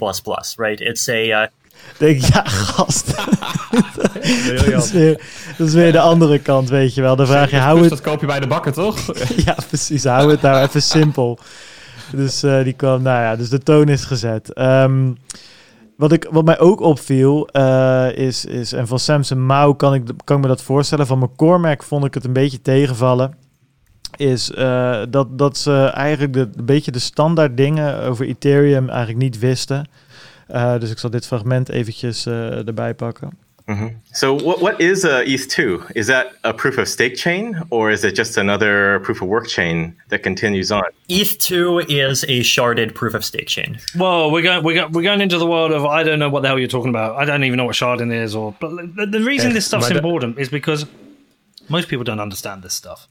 [0.58, 0.82] right?
[0.82, 1.48] It's a uh,
[1.98, 3.14] denk ja, gast.
[4.72, 5.22] dat, is weer,
[5.58, 7.16] dat is weer de andere kant, weet je wel.
[7.16, 7.90] Dan vraag je, hou het...
[7.90, 9.00] Dat koop je bij de bakker, toch?
[9.46, 10.04] ja, precies.
[10.04, 11.40] Hou het nou even simpel.
[12.12, 14.60] Dus uh, die kwam, nou ja, dus de toon is gezet.
[14.60, 15.18] Um,
[15.98, 20.04] wat, ik, wat mij ook opviel uh, is, is, en van Samson Mao kan ik,
[20.24, 21.08] kan ik me dat voorstellen.
[21.08, 23.36] Van McCormack vond ik het een beetje tegenvallen.
[24.18, 29.20] Is uh, dat, dat ze eigenlijk de, een beetje de standaard dingen over Ethereum eigenlijk
[29.20, 29.88] niet wisten.
[30.52, 33.30] Uh, dus ik zal dit fragment eventjes uh, erbij pakken.
[33.66, 34.02] Mm -hmm.
[34.12, 35.92] So, what, what is uh, ETH2?
[35.94, 39.48] Is that a proof of stake chain, or is it just another proof of work
[39.48, 40.92] chain that continues on?
[41.08, 43.80] ETH2 is a sharded proof of stake chain.
[43.96, 46.42] Well, we're going, we're, going, we're going into the world of I don't know what
[46.42, 47.22] the hell you're talking about.
[47.22, 50.38] I don't even know what sharding is, or but the, the reason this stuff's important
[50.38, 50.86] is because
[51.68, 53.08] most people don't understand this stuff.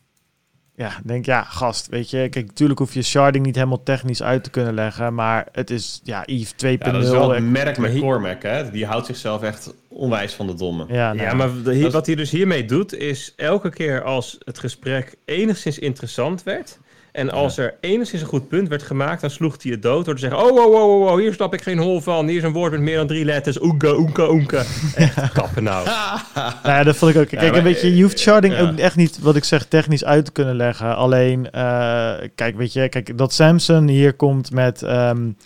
[0.77, 4.45] Ja, denk ja, gast, weet je, kijk, natuurlijk hoef je sharding niet helemaal technisch uit
[4.45, 6.79] te kunnen leggen, maar het is, ja, EVE 2.0.
[6.79, 8.71] Ja, dat is wel een merk met Cormac, hè?
[8.71, 10.85] Die houdt zichzelf echt onwijs van de domme.
[10.89, 15.15] Ja, nou, ja maar wat hij dus hiermee doet, is elke keer als het gesprek
[15.25, 16.79] enigszins interessant werd,
[17.15, 20.15] en als er enigszins een goed punt werd gemaakt, dan sloeg hij het dood door
[20.15, 22.27] te zeggen: Oh, oh, oh, oh, oh hier snap ik geen hol van.
[22.27, 23.63] Hier is een woord met meer dan drie letters.
[23.63, 24.63] Oenka, oenka, oenka.
[24.95, 25.87] Echt kappen nou.
[26.35, 27.29] nou ja, dat vond ik ook.
[27.29, 30.33] Kijk, een beetje, je hoeft sharding ook echt niet, wat ik zeg, technisch uit te
[30.33, 30.97] kunnen leggen.
[30.97, 34.83] Alleen, uh, kijk, weet je, kijk, dat Samson hier komt met.
[34.83, 35.37] Um,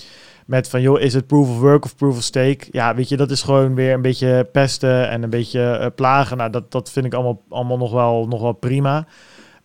[0.46, 2.58] met van, joh, is het proof of work of proof of stake?
[2.70, 6.36] Ja, weet je, dat is gewoon weer een beetje pesten en een beetje uh, plagen.
[6.36, 9.06] Nou, dat, dat vind ik allemaal, allemaal nog, wel, nog wel prima.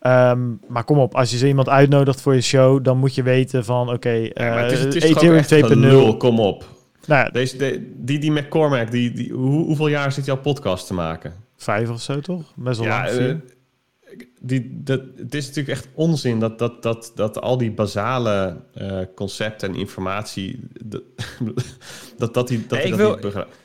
[0.08, 3.24] Um, maar kom op, als je zo iemand uitnodigt voor je show, dan moet je
[3.24, 6.18] weten van oké, okay, ja, uh, Ethereum 2.0.
[6.18, 6.66] Kom op.
[7.08, 10.94] Nou, Deze, de, die, die McCormack, die, die, hoe, hoeveel jaar zit jouw podcast te
[10.94, 11.34] maken?
[11.56, 12.54] Vijf of zo toch?
[12.56, 13.20] Best wel ja, lang.
[13.20, 13.36] Uh,
[14.40, 19.00] die, dat, het is natuurlijk echt onzin dat, dat, dat, dat al die basale uh,
[19.16, 21.02] concepten en informatie, dat,
[22.18, 23.56] dat, dat, die, dat, nee, dat wil, niet begrijpt.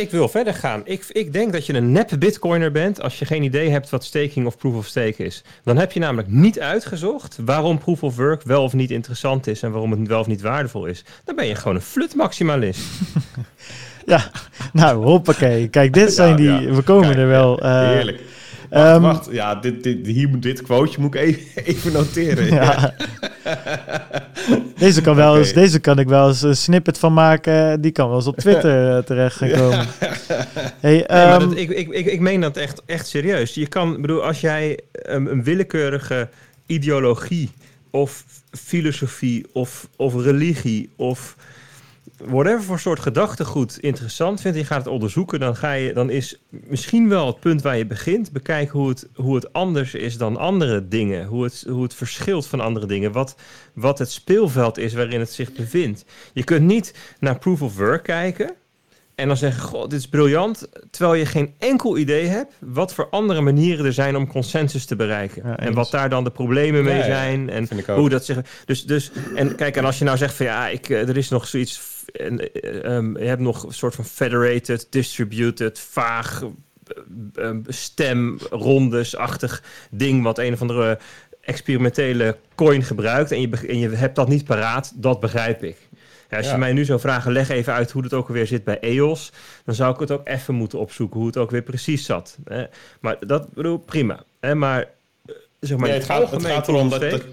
[0.00, 0.82] Ik wil verder gaan.
[0.84, 4.04] Ik, ik denk dat je een nep bitcoiner bent als je geen idee hebt wat
[4.04, 5.42] staking of proof of stake is.
[5.64, 9.62] Dan heb je namelijk niet uitgezocht waarom proof of work wel of niet interessant is
[9.62, 11.04] en waarom het wel of niet waardevol is.
[11.24, 12.80] Dan ben je gewoon een flut maximalist.
[14.06, 14.30] ja,
[14.72, 15.68] nou hoppakee.
[15.68, 17.64] Kijk, dit zijn die, we komen er wel.
[17.64, 18.20] Uh, heerlijk.
[18.70, 19.28] Wacht, um, wacht.
[19.30, 21.42] Ja, dit, dit, hier moet dit quoteje moet ik even,
[21.74, 22.46] even noteren.
[22.46, 22.94] ja.
[24.78, 27.80] deze, kan wel eens, deze kan ik wel eens een snippet van maken.
[27.80, 29.86] Die kan wel eens op Twitter eh, terecht gaan komen.
[30.80, 33.54] Hey, um, ik, ik, ik, ik meen dat echt, echt serieus.
[33.54, 34.78] Je kan, bedoel, als jij
[35.10, 36.28] um, een willekeurige
[36.66, 37.50] ideologie
[37.90, 41.36] of filosofie of, of religie of
[42.24, 46.42] whatever voor soort gedachtegoed interessant vindt, je gaat het onderzoeken, dan, ga je, dan is
[46.48, 50.36] misschien wel het punt waar je begint, bekijken hoe het, hoe het anders is dan
[50.36, 53.36] andere dingen, hoe het, hoe het verschilt van andere dingen, wat,
[53.74, 56.04] wat het speelveld is waarin het zich bevindt.
[56.32, 58.54] Je kunt niet naar proof of work kijken
[59.18, 63.08] en dan zeggen, god, dit is briljant, terwijl je geen enkel idee hebt wat voor
[63.10, 65.58] andere manieren er zijn om consensus te bereiken.
[65.58, 68.38] en wat daar dan de problemen mee zijn en hoe dat zich.
[68.64, 71.28] Dus, dus, en kijk, en als je nou zegt van ja, ik, eh, er is
[71.28, 71.80] nog zoiets
[72.12, 72.50] en,
[72.92, 76.42] um, je hebt nog een soort van federated, distributed, vaag
[77.36, 80.98] uh, stemrondes-achtig ding wat een of andere
[81.40, 85.76] experimentele coin gebruikt en je, en je hebt dat niet paraat, dat begrijp ik.
[86.30, 88.64] Ja, als je mij nu zou vragen, leg even uit hoe het ook alweer zit
[88.64, 89.32] bij EOS,
[89.64, 92.38] dan zou ik het ook even moeten opzoeken hoe het ook weer precies zat.
[93.00, 94.24] Maar dat bedoel prima.
[94.54, 94.88] Maar
[95.60, 97.24] zeg maar, het, gaat, het gaat erom dat, dat,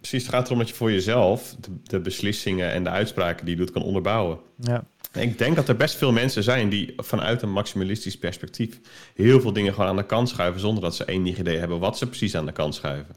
[0.00, 3.54] precies, het gaat erom dat je voor jezelf de, de, beslissingen en de uitspraken die
[3.54, 4.38] je doet kan onderbouwen.
[4.56, 4.84] Ja.
[5.12, 8.80] Ik denk dat er best veel mensen zijn die vanuit een maximalistisch perspectief
[9.14, 11.98] heel veel dingen gewoon aan de kant schuiven zonder dat ze enig idee hebben wat
[11.98, 13.14] ze precies aan de kant schuiven.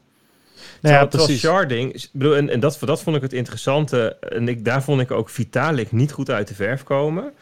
[0.80, 1.40] Nou ja, precies.
[1.40, 5.10] sharding, bedoel, en, en dat, dat vond ik het interessante, en ik, daar vond ik
[5.10, 7.32] ook Vitalik niet goed uit de verf komen,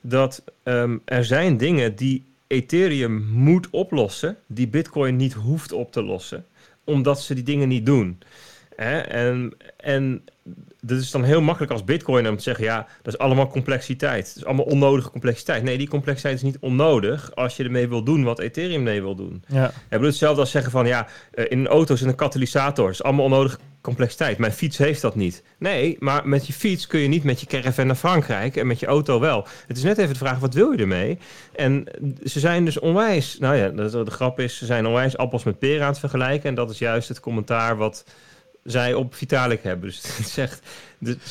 [0.00, 6.02] dat um, er zijn dingen die Ethereum moet oplossen, die Bitcoin niet hoeft op te
[6.02, 6.46] lossen,
[6.84, 8.18] omdat ze die dingen niet doen.
[8.82, 8.98] Hè?
[8.98, 10.24] En, en
[10.80, 14.26] dat is dan heel makkelijk als bitcoin om te zeggen, ja, dat is allemaal complexiteit.
[14.26, 15.62] Dat is allemaal onnodige complexiteit.
[15.62, 19.14] Nee, die complexiteit is niet onnodig als je ermee wil doen wat Ethereum mee wil
[19.14, 19.44] doen.
[19.46, 19.66] Ja.
[19.68, 22.84] Ik bedoel hetzelfde als zeggen van, ja, eh, in een auto is een katalysator.
[22.84, 24.38] Dat is allemaal onnodige complexiteit.
[24.38, 25.42] Mijn fiets heeft dat niet.
[25.58, 28.80] Nee, maar met je fiets kun je niet met je caravan naar Frankrijk en met
[28.80, 29.46] je auto wel.
[29.66, 31.18] Het is net even de vraag, wat wil je ermee?
[31.52, 31.84] En
[32.24, 35.58] ze zijn dus onwijs, nou ja, de, de grap is, ze zijn onwijs appels met
[35.58, 36.48] peren aan het vergelijken.
[36.48, 38.04] En dat is juist het commentaar wat
[38.64, 39.88] zij op Vitalik hebben.
[39.88, 40.62] Dus het zegt,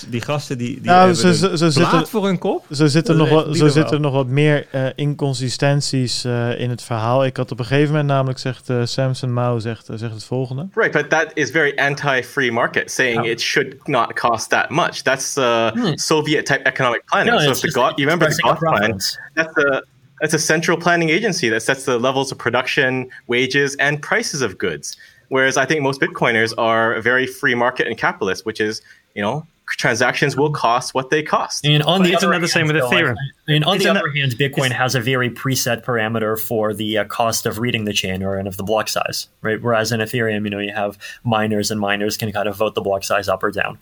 [0.07, 2.65] die gasten die, die nou, hebben ze, ze, zitten, voor hun kop.
[2.71, 7.25] Zo zitten, nog wat, zo zitten nog wat meer uh, inconsistenties uh, in het verhaal.
[7.25, 10.67] Ik had op een gegeven moment namelijk zegt uh, Samson Mao zegt, zegt het volgende.
[10.73, 13.25] Right, but that is very anti-free market, saying oh.
[13.25, 15.01] it should not cost that much.
[15.01, 15.95] That's uh, hmm.
[15.95, 17.33] Soviet-type economic planning.
[17.33, 18.99] No, so if the God, you remember the God plan,
[19.33, 19.81] that's a,
[20.19, 24.57] that's a central planning agency that sets the levels of production, wages, and prices of
[24.57, 24.97] goods.
[25.29, 28.81] Whereas I think most Bitcoiners are very free market and capitalist, which is,
[29.15, 29.45] you know,
[29.77, 31.65] transactions will cost what they cost.
[31.65, 33.15] And on the isn't that the same with Ethereum?
[33.47, 36.97] I mean, on the other that, hand, Bitcoin has a very preset parameter for the
[36.97, 39.61] uh, cost of reading the chain or and of the block size, right?
[39.61, 42.81] Whereas in Ethereum, you know, you have miners and miners can kind of vote the
[42.81, 43.77] block size up or down.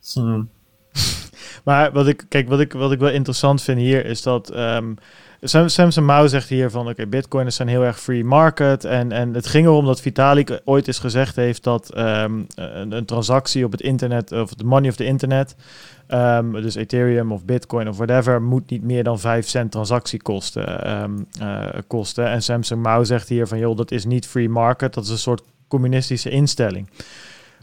[0.00, 0.46] So.
[1.64, 4.56] Maar wat ik, kijk, wat ik, wat ik wel interessant vind hier is dat.
[4.56, 4.96] Um,
[5.46, 8.84] Sam, Samson Mao zegt hier van oké, bitcoiners zijn heel erg free market.
[8.84, 13.64] En, en het ging erom dat Vitalik ooit eens gezegd heeft dat ehm, een, transactie
[13.64, 15.56] op het internet, of de money of the internet,
[16.08, 21.26] um, dus Ethereum of Bitcoin of whatever, moet niet meer dan 5 cent transactiekosten um,
[21.42, 22.28] uh, kosten.
[22.28, 25.18] En Samson Mao zegt hier van joh, dat is niet free market, dat is een
[25.18, 26.90] soort communistische instelling.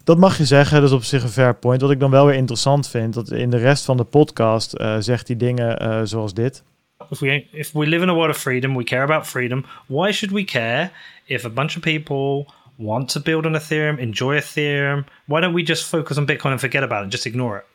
[0.03, 1.81] Dat mag je zeggen, dat is op zich een fair point.
[1.81, 4.95] Wat ik dan wel weer interessant vind, dat in de rest van de podcast uh,
[4.99, 6.63] zegt hij dingen uh, zoals dit.
[7.11, 10.11] If we, if we live in a world of freedom, we care about freedom, why
[10.11, 10.91] should we care
[11.27, 15.05] if a bunch of people want to build on Ethereum, enjoy Ethereum?
[15.27, 17.65] Why don't we just focus on Bitcoin and forget about it, just ignore it?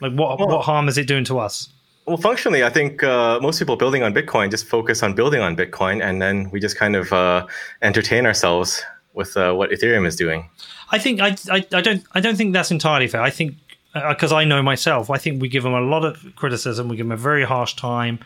[0.00, 1.68] Like, what, well, what harm is it doing to us?
[2.06, 5.56] Well, functionally, I think uh, most people building on Bitcoin just focus on building on
[5.56, 7.46] Bitcoin, and then we just kind of uh,
[7.82, 8.82] entertain ourselves
[9.12, 10.48] with uh, what Ethereum is doing.
[10.92, 13.22] I think I, I, I don't I don't think that's entirely fair.
[13.22, 13.56] I think
[13.92, 16.88] because uh, I know myself, I think we give them a lot of criticism.
[16.88, 18.18] We give them a very harsh time.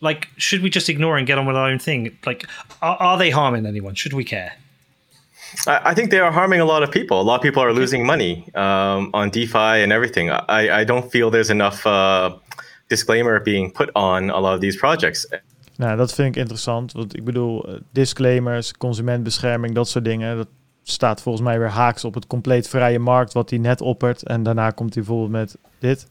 [0.00, 2.16] Like, should we just ignore and get on with our own thing?
[2.26, 2.46] Like,
[2.80, 3.94] are, are they harming anyone?
[3.94, 4.52] Should we care?
[5.66, 7.20] I, I think they are harming a lot of people.
[7.20, 10.30] A lot of people are losing money um, on DeFi and everything.
[10.30, 12.36] I, I don't feel there's enough uh,
[12.88, 15.26] disclaimer being put on a lot of these projects.
[15.76, 16.92] Nou, dat vind ik interessant.
[16.92, 20.36] Want ik bedoel, eh, disclaimers, consumentbescherming, dat soort dingen.
[20.36, 20.48] Dat
[20.84, 24.22] staat volgens mij weer haaks op het compleet vrije markt wat hij net oppert.
[24.22, 26.06] En daarna komt hij bijvoorbeeld met dit.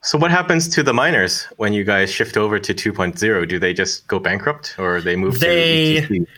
[0.00, 3.46] So what happens to the miners when you guys shift over to 2.0?
[3.46, 6.28] Do they just go bankrupt or they move they to ETC?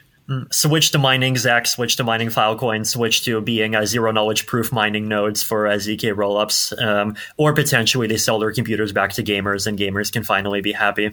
[0.51, 4.73] switch to mining ZAC, switch to mining Filecoin, switch to being a zero knowledge proof
[4.73, 9.23] mining nodes for uh, ZK rollups, um, or potentially they sell their computers back to
[9.23, 11.13] gamers and gamers can finally be happy.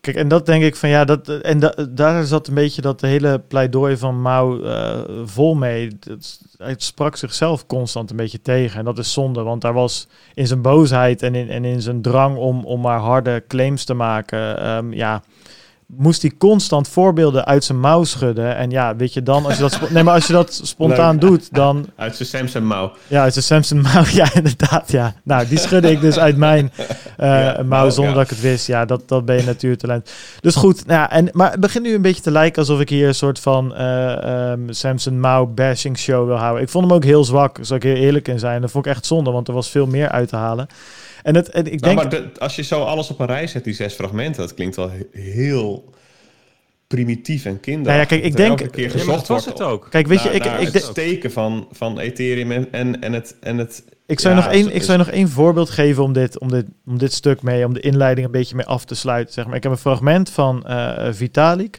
[0.00, 3.00] Kijk, en dat denk ik van ja, dat, en da, daar zat een beetje dat
[3.00, 5.98] hele pleidooi van Mao uh, vol mee.
[6.00, 8.78] Het, hij sprak zichzelf constant een beetje tegen.
[8.78, 12.02] En dat is zonde, want daar was in zijn boosheid en in, en in zijn
[12.02, 14.68] drang om, om maar harde claims te maken.
[14.68, 15.22] Um, ja,
[15.96, 18.56] moest hij constant voorbeelden uit zijn mouw schudden.
[18.56, 21.54] En ja, weet je dan, als je dat, nee, maar als je dat spontaan doet,
[21.54, 21.86] dan...
[21.96, 22.92] Uit zijn Samson mouw.
[23.06, 25.14] Ja, uit zijn Samson mouw, ja, inderdaad, ja.
[25.24, 26.72] Nou, die schudde ik dus uit mijn
[27.20, 28.18] uh, ja, mouw zonder ja.
[28.18, 28.66] dat ik het wist.
[28.66, 30.10] Ja, dat, dat ben je natuurtalent.
[30.40, 32.88] Dus goed, nou ja, en, maar het begint nu een beetje te lijken alsof ik
[32.88, 36.62] hier een soort van uh, um, Samson mouw bashing show wil houden.
[36.62, 38.60] Ik vond hem ook heel zwak, zal ik heel eerlijk in zijn.
[38.60, 40.68] Dat vond ik echt zonde, want er was veel meer uit te halen.
[41.22, 41.96] En, het, en ik nou, denk...
[41.96, 44.76] maar de, als je zo alles op een rij zet, die zes fragmenten, dat klinkt
[44.76, 45.94] wel heel
[46.86, 47.86] primitief en kinderachtig.
[47.86, 48.60] Nou ja, kijk, ik denk...
[48.60, 49.86] Elke keer gezocht ja, was het ook.
[49.90, 50.44] Kijk, weet naar, je, ik...
[50.44, 53.36] naar ik het steken van, van Ethereum en, en, en het...
[53.40, 56.12] En het ik zou, ja, nog één, is- ik zou nog één voorbeeld geven om
[56.12, 58.94] dit, om, dit, om dit stuk mee, om de inleiding een beetje mee af te
[58.94, 59.34] sluiten.
[59.34, 59.56] Zeg maar.
[59.56, 61.78] Ik heb een fragment van eh, Vitalik.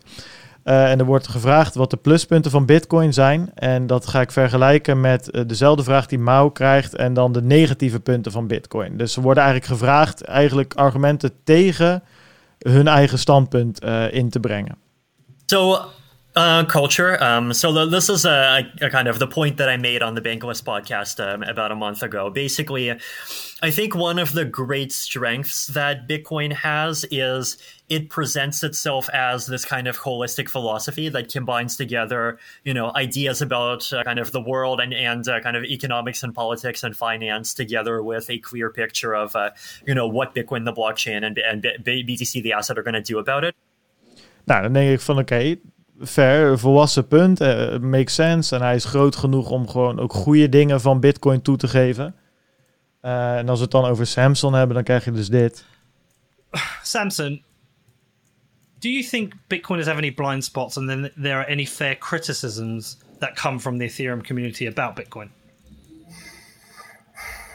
[0.63, 3.51] Eh, en er wordt gevraagd wat de pluspunten van Bitcoin zijn.
[3.53, 7.41] En dat ga ik vergelijken met eh, dezelfde vraag die Mao krijgt en dan de
[7.41, 8.97] negatieve punten van Bitcoin.
[8.97, 12.03] Dus ze worden eigenlijk gevraagd eigenlijk argumenten tegen
[12.57, 14.77] hun eigen standpunt eh, in te brengen.
[15.45, 15.79] So,
[16.35, 17.21] uh, culture.
[17.21, 20.15] Um, so the, this is a, a, kind of the point that I made on
[20.15, 22.29] the Bankless podcast um, about a month ago.
[22.29, 22.91] Basically,
[23.61, 27.57] I think one of the great strengths that Bitcoin has is
[27.89, 33.41] it presents itself as this kind of holistic philosophy that combines together, you know, ideas
[33.41, 36.95] about uh, kind of the world and and uh, kind of economics and politics and
[36.95, 39.49] finance together with a clear picture of, uh,
[39.85, 43.01] you know, what Bitcoin, the blockchain, and and B- BTC, the asset, are going to
[43.01, 43.55] do about it.
[44.45, 45.55] Nou, dan denk ik van oké,
[46.03, 48.55] fair, volwassen punt, eh, makes sense.
[48.55, 52.15] En hij is groot genoeg om gewoon ook goede dingen van Bitcoin toe te geven.
[53.01, 55.65] Eh, en als we het dan over Samsung hebben, dan krijg je dus dit.
[56.81, 57.43] Samson,
[58.79, 62.97] do you think Bitcoin has any blind spots and then there are any fair criticisms
[63.19, 65.40] that come from the Ethereum community about Bitcoin?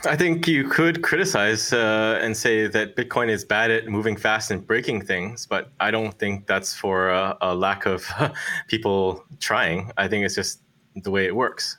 [0.05, 4.51] I think you could criticize uh, and say that Bitcoin is bad at moving fast
[4.51, 8.07] and breaking things, but I don't think that's for a, a lack of
[8.69, 9.91] people trying.
[9.97, 10.61] I think it's just
[11.03, 11.79] the way it works.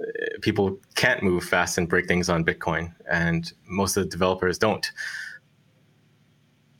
[0.00, 0.04] Uh,
[0.40, 4.92] People can't move fast and break things on Bitcoin, and most of the developers don't.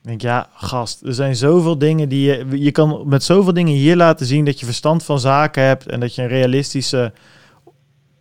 [0.03, 2.63] Ik denk, ja, gast, er zijn zoveel dingen die je...
[2.63, 5.87] Je kan met zoveel dingen hier laten zien dat je verstand van zaken hebt...
[5.87, 7.13] en dat je een realistische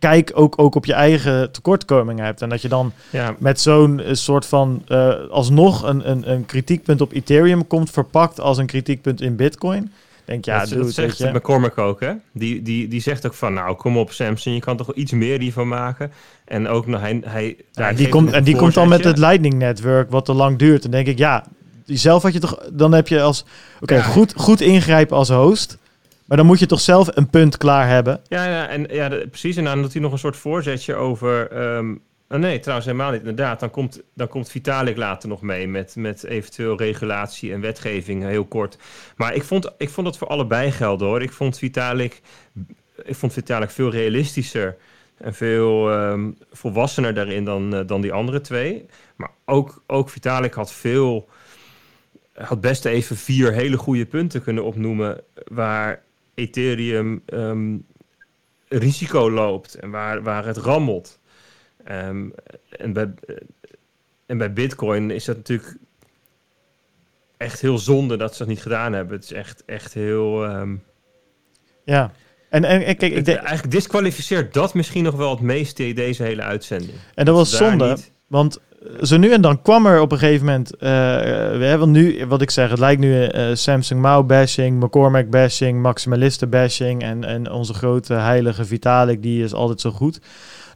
[0.00, 2.42] kijk ook, ook op je eigen tekortkomingen hebt.
[2.42, 4.82] En dat je dan Ja, met zo'n eh, soort van...
[4.88, 7.90] eh, alsnog een, een, een kritiekpunt op Ethereum komt...
[7.90, 9.92] verpakt als een kritiekpunt in Bitcoin.
[10.24, 11.30] Denk, ja, dat, dude, dat weet zegt je.
[11.38, 12.12] McCormick ook, hè?
[12.32, 15.12] Die, die, die zegt ook van, nou, kom op Samson, je kan toch wel iets
[15.12, 16.12] meer hiervan maken.
[16.44, 19.04] En ook, nou, hij, hij, Ja, hij die komt, nog en die komt dan met
[19.04, 20.82] het Lightning Network, wat te lang duurt.
[20.82, 21.44] Dan denk ik, ja,
[21.84, 23.44] zelf had je toch, dan heb je als,
[23.80, 24.02] oké, Ja.
[24.02, 25.78] goed, goed ingrijpen als host.
[26.30, 28.20] Maar dan moet je toch zelf een punt klaar hebben.
[28.28, 29.56] Ja, ja, en, ja precies.
[29.56, 31.50] En dan doet hij nog een soort voorzetje over...
[31.50, 31.94] ehm,
[32.28, 33.20] Oh nee, trouwens helemaal niet.
[33.20, 38.22] Inderdaad, dan komt, dan komt Vitalik later nog mee met, met eventueel regulatie en wetgeving,
[38.24, 38.78] heel kort.
[39.16, 41.22] Maar ik vond, ik vond het voor allebei gelden hoor.
[41.22, 42.20] Ik vond Vitalik,
[43.04, 44.76] ik vond Vitalik veel realistischer
[45.16, 48.86] en veel um, volwassener daarin dan, uh, dan die andere twee.
[49.16, 51.28] Maar ook, ook Vitalik had veel,
[52.32, 56.02] had best even vier hele goede punten kunnen opnoemen waar
[56.40, 57.86] Ethereum um,
[58.68, 61.18] risico loopt en waar, waar het rammelt.
[61.90, 62.32] Um,
[62.68, 63.14] en, bij,
[64.26, 65.76] en bij Bitcoin is dat natuurlijk
[67.36, 69.14] echt heel zonde dat ze dat niet gedaan hebben.
[69.16, 70.44] Het is echt, echt heel.
[70.44, 70.82] Um,
[71.84, 72.12] ja.
[72.48, 73.38] En, en, en kijk, ik denk...
[73.38, 76.98] Eigenlijk disqualificeert dat misschien nog wel het meeste deze hele uitzending.
[77.14, 78.12] En dat was zonde, niet...
[78.26, 78.60] want
[79.02, 82.42] zo nu en dan kwam er op een gegeven moment, uh, we hebben nu, wat
[82.42, 87.74] ik zeg, het lijkt nu Samsung Mao bashing, McCormack bashing, maximalisten bashing en, en onze
[87.74, 90.20] grote heilige Vitalik, die is altijd zo goed.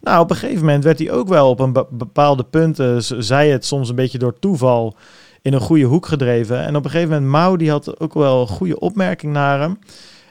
[0.00, 3.64] Nou, op een gegeven moment werd hij ook wel op een bepaalde punten, zei het
[3.64, 4.96] soms een beetje door toeval,
[5.42, 6.60] in een goede hoek gedreven.
[6.60, 9.78] En op een gegeven moment, Mao, die had ook wel een goede opmerking naar hem.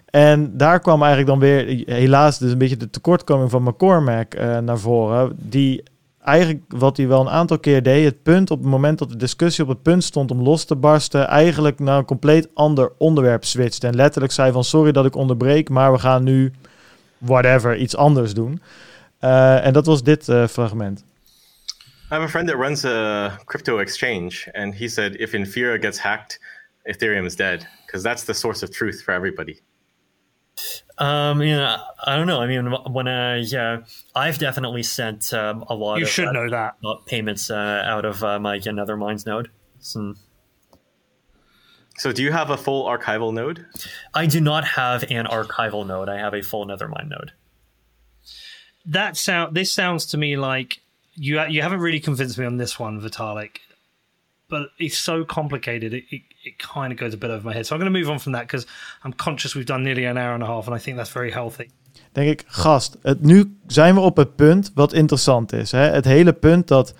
[0.05, 4.79] En daar kwam eigenlijk dan weer, helaas, dus een beetje de tekortkoming van McCormack naar
[4.79, 5.31] voren.
[5.35, 5.83] Die
[6.23, 9.15] eigenlijk, wat hij wel een aantal keer deed, het punt op het moment dat de
[9.15, 13.43] discussie op het punt stond om los te barsten, eigenlijk naar een compleet ander onderwerp
[13.43, 13.83] switcht.
[13.83, 16.51] En letterlijk zei van, sorry dat ik onderbreek, maar we gaan nu,
[17.17, 18.61] whatever, iets anders doen.
[19.21, 21.03] Uh, en dat was dit uh, fragment.
[22.11, 25.99] I have a friend that runs a crypto exchange, and he said if Infura gets
[25.99, 26.39] hacked,
[26.83, 29.59] Ethereum is dead, because that's the source of truth for everybody.
[30.97, 32.39] Um, you know, I don't know.
[32.39, 33.79] I mean, when I, yeah,
[34.15, 35.97] I've definitely sent um, a lot.
[35.97, 36.75] You of, should uh, know that
[37.07, 39.49] payments uh, out of uh, my Nether Mines node.
[39.79, 40.13] So,
[41.97, 43.65] so, do you have a full archival node?
[44.13, 46.09] I do not have an archival node.
[46.09, 47.33] I have a full Nethermind node.
[48.85, 49.55] That sound.
[49.55, 50.79] This sounds to me like
[51.15, 51.41] you.
[51.47, 53.57] You haven't really convinced me on this one, Vitalik.
[54.53, 55.93] But it's so complicated.
[55.93, 57.65] It, it, it kind of goes a bit over my head.
[57.65, 58.67] So I'm going to move on from that because
[59.03, 61.31] I'm conscious we've done nearly an hour and a half, and I think that's very
[61.31, 61.67] healthy.
[62.11, 65.71] Denk ik, gast, het, nu zijn we op het punt wat interessant is.
[65.71, 65.79] Hè?
[65.79, 66.93] Het hele punt dat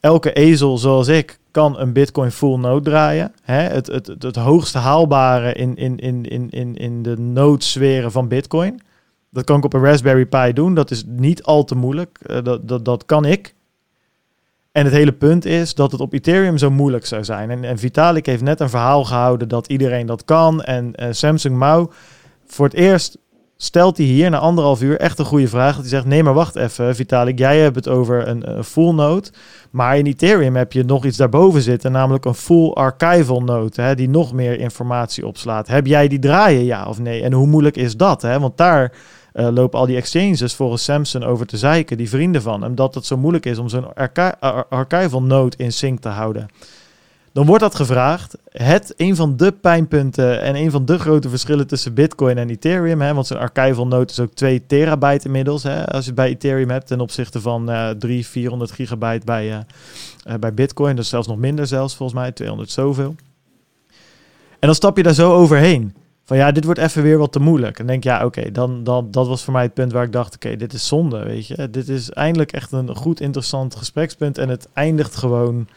[0.00, 3.32] elke ezel zoals ik kan een Bitcoin full node draaien.
[3.42, 3.60] Hè?
[3.60, 8.80] Het, het, het, hoogste haalbare in, in, in, in, in, in de node-sferen van Bitcoin.
[9.30, 10.74] Dat kan ik op een Raspberry Pi doen.
[10.74, 12.18] Dat is niet al te moeilijk.
[12.26, 13.54] Uh, dat, dat, dat kan ik.
[14.78, 17.50] En het hele punt is dat het op Ethereum zo moeilijk zou zijn.
[17.50, 20.62] En, en Vitalik heeft net een verhaal gehouden dat iedereen dat kan.
[20.62, 21.92] En uh, Samsung Mao,
[22.46, 23.18] voor het eerst
[23.56, 25.72] stelt hij hier na anderhalf uur echt een goede vraag.
[25.72, 29.28] Dat hij zegt, nee maar wacht even Vitalik, jij hebt het over een, full node.
[29.70, 33.82] Maar in Ethereum heb je nog iets daarboven zitten, namelijk een full archival node.
[33.82, 35.68] Hè, die nog meer informatie opslaat.
[35.68, 37.22] Heb jij die draaien, ja of nee?
[37.22, 38.22] En hoe moeilijk is dat?
[38.22, 38.40] Hè?
[38.40, 38.92] Want daar
[39.34, 42.94] uh, lopen al die exchanges volgens Samson over te zeiken, die vrienden van hem, dat
[42.94, 46.48] het zo moeilijk is om zo'n archi ar archival node in sync te houden.
[47.32, 48.36] Dan wordt dat gevraagd.
[48.50, 53.00] Het een van de pijnpunten en een van de grote verschillen tussen Bitcoin en Ethereum.
[53.00, 55.62] Hè, want zo'n archival node is ook 2 terabyte inmiddels.
[55.62, 59.58] Hè, als je bij Ethereum hebt ten opzichte van uh, 300, 400 gigabyte bij, uh,
[60.26, 60.96] uh, bij Bitcoin.
[60.96, 63.14] Dus zelfs nog minder zelfs volgens mij, 200 zoveel.
[64.58, 65.94] En dan stap je daar zo overheen
[66.28, 67.78] van ja, dit wordt even weer wat te moeilijk.
[67.78, 70.12] En denk ja, oké, okay, dan, dan dat was voor mij het punt waar ik
[70.12, 71.70] dacht, oké, okay, dit is zonde, weet je.
[71.70, 75.68] Dit is eindelijk echt een goed, interessant gesprekspunt en het eindigt gewoon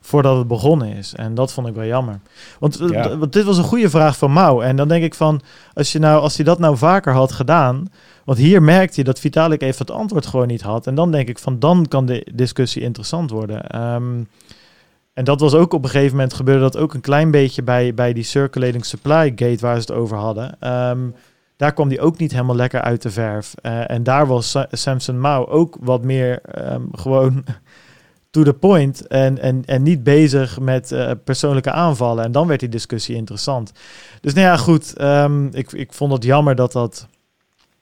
[0.00, 1.14] voordat het begonnen is.
[1.14, 2.20] En dat vond ik wel jammer.
[2.58, 3.16] Want, ja.
[3.16, 4.64] want dit was een goede vraag van Mau.
[4.64, 5.40] En dan denk ik van,
[5.74, 7.88] als je nou, als hij dat nou vaker had gedaan,
[8.24, 10.86] want hier merkte je dat Vitalik even het antwoord gewoon niet had.
[10.86, 13.82] En dan denk ik van, dan kan de discussie interessant worden.
[13.94, 14.28] Um,
[15.14, 17.94] en dat was ook op een gegeven moment gebeurde dat ook een klein beetje bij,
[17.94, 20.72] bij die circulating supply gate waar ze het over hadden.
[20.90, 21.14] Um,
[21.56, 23.54] daar kwam die ook niet helemaal lekker uit de verf.
[23.62, 26.40] Uh, en daar was Samson Mao ook wat meer
[26.72, 27.44] um, gewoon
[28.30, 32.24] to the point en, en, en niet bezig met uh, persoonlijke aanvallen.
[32.24, 33.72] En dan werd die discussie interessant.
[34.20, 35.00] Dus nou ja, goed.
[35.00, 37.08] Um, ik, ik vond het jammer dat dat,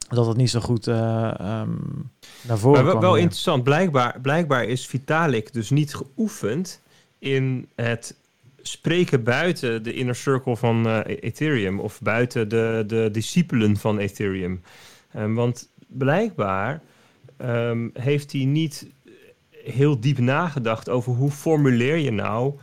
[0.08, 2.10] dat, dat niet zo goed uh, um,
[2.42, 3.10] naar voren maar wel, kwam.
[3.10, 3.64] Wel interessant.
[3.64, 6.81] Blijkbaar, blijkbaar is Vitalik dus niet geoefend
[7.22, 8.16] in het
[8.62, 14.62] spreken buiten de inner circle van uh, Ethereum of buiten de, de discipelen van Ethereum.
[15.16, 16.82] Um, want blijkbaar
[17.38, 18.86] um, heeft hij niet
[19.50, 22.58] heel diep nagedacht over hoe formuleer je nou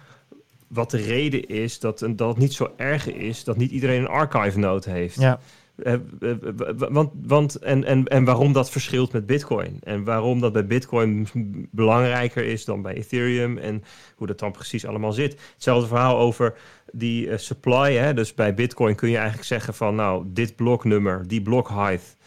[0.68, 4.08] wat de reden is dat, dat het niet zo erg is dat niet iedereen een
[4.08, 5.20] archive node heeft.
[5.20, 5.40] Ja.
[5.84, 6.36] Uh, uh,
[6.78, 9.78] want, want, en, en, en waarom dat verschilt met Bitcoin.
[9.84, 11.28] En waarom dat bij Bitcoin
[11.72, 13.58] belangrijker is dan bij Ethereum.
[13.58, 13.84] En
[14.16, 15.40] hoe dat dan precies allemaal zit.
[15.54, 16.54] Hetzelfde verhaal over
[16.92, 17.94] die uh, supply.
[17.94, 18.14] Hè?
[18.14, 22.18] Dus bij Bitcoin kun je eigenlijk zeggen van nou, dit bloknummer, die block height.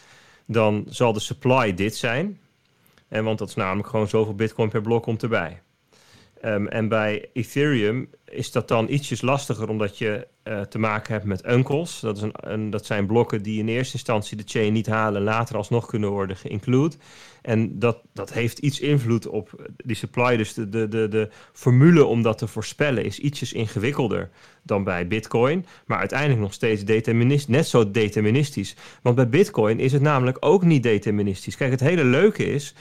[0.45, 2.39] Dan zal de supply dit zijn.
[3.07, 5.61] En want dat is namelijk gewoon zoveel bitcoin per blok komt erbij.
[6.45, 11.25] Um, en bij Ethereum is dat dan ietsjes lastiger omdat je uh, te maken hebt
[11.25, 11.99] met uncles.
[11.99, 15.55] Dat, is een, dat zijn blokken die in eerste instantie de chain niet halen, later
[15.57, 16.95] alsnog kunnen worden geïnclude.
[17.41, 20.37] En dat, dat heeft iets invloed op die supply.
[20.37, 24.29] Dus de, de, de, de formule om dat te voorspellen is ietsjes ingewikkelder
[24.63, 25.65] dan bij Bitcoin.
[25.85, 28.75] Maar uiteindelijk nog steeds determinist, net zo deterministisch.
[29.01, 31.57] Want bij Bitcoin is het namelijk ook niet deterministisch.
[31.57, 32.75] Kijk, het hele leuke is.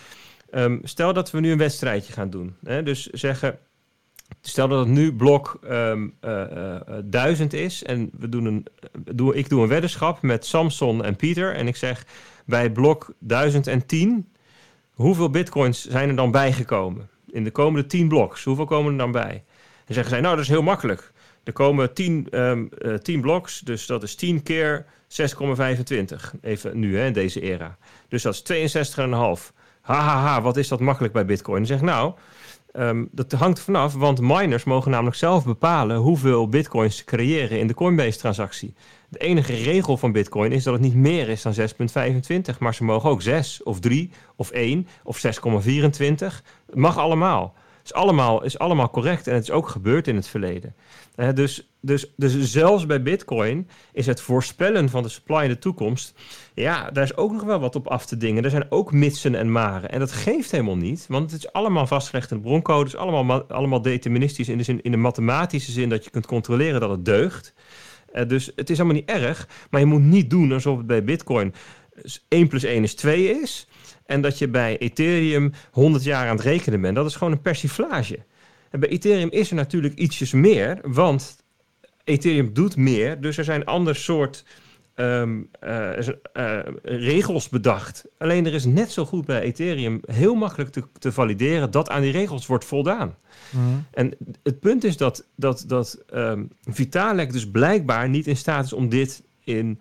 [0.55, 2.57] Um, stel dat we nu een wedstrijdje gaan doen.
[2.65, 2.83] Hè?
[2.83, 3.59] Dus zeggen.
[4.41, 8.66] Stel dat het nu blok um, uh, 1000 is en we doen een,
[9.15, 12.07] doe, ik doe een weddenschap met Samson en Pieter en ik zeg
[12.47, 14.33] bij blok 1010
[14.93, 17.09] hoeveel bitcoins zijn er dan bijgekomen?
[17.27, 19.45] In de komende 10 bloks, hoeveel komen er dan bij?
[19.87, 21.12] En zeggen zij, nou dat is heel makkelijk.
[21.45, 26.35] Er komen 10, um, uh, 10 bloks, dus dat is 10 keer 6,25.
[26.41, 27.77] Even nu, hè, in deze era.
[28.09, 28.43] Dus dat is
[29.49, 29.53] 62,5.
[29.82, 31.66] Hahaha, wat is dat makkelijk bij bitcoin?
[31.66, 32.12] Zeg nou,
[32.72, 37.66] um, dat hangt vanaf, want miners mogen namelijk zelf bepalen hoeveel bitcoins ze creëren in
[37.66, 38.74] de Coinbase-transactie.
[39.09, 42.84] De enige regel van Bitcoin is dat het niet meer is dan 6,25, maar ze
[42.84, 45.26] mogen ook 6 of 3 of 1 of 6,24.
[46.66, 47.54] Het mag allemaal.
[47.84, 50.74] Is allemaal, is allemaal correct en het is ook gebeurd in het verleden.
[51.16, 55.59] Uh, dus, dus, dus zelfs bij Bitcoin is het voorspellen van de supply in de
[55.59, 56.14] toekomst.
[56.54, 58.44] Ja, daar is ook nog wel wat op af te dingen.
[58.44, 59.90] Er zijn ook mitsen en maren.
[59.90, 62.84] En dat geeft helemaal niet, want het is allemaal vastgelegd in de broncode.
[62.84, 66.26] Het is allemaal, allemaal deterministisch in de, zin, in de mathematische zin dat je kunt
[66.26, 67.54] controleren dat het deugt.
[68.14, 71.04] Uh, dus het is allemaal niet erg, maar je moet niet doen alsof het bij
[71.04, 71.54] Bitcoin
[72.28, 73.66] 1 plus 1 is 2 is.
[74.07, 76.97] En dat je bij Ethereum 100 jaar aan het rekenen bent.
[76.97, 78.19] Dat is gewoon een persiflage.
[78.70, 81.37] En bij Ethereum is er natuurlijk ietsjes meer, want
[82.05, 83.20] Ethereum doet meer.
[83.20, 84.45] Dus er zijn ander soort
[84.95, 85.99] um, uh,
[86.37, 88.05] uh, regels bedacht.
[88.19, 92.03] Alleen er is net zo goed bij Ethereum heel makkelijk te, te valideren dat aan
[92.03, 93.15] die regels wordt voldaan.
[93.51, 93.85] Mm.
[93.91, 98.73] En het punt is dat, dat, dat um, Vitalik dus blijkbaar niet in staat is
[98.73, 99.81] om dit in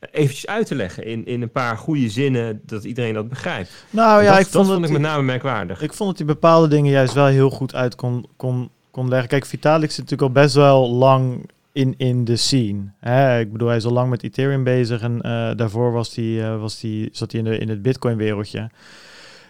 [0.00, 3.70] eventjes uit te leggen in, in een paar goede zinnen, dat iedereen dat begrijpt.
[3.90, 5.82] Nou ja, dat, ik vond, dat vond ik met name merkwaardig.
[5.82, 9.28] Ik vond dat hij bepaalde dingen juist wel heel goed uit kon, kon, kon leggen.
[9.28, 12.92] Kijk, Vitalik zit natuurlijk al best wel lang in, in de scene.
[13.00, 13.40] Hè?
[13.40, 16.60] Ik bedoel, hij is al lang met Ethereum bezig en uh, daarvoor was hij, uh,
[16.60, 18.70] was die, zat hij in, de, in het Bitcoin-wereldje.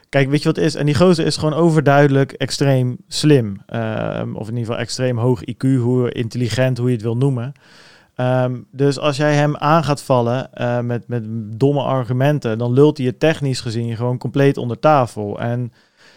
[0.08, 0.74] Kijk, weet je wat het is?
[0.74, 3.60] En die gozer is gewoon overduidelijk extreem slim.
[3.74, 7.52] Uh, of in ieder geval extreem hoog IQ, hoe intelligent, hoe je het wil noemen.
[8.20, 11.24] Um, dus als jij hem aan gaat vallen uh, met, met
[11.59, 15.40] domme argumenten, dan lult hij je technisch gezien gewoon compleet onder tafel.
[15.40, 15.73] En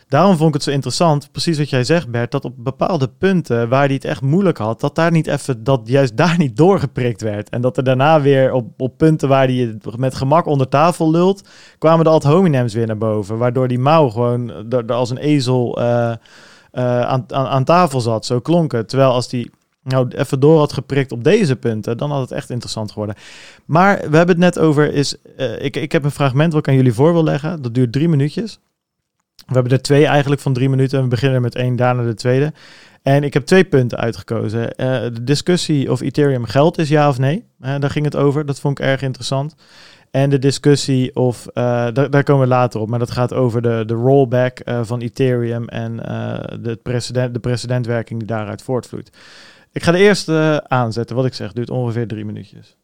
[0.07, 3.69] daarom vond ik het zo interessant, precies wat jij zegt Bert, dat op bepaalde punten
[3.69, 7.22] waar hij het echt moeilijk had, dat daar niet even, dat juist daar niet doorgeprikt
[7.22, 7.49] werd.
[7.49, 11.11] En dat er daarna weer op, op punten waar hij het met gemak onder tafel
[11.11, 11.48] lult,
[11.78, 13.38] kwamen de ad hominems weer naar boven.
[13.38, 15.86] Waardoor die mouw gewoon er, als een ezel uh,
[16.72, 18.26] aan, aan, aan tafel zat.
[18.26, 18.90] Zo klonk het.
[18.90, 19.52] Terwijl als die
[19.83, 23.15] nou even door had geprikt op deze punten, dan had het echt interessant geworden.
[23.65, 26.67] Maar we hebben het net over, is, uh, ik, ik heb een fragment wat ik
[26.67, 27.61] aan jullie voor wil leggen.
[27.61, 28.59] Dat duurt drie minuutjes.
[29.45, 31.01] We hebben er twee eigenlijk van drie minuten.
[31.01, 32.53] We beginnen met één, daarna de tweede.
[33.01, 34.61] En ik heb twee punten uitgekozen.
[34.61, 34.67] Uh,
[35.01, 37.45] de discussie of Ethereum geld is ja of nee.
[37.61, 38.45] Uh, daar ging het over.
[38.45, 39.55] Dat vond ik erg interessant.
[40.11, 43.83] En de discussie of, daar, daar, komen we later op, maar dat gaat over de,
[43.85, 45.95] de rollback van Ethereum en
[46.61, 49.11] de, precedent, de precedentwerking die daaruit voortvloeit.
[49.72, 51.15] Ik ga de eerste aanzetten.
[51.15, 52.77] Wat ik zeg, duurt ongeveer drie minuutjes.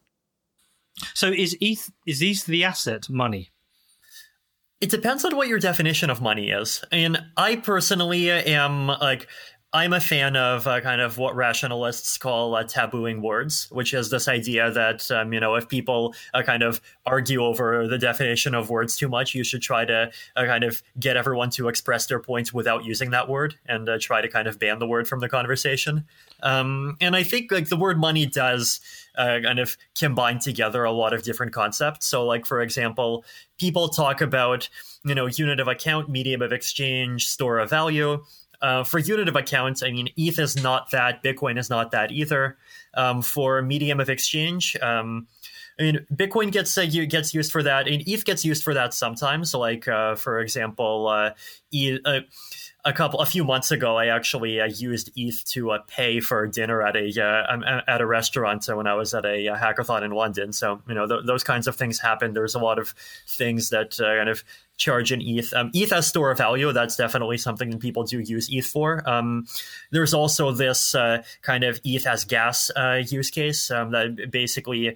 [1.14, 3.52] So is ETH, is ETH the asset money?
[4.78, 6.84] It depends on what your definition of money is.
[6.90, 9.28] And I personally am like,
[9.74, 14.10] I'm a fan of uh, kind of what rationalists call uh, tabooing words, which is
[14.10, 18.56] this idea that um, you know if people uh, kind of argue over the definition
[18.56, 22.06] of words too much, you should try to uh, kind of get everyone to express
[22.06, 25.06] their points without using that word and uh, try to kind of ban the word
[25.06, 26.06] from the conversation.
[26.42, 28.80] Um, and I think like the word money does
[29.18, 32.06] uh, kind of combine together a lot of different concepts.
[32.06, 33.26] So, like for example,
[33.58, 34.70] people talk about
[35.04, 38.24] you know unit of account, medium of exchange, store of value.
[38.62, 42.12] Uh, for unit of account, I mean, ETH is not that, Bitcoin is not that
[42.12, 42.58] either.
[42.96, 45.28] Um, for medium of exchange, um,
[45.80, 48.94] I mean, Bitcoin gets uh, gets used for that, and ETH gets used for that
[48.94, 49.54] sometimes.
[49.54, 51.32] Like, uh, for example, uh,
[51.72, 52.00] e-
[52.88, 56.48] a couple, a few months ago, I actually uh, used ETH to uh, pay for
[56.48, 60.54] dinner at a uh, at a restaurant when I was at a hackathon in London.
[60.54, 62.34] So you know th- those kinds of things happen.
[62.34, 62.96] There's a lot of
[63.28, 64.44] things that kind of
[64.78, 65.54] charge in ETH.
[65.54, 69.08] Um, ETH as store of value, that's definitely something that people do use ETH for.
[69.10, 69.48] Um,
[69.92, 74.96] there's also this uh, kind of ETH as gas uh, use case um, that basically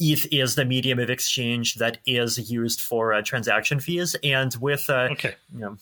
[0.00, 4.88] ETH is the medium of exchange that is used for uh, transaction fees, and with
[4.90, 5.34] uh, Okay.
[5.54, 5.76] you know,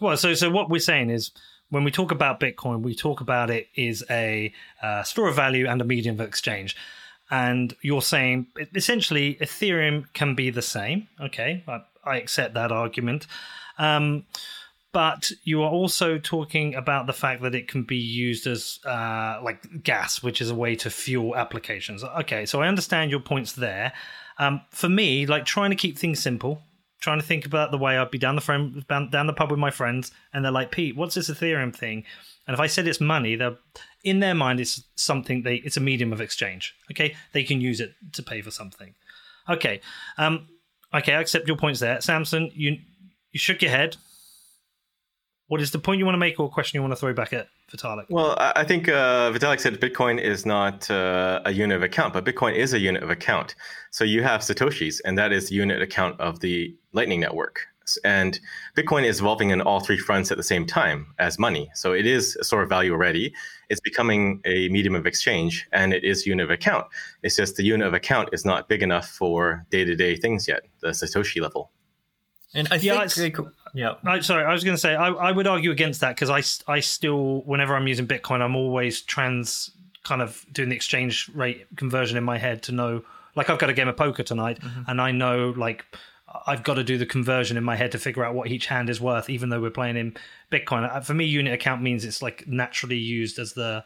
[0.00, 1.32] Well, so so what we're saying is
[1.70, 4.52] when we talk about Bitcoin, we talk about it is a
[4.82, 6.76] uh, store of value and a medium of exchange.
[7.30, 11.08] And you're saying essentially Ethereum can be the same.
[11.20, 13.26] Okay, I, I accept that argument.
[13.78, 14.24] Um,
[14.92, 19.40] but you are also talking about the fact that it can be used as uh,
[19.42, 22.02] like gas, which is a way to fuel applications.
[22.02, 23.92] Okay, so I understand your points there.
[24.38, 26.62] Um, for me, like trying to keep things simple,
[27.00, 29.70] trying to think about the way I'd be down the down the pub with my
[29.70, 32.04] friends, and they're like, "Pete, what's this Ethereum thing?"
[32.46, 33.58] And if I said it's money, they're
[34.04, 36.74] in their mind it's something they it's a medium of exchange.
[36.90, 38.94] Okay, they can use it to pay for something.
[39.48, 39.80] Okay,
[40.16, 40.48] um,
[40.92, 42.50] okay, I accept your points there, Samson.
[42.54, 42.78] You
[43.32, 43.96] you shook your head.
[45.46, 47.32] What is the point you want to make, or question you want to throw back
[47.32, 48.06] at Vitalik?
[48.08, 52.12] Well, I I think uh, Vitalik said Bitcoin is not uh, a unit of account,
[52.14, 53.54] but Bitcoin is a unit of account.
[53.90, 57.66] So you have Satoshis, and that is the unit account of the Lightning Network.
[58.04, 58.38] And
[58.76, 61.70] Bitcoin is evolving in all three fronts at the same time as money.
[61.74, 63.32] So it is a store of value already.
[63.70, 66.86] It's becoming a medium of exchange, and it is unit of account.
[67.22, 70.46] It's just the unit of account is not big enough for day to day things
[70.46, 71.70] yet, the Satoshi level.
[72.54, 73.94] and I Yeah, think it's- yeah.
[74.04, 76.42] I, sorry, I was going to say I, I would argue against that because I
[76.72, 79.70] I still, whenever I'm using Bitcoin, I'm always trans
[80.02, 83.04] kind of doing the exchange rate conversion in my head to know.
[83.36, 85.84] Like I've got a game of poker tonight, and I know like
[86.46, 88.90] I've got to do the conversion in my head to figure out what each hand
[88.90, 90.16] is worth, even though we're playing in
[90.50, 90.90] Bitcoin.
[90.90, 93.84] Uh, For me, unit account means it's like naturally used as the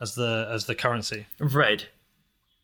[0.00, 1.26] as the as the currency.
[1.38, 1.88] Right.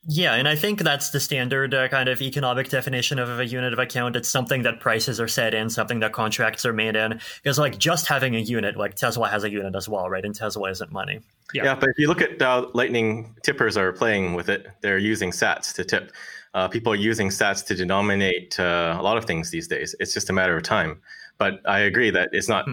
[0.09, 3.75] Yeah, and I think that's the standard uh, kind of economic definition of a unit
[3.75, 4.17] of account.
[4.17, 7.21] It's something that prices are set in, something that contracts are made in.
[7.43, 10.25] Because, like, just having a unit, like Tesla has a unit as well, right?
[10.25, 11.21] And Tesla isn't money.
[11.53, 11.65] Yeah.
[11.65, 11.75] Yeah.
[11.75, 15.75] but if you look at how Lightning tippers are playing with it, they're using sats
[15.75, 16.13] to tip.
[16.55, 19.95] Uh, people are using sats to denominate uh, a lot of things these days.
[20.01, 21.03] It's just a matter of time.
[21.37, 22.67] But I agree that it's not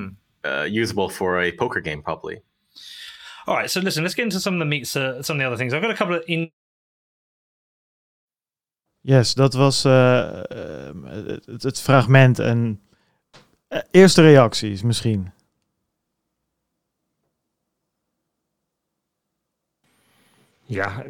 [0.45, 2.41] uh, usable for a poker game, probably.
[3.47, 5.45] All right, so listen, let's get into some of the meats, uh, some of the
[5.45, 5.73] other things.
[5.73, 6.51] I've got a couple of in
[9.07, 10.95] Yes, dat was eh, eh,
[11.45, 12.39] het, het fragment.
[12.39, 12.81] En
[13.67, 15.31] eh, eerste reacties misschien.
[20.65, 21.03] Ja,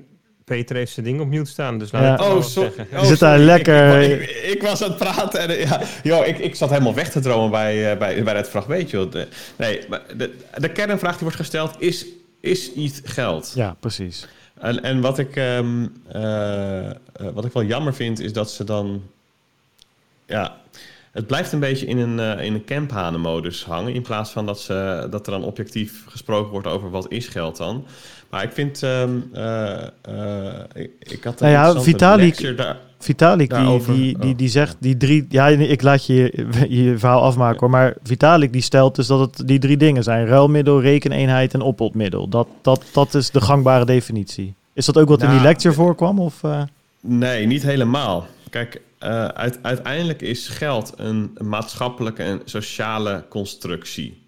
[0.43, 2.13] Peter heeft zijn ding op mute staan, dus laat Ja.
[2.13, 2.71] ik het Oh, maar sorry.
[2.75, 2.99] zeggen.
[2.99, 6.37] Oh, zit daar lekker- Ik, ik, ik was aan het praten en ja, joh, ik,
[6.37, 8.89] ik zat helemaal weg te dromen bij, eh, bij, bij dat fragment.
[8.89, 9.11] Joh.
[9.11, 12.05] De, nee, maar de, de kernvraag die wordt gesteld is:
[12.39, 13.51] is iets geld?
[13.55, 14.27] Ja, precies.
[14.59, 16.95] En, en wat, ik, ehm, eh, eh,
[17.33, 19.03] wat ik wel jammer vind, is dat ze dan.
[20.25, 20.57] Ja,
[21.11, 23.93] het blijft een beetje in een, eh in een camphanenmodus hangen.
[23.93, 27.57] In plaats van dat, ze, dat er dan objectief gesproken wordt over wat is geld
[27.57, 27.85] dan.
[28.29, 28.83] Maar ik vind.
[28.83, 32.77] ehm, eh, eh, ik, ik had een Nou ja, interessante Vitalik- lecture daar.
[32.99, 34.37] Vitalik die, Daarover, die, die, oh.
[34.37, 35.25] die zegt die drie...
[35.29, 37.69] Ja, ik laat je je verhaal afmaken hoor.
[37.69, 40.27] Maar Vitalik die stelt dus dat het die drie dingen zijn.
[40.27, 42.27] Ruilmiddel, rekeneenheid en oppotmiddel.
[42.27, 44.53] Dat, dat, dat is de gangbare definitie.
[44.73, 46.19] Is dat ook wat in die Nou, lecture voorkwam?
[46.19, 46.61] Of, eh?
[47.01, 48.27] Nee, niet helemaal.
[48.49, 54.25] Kijk, eh, uit- uiteindelijk is geld een maatschappelijke en sociale constructie.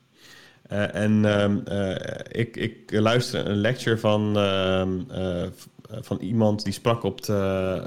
[0.70, 5.48] Eh, en ehm, eh, ik, ik luisterde een lecture van, ehm, eh,
[6.02, 7.84] van iemand die sprak op, de,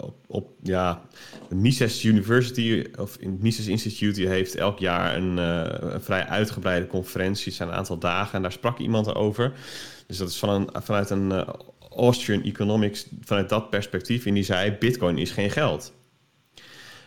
[0.00, 1.02] op, op ja,
[1.48, 7.52] Mises University, of Mises Institute, die heeft elk jaar een, eh, een vrij uitgebreide conferentie,
[7.52, 9.52] zijn een aantal dagen, en daar sprak iemand over.
[10.06, 11.48] Dus dat is van een, vanuit een eh,
[11.96, 15.92] Austrian Economics, vanuit dat perspectief, en die zei, bitcoin is geen geld.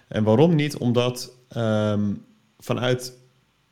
[0.08, 0.78] En waarom niet?
[0.78, 2.14] Omdat ehm,
[2.60, 3.18] vanuit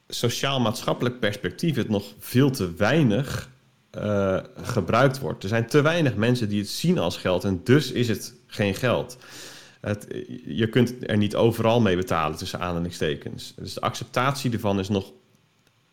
[0.08, 3.50] sociaal-maatschappelijk perspectief het nog veel te weinig
[3.90, 5.44] eh, gebruikt wordt.
[5.44, 8.76] Er zijn te weinig mensen die het zien als geld en dus is het geen
[8.76, 9.18] geld.
[9.82, 10.08] Het,
[10.46, 13.54] je kunt er niet overal mee betalen tussen aanhalingstekens.
[13.56, 15.12] Dus de acceptatie ervan is nog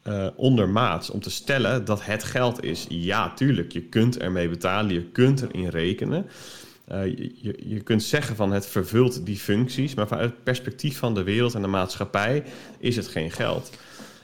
[0.03, 2.87] eh, ondermaats om te stellen dat het geld is.
[2.89, 6.27] Ja, tuurlijk, je kunt ermee betalen, je kunt erin rekenen.
[6.85, 11.15] Eh, je, je kunt zeggen van het vervult die functies, maar vanuit het perspectief van
[11.15, 12.45] de wereld en de maatschappij
[12.79, 13.71] is het geen geld.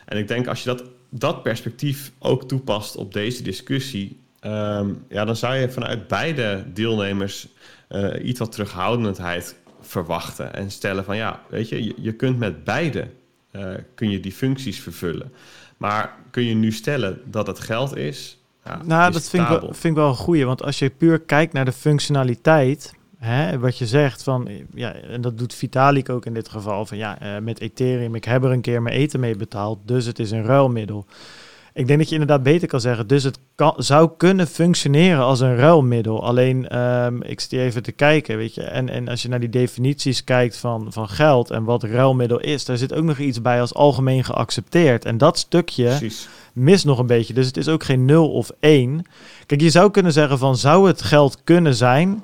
[0.04, 4.20] En ik denk als je dat, dat perspectief ook toepast op deze discussie,
[4.51, 7.48] ehm, ja, dan zou je vanuit beide deelnemers
[7.89, 12.64] eh, iets wat terughoudendheid verwachten en stellen van ja, weet je, je, je kunt met
[12.64, 13.09] beide
[13.56, 15.32] eh, kun je die functies vervullen.
[15.77, 18.39] Maar kun je nu stellen dat het geld is?
[18.64, 20.47] Ja, Nou, dat vind ik, wel, vind ik wel een goeie.
[20.47, 25.20] Want als je puur kijkt naar de functionaliteit, hè, wat je zegt van, ja, en
[25.20, 28.51] dat doet Vitalik ook in dit geval, van ja, eh, met Ethereum, ik heb er
[28.51, 31.06] een keer mijn eten mee betaald, dus het is een ruilmiddel.
[31.76, 33.06] Ik denk dat je inderdaad beter kan zeggen.
[33.06, 36.24] Dus het kan, zou kunnen functioneren als een ruilmiddel.
[36.24, 38.62] Alleen, ehm, ik zit hier even te kijken, weet je.
[38.62, 42.64] En, en als je naar die definities kijkt van, van geld en wat ruilmiddel is,
[42.64, 45.04] daar zit ook nog iets bij als algemeen geaccepteerd.
[45.04, 46.28] En dat stukje Precies.
[46.52, 47.34] mist nog een beetje.
[47.34, 49.06] Dus het is ook geen 0 of 1.
[49.46, 52.22] Kijk, je zou kunnen zeggen van zou het geld kunnen zijn?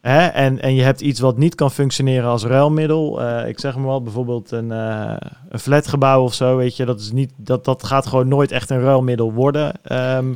[0.00, 0.26] Hè?
[0.26, 3.22] En, en je hebt iets wat niet kan functioneren als ruilmiddel.
[3.22, 5.16] Eh, ik zeg maar wat, bijvoorbeeld een, eh,
[5.48, 6.84] een flatgebouw of zo, weet je.
[6.84, 9.72] Dat, is niet, dat, dat gaat gewoon nooit echt een ruilmiddel worden.
[9.82, 10.34] Ehm,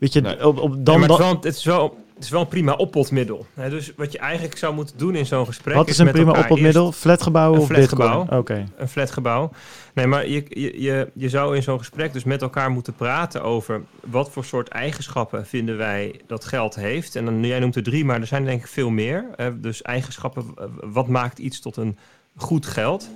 [0.00, 0.46] weet je, Nee.
[0.46, 2.72] op, op, Dan, maar het, is dan, wel, het, is wel, is wel een prima
[2.72, 3.46] oppotmiddel.
[3.54, 5.74] Hè, dus wat je eigenlijk zou moeten doen in zo'n gesprek...
[5.76, 6.92] wat is een met prima oppotmiddel?
[6.92, 8.26] Flatgebouwen een of flatgebouw.
[8.38, 8.64] Oké.
[8.76, 9.50] Een flatgebouw.
[9.94, 10.44] Nee, maar je,
[10.80, 13.82] je, je, zou in zo'n gesprek dus met elkaar moeten praten over...
[14.10, 17.16] wat voor soort eigenschappen vinden wij dat geld heeft.
[17.16, 19.24] En dan, jij noemt er drie, maar er zijn denk ik veel meer.
[19.56, 20.44] Dus eigenschappen,
[20.80, 21.98] wat maakt iets tot een
[22.36, 23.10] goed geld...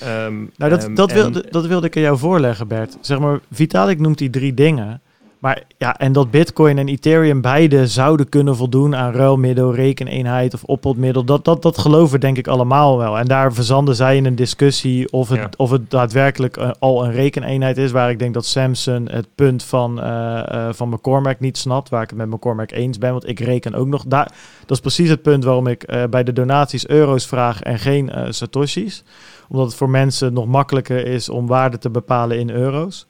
[0.00, 2.96] Ehm, Nou, dat, ehm, dat, en- wilde, dat wilde ik aan jou voorleggen, Bert.
[3.00, 5.00] Zeg maar, Vitalik noemt die drie dingen.
[5.40, 10.64] Maar ja, en dat Bitcoin en Ethereum beide zouden kunnen voldoen aan ruilmiddel, rekeneenheid of
[10.64, 11.24] oppotmiddel.
[11.24, 13.18] Dat, dat, dat geloven denk ik allemaal wel.
[13.18, 15.50] En daar verzanden zij in een discussie of het, Ja.
[15.56, 17.90] of het daadwerkelijk eh, al een rekeneenheid is.
[17.90, 20.38] Waar ik denk dat Samson het punt van, eh,
[20.68, 21.88] eh, van McCormack niet snapt.
[21.88, 23.10] Waar ik het met McCormack eens ben.
[23.12, 24.04] Want ik reken ook nog.
[24.06, 28.10] Daar, dat is precies het punt waarom ik bij de donaties euro's vraag en geen
[28.28, 29.04] satoshis
[29.48, 33.06] omdat het voor mensen nog makkelijker is om waarde te bepalen in euro's.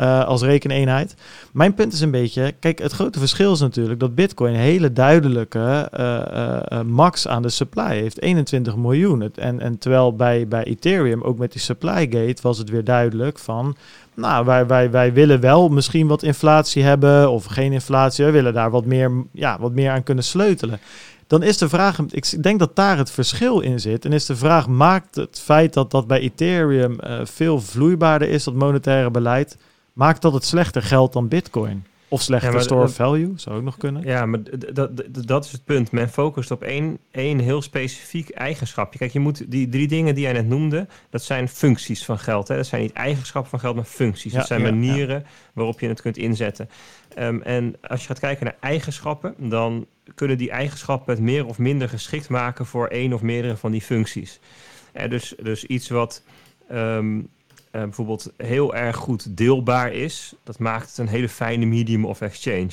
[0.00, 1.14] Eh, als rekeneenheid.
[1.52, 4.92] Mijn punt is een beetje, kijk, het grote verschil is natuurlijk dat Bitcoin een hele
[4.92, 9.30] duidelijke eh, eh, max aan de supply heeft, 21 miljoen.
[9.34, 13.38] En, en terwijl bij, bij Ethereum, ook met die supply gate, was het weer duidelijk
[13.38, 13.76] van,
[14.14, 18.54] nou, wij, wij, wij willen wel misschien wat inflatie hebben of geen inflatie, we willen
[18.54, 20.80] daar wat meer, ja, wat meer aan kunnen sleutelen.
[21.26, 24.04] Dan is de vraag, ik denk dat daar het verschil in zit.
[24.04, 28.54] En is de vraag, maakt het feit dat dat bij Ethereum veel vloeibaarder is, dat
[28.54, 29.56] monetaire beleid,
[29.92, 31.84] maakt dat het slechter geld dan Bitcoin?
[32.12, 34.02] Of slechter Ja, store of value, zou ook nog kunnen.
[34.02, 34.40] Ja, maar
[35.26, 35.90] dat, is het punt.
[35.90, 38.98] Men focust op één, één heel specifiek eigenschapje.
[38.98, 42.48] Kijk, je moet die drie dingen die jij net noemde, dat zijn functies van geld.
[42.48, 42.56] Hè?
[42.56, 44.32] Dat zijn niet eigenschappen van geld, maar functies.
[44.32, 46.68] Ja, dat zijn ja, manieren waarop je het kunt inzetten.
[47.14, 51.58] Ehm, en als je gaat kijken naar eigenschappen, dan kunnen die eigenschappen het meer of
[51.58, 54.40] minder geschikt maken voor één of meerdere van die functies.
[54.92, 56.22] Eh, dus, dus iets wat
[56.68, 57.20] ehm,
[57.70, 62.20] eh, bijvoorbeeld heel erg goed deelbaar is, dat maakt het een hele fijne medium of
[62.20, 62.70] exchange.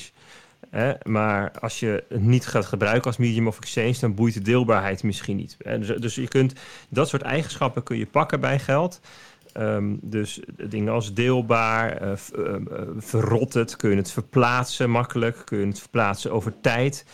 [1.02, 5.02] Maar als je het niet gaat gebruiken als medium of exchange, dan boeit de deelbaarheid
[5.02, 5.56] misschien niet.
[5.58, 6.52] Dus, dus je kunt
[6.88, 9.00] dat soort eigenschappen kun je pakken bij geld.
[9.52, 12.02] Ehm, dus dingen als deelbaar,
[13.52, 17.04] het, kun je het verplaatsen makkelijk, kun je het verplaatsen over tijd.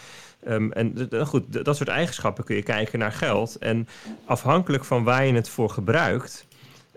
[0.45, 3.57] Ehm, en goed, dat soort eigenschappen kun je kijken naar geld.
[3.59, 3.89] En
[4.25, 6.47] afhankelijk van waar je het voor gebruikt,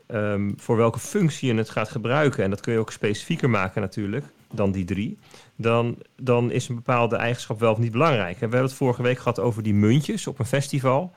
[0.08, 3.82] ehm, voor welke functie je het gaat gebruiken, en dat kun je ook specifieker maken
[3.82, 5.18] natuurlijk dan die drie,
[5.56, 8.34] dan, dan is een bepaalde eigenschap wel of niet belangrijk.
[8.34, 11.14] We hebben het vorige week gehad over die muntjes op een festival.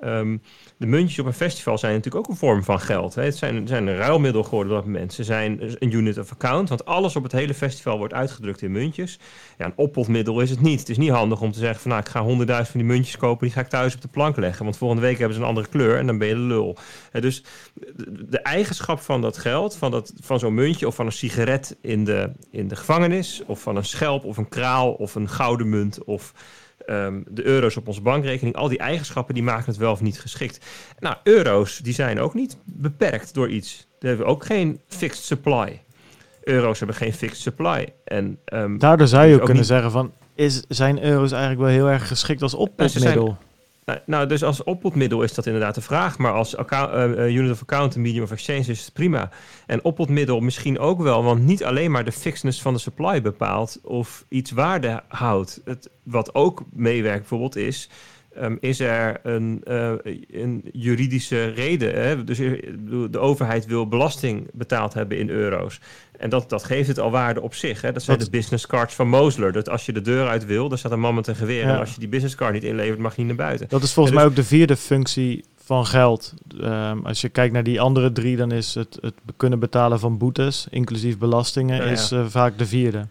[0.00, 0.36] Ehm,
[0.76, 3.14] de muntjes op een festival zijn natuurlijk ook een vorm van geld.
[3.14, 3.22] Hè.
[3.22, 5.12] Het zijn, zijn een ruilmiddel geworden op dat moment.
[5.12, 8.72] Ze zijn een unit of account, want alles op het hele festival wordt uitgedrukt in
[8.72, 9.18] muntjes.
[9.58, 10.80] Ja, een oppotmiddel is het niet.
[10.80, 13.16] Het is niet handig om te zeggen van nou, ik ga honderdduizend van die muntjes
[13.16, 14.64] kopen, die ga ik thuis op de plank leggen.
[14.64, 16.76] Want volgende week hebben ze een andere kleur en dan ben je lul.
[17.12, 17.44] Dus
[17.74, 21.76] de, de eigenschap van dat geld, van, dat, van zo'n muntje of van een sigaret
[21.80, 25.68] in de, in de gevangenis, of van een schelp of een kraal of een gouden
[25.68, 26.32] munt of
[26.90, 30.20] ehm, de euro's op onze bankrekening, al die eigenschappen die maken het wel of niet
[30.20, 30.66] geschikt.
[30.98, 33.88] Nou, euro's die zijn ook niet beperkt door iets.
[33.98, 35.82] Die hebben ook geen fixed supply.
[36.42, 37.92] Euro's hebben geen fixed supply.
[38.04, 41.30] En, ehm, Daardoor zou dus je ook ook kunnen niet- zeggen van, is, zijn euro's
[41.32, 43.36] eigenlijk wel heel erg geschikt als oppotmiddel?
[43.90, 46.18] Nou, nou, dus als oppotmiddel is dat inderdaad de vraag.
[46.18, 49.30] Maar als account, eh, eh, unit of account en medium of exchange is het prima.
[49.66, 51.24] En oppotmiddel misschien ook wel.
[51.24, 55.60] Want niet alleen maar de fixedness van de supply bepaalt of iets waarde houdt.
[55.64, 57.88] Het, wat ook meewerkt bijvoorbeeld is...
[58.34, 59.92] ehm, is er een, eh,
[60.30, 61.94] een juridische reden?
[62.02, 62.24] Hè?
[62.24, 62.52] Dus eh,
[63.10, 65.80] de overheid wil belasting betaald hebben in euro's.
[66.18, 67.80] En dat, dat geeft het al waarde op zich.
[67.80, 67.92] Hè?
[67.92, 69.52] Dat zijn Dat- de business cards van Mosler.
[69.52, 71.66] Dat als je de deur uit wil, dan staat een man met een geweer.
[71.66, 71.72] Ja.
[71.74, 73.68] En als je die business card niet inlevert, mag je niet naar buiten.
[73.68, 76.34] Dat is volgens mij dus- ook de vierde functie van geld.
[76.60, 80.18] Ehm, als je kijkt naar die andere drie, dan is het, het kunnen betalen van
[80.18, 81.90] boetes, inclusief belastingen, Ja, ja.
[81.90, 83.06] is eh, vaak de vierde.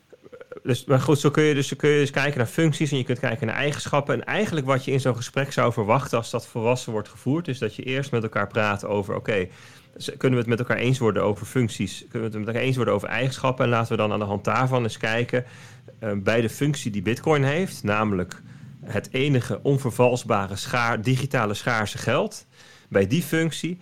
[0.63, 3.03] Dus, maar goed, zo kun, je dus, kun je dus kijken naar functies en je
[3.03, 4.15] kunt kijken naar eigenschappen.
[4.15, 7.59] En eigenlijk wat je in zo'n gesprek zou verwachten als dat volwassen wordt gevoerd, is
[7.59, 9.47] dat je eerst met elkaar praat over, oké,
[10.17, 12.05] kunnen we het met elkaar eens worden over functies?
[12.09, 13.65] Kunnen we het met elkaar eens worden over eigenschappen?
[13.65, 15.45] En laten we dan aan de hand daarvan eens kijken
[15.99, 18.41] eh, bij de functie die Bitcoin heeft, namelijk
[18.83, 22.45] het enige onvervalsbare schaar, digitale schaarse geld.
[22.89, 23.79] Bij die functie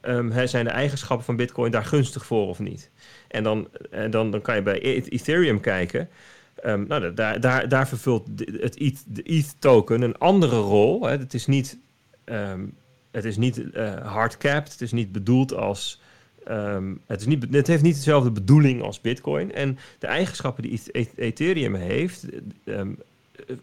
[0.00, 2.90] ehm, zijn de eigenschappen van Bitcoin daar gunstig voor of niet?
[3.30, 6.08] En dan, en dan, dan kan je bij E- Ethereum kijken.
[6.54, 11.06] Ehm, nou, daar, daar, daar vervult het ETH, de ETH-token een andere rol.
[11.06, 11.10] Hè.
[11.10, 11.78] Het is niet,
[12.24, 12.66] ehm,
[13.10, 14.72] het is niet eh, hardcapped.
[14.72, 16.00] Het is niet bedoeld als...
[16.44, 19.52] ehm, het, is niet, het heeft niet dezelfde bedoeling als Bitcoin.
[19.52, 22.24] En de eigenschappen die ETH- E- Ethereum heeft...
[22.64, 22.90] ehm,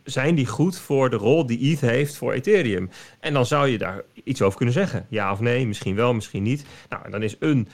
[0.03, 2.89] zijn die goed voor de rol die ETH heeft voor Ethereum?
[3.19, 5.05] En dan zou je daar iets over kunnen zeggen.
[5.09, 6.65] Ja of nee, misschien wel, misschien niet.
[6.89, 7.67] Nou, dan is een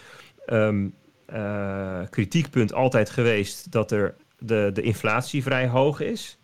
[1.25, 6.37] eh, kritiekpunt altijd geweest dat er de, de inflatie vrij hoog is.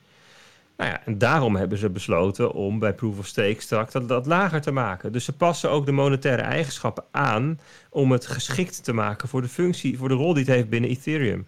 [0.79, 4.25] Nou ja, en daarom hebben ze besloten om bij Proof of Stake straks dat, dat
[4.25, 5.11] lager te maken.
[5.11, 9.47] Dus ze passen ook de monetaire eigenschappen aan om het geschikt te maken voor de
[9.47, 11.45] functie, voor de rol die het heeft binnen Ethereum.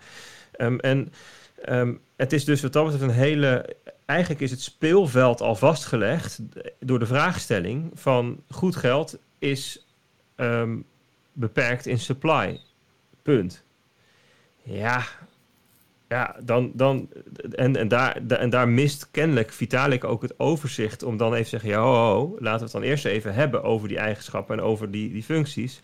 [0.52, 1.14] Ehm, en
[1.66, 3.76] ehm, het is dus wat dat betreft een hele.
[4.06, 6.40] Eigenlijk is het speelveld al vastgelegd
[6.80, 9.86] door de vraagstelling van goed geld is
[10.36, 10.78] ehm,
[11.34, 12.60] beperkt in supply.
[13.22, 13.64] Punt.
[14.64, 15.04] Ja,
[16.10, 17.10] ja dan, dan,
[17.52, 21.50] en, en, daar, en daar mist kennelijk Vitalik ook het overzicht om dan even te
[21.50, 24.64] zeggen, ja, ho, ho, laten we het dan eerst even hebben over die eigenschappen en
[24.64, 25.80] over die, die functies.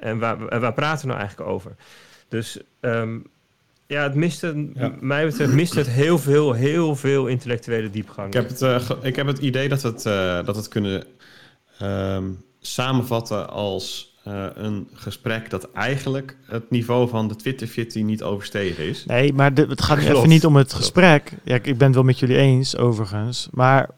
[0.00, 1.74] En waar, en waar praten we nou eigenlijk over?
[2.28, 3.18] Dus ehm,
[3.86, 4.92] ja, het mist het, Ja.
[5.00, 8.26] mij betreft mist het heel veel, heel veel intellectuele diepgang.
[8.26, 10.68] Ik heb het, eh, ik heb het idee dat we het, eh, dat we het
[10.68, 11.04] kunnen
[11.78, 18.84] ehm, samenvatten als eh, een gesprek dat eigenlijk het niveau van de Twitter-fitty niet overstegen
[18.84, 19.04] is.
[19.04, 20.16] Nee, maar de- het gaat Klopt.
[20.16, 21.32] even niet om het gesprek.
[21.44, 23.48] Ja, ik ik ben het wel met jullie eens, overigens.
[23.50, 23.88] Maar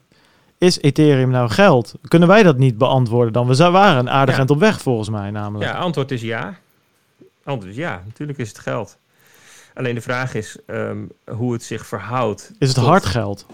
[0.59, 1.95] is Ethereum nou geld?
[2.09, 3.47] Kunnen wij dat niet beantwoorden dan?
[3.47, 4.39] We waren een aardig Ja.
[4.39, 5.71] eind op weg, volgens mij namelijk.
[5.71, 6.59] Ja, antwoord is ja.
[7.45, 8.97] Antwoord is ja, natuurlijk is het geld.
[9.75, 10.99] Alleen de vraag is ehm,
[11.31, 12.53] hoe het zich verhoudt.
[12.59, 13.47] Is het tot- hard geld?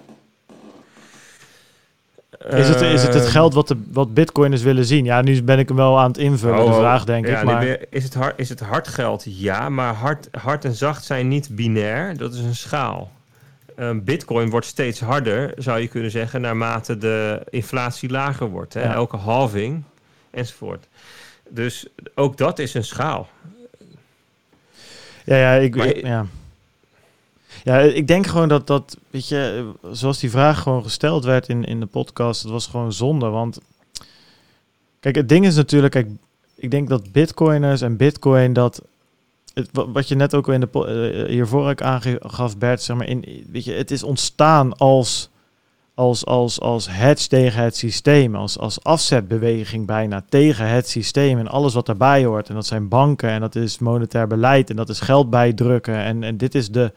[2.49, 5.05] Is het, is het het Ehm, geld wat, de, wat bitcoiners willen zien?
[5.05, 7.39] Ja, nu ben ik hem wel aan het invullen, oh, de oh, vraag, denk ja,
[7.39, 7.45] ik.
[7.45, 9.25] Maar is, het hard, is het hard geld?
[9.27, 12.17] Ja, maar hard, hard en zacht zijn niet binair.
[12.17, 13.11] Dat is een schaal.
[13.77, 18.75] Ehm, Bitcoin wordt steeds harder, zou je kunnen zeggen, naarmate de inflatie lager wordt.
[18.75, 18.83] Hè?
[18.83, 18.95] Ja.
[18.95, 19.83] Elke halving
[20.31, 20.87] enzovoort.
[21.49, 23.29] Dus ook dat is een schaal.
[25.25, 26.27] Ja, ja, ik, Maar- ik- ja.
[27.65, 31.65] Ja, ik denk gewoon dat dat, weet je, zoals die vraag gewoon gesteld werd in,
[31.65, 33.29] in de podcast, het was gewoon zonde.
[33.29, 33.59] Want
[35.01, 36.09] kijk, het ding is natuurlijk, kijk,
[36.57, 38.83] ik denk dat bitcoiners en bitcoin, dat,
[39.55, 42.97] het, wa- wat je net ook in de, po- eh, hiervoor ook aangaf, Bert, zeg
[42.97, 45.31] maar, in, weet je, het is ontstaan als,
[45.95, 51.49] als, als, als hedge tegen het systeem, als, als afzetbeweging bijna tegen het systeem en
[51.49, 52.49] alles wat daarbij hoort.
[52.49, 56.23] En dat zijn banken en dat is monetair beleid en dat is geld bijdrukken en,
[56.23, 56.93] en dit is de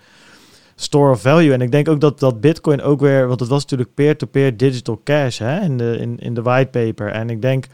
[0.76, 1.54] store of value.
[1.54, 5.02] En ik denk ook dat, dat Bitcoin ook weer, want het was natuurlijk peer-to-peer digital
[5.04, 7.12] cash hè, in, de, in, in de whitepaper.
[7.12, 7.66] En ik denk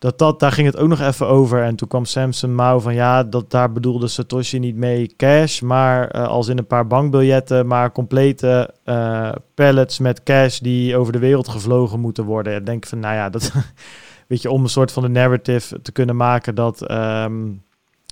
[0.00, 1.62] dat dat, daar ging het ook nog even over.
[1.62, 6.08] En toen kwam Samson Mouw van ja, dat daar bedoelde Satoshi niet mee cash, maar
[6.08, 11.18] eh, als in een paar bankbiljetten, maar complete eh, pallets met cash die over de
[11.18, 12.56] wereld gevlogen moeten worden.
[12.56, 13.52] Ik denk van nou ja, dat
[14.28, 17.48] weet je, om een soort van de narrative te kunnen maken dat, ehm,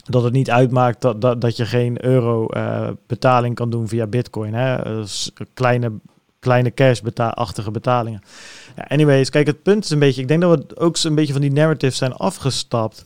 [0.09, 4.07] dat het niet uitmaakt dat, dat, dat je geen euro eh, betaling kan doen via
[4.07, 4.55] bitcoin.
[4.55, 4.77] Hè?
[4.77, 5.05] Eh,
[5.55, 5.93] kleine,
[6.39, 8.23] kleine cash-achtige betalingen.
[8.77, 11.33] Ja, anyways, kijk, het punt is een beetje, ik denk dat we ook een beetje
[11.33, 13.05] van die narratives zijn afgestapt.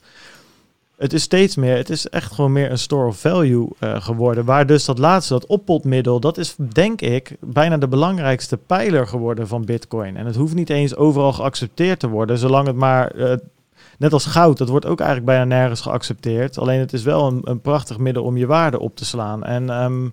[0.97, 4.45] Het is steeds meer, het is echt gewoon meer een store of value eh, geworden.
[4.45, 9.49] Waar dus dat laatste, dat oppotmiddel, dat is denk ik bijna de belangrijkste pijler geworden
[9.49, 10.17] van Bitcoin.
[10.17, 13.13] En het hoeft niet eens overal geaccepteerd te worden, zolang het maar,
[14.03, 16.59] net als goud, dat wordt ook eigenlijk bijna nergens geaccepteerd.
[16.59, 19.45] Alleen het is wel een, een prachtig middel om je waarde op te slaan.
[19.45, 20.07] En ehm,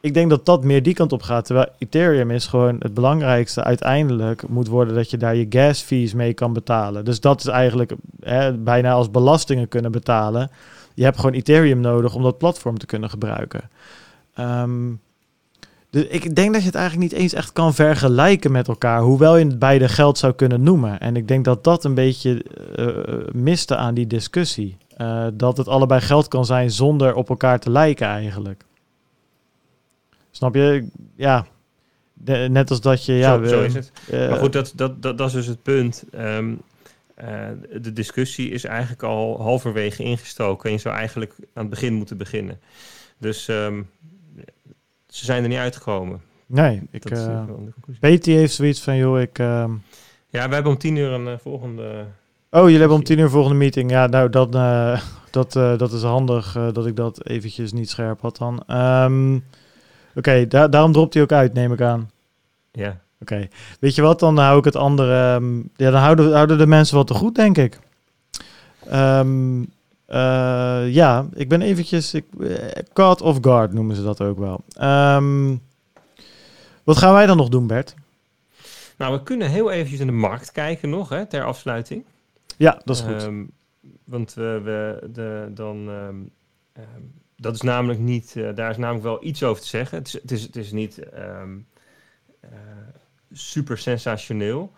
[0.00, 1.44] ik denk dat dat meer die kant op gaat.
[1.44, 6.14] Terwijl Ethereum is gewoon het belangrijkste uiteindelijk moet worden dat je daar je gas fees
[6.14, 7.04] mee kan betalen.
[7.04, 10.50] Dus dat is eigenlijk hè, bijna als belastingen kunnen betalen.
[10.94, 13.70] Je hebt gewoon Ethereum nodig om dat platform te kunnen gebruiken.
[14.34, 14.90] Ehm,
[15.90, 19.36] dus ik denk dat je het eigenlijk niet eens echt kan vergelijken met elkaar, hoewel
[19.36, 21.00] je het beide geld zou kunnen noemen.
[21.00, 22.42] En ik denk dat dat een beetje
[22.76, 24.76] eh, miste aan die discussie.
[24.96, 28.64] Eh, dat het allebei geld kan zijn zonder op elkaar te lijken eigenlijk.
[30.30, 30.88] Snap je?
[31.16, 31.46] Ja.
[32.14, 33.12] De- net als dat je...
[33.12, 33.92] Ja, zo, is het.
[34.10, 36.04] Maar goed, dat, dat, dat, dat is dus het punt.
[36.10, 36.54] Ehm,
[37.14, 37.48] eh,
[37.80, 40.68] de discussie is eigenlijk al halverwege ingestoken.
[40.68, 42.60] En je zou eigenlijk aan het begin moeten beginnen.
[43.18, 43.82] Dus ehm,
[45.18, 46.20] ze zijn er niet uitgekomen.
[46.46, 47.10] nee, ik...
[47.10, 47.98] is.
[48.00, 49.38] Peti heeft zoiets van, joh, ik...
[49.38, 49.70] ehm,
[50.28, 52.04] Ja, we hebben om tien uur een eh, volgende...
[52.50, 53.90] Oh, jullie hebben om tien uur volgende meeting.
[53.90, 54.52] Ja, nou, dat,
[55.30, 58.62] dat, dat is handig dat ik dat eventjes niet scherp had dan.
[58.66, 59.38] Ehm,
[60.14, 62.10] Oké, da- daarom dropt hij ook uit, neem ik aan.
[62.72, 63.48] Ja, Oké,
[63.80, 65.34] weet je wat, dan hou ik het andere...
[65.34, 67.78] ehm, ja, dan houden, houden de mensen wat te goed, denk ik.
[70.08, 72.14] Eh, ja, ik ben eventjes...
[72.14, 74.64] Ik, eh, caught off guard noemen ze dat ook wel.
[74.72, 75.56] Ehm,
[76.84, 77.94] wat gaan wij dan nog doen, Bert?
[78.96, 82.04] Nou, we kunnen heel eventjes in de markt kijken nog, hè, ter afsluiting.
[82.56, 83.22] Ja, dat is goed.
[83.22, 83.44] Ehm,
[84.04, 86.16] want we, we de, dan, ehm,
[87.36, 89.98] dat is namelijk niet, eh, daar is namelijk wel iets over te zeggen.
[89.98, 91.42] Het is, het is, het is niet eh,
[93.32, 94.72] super sensationeel.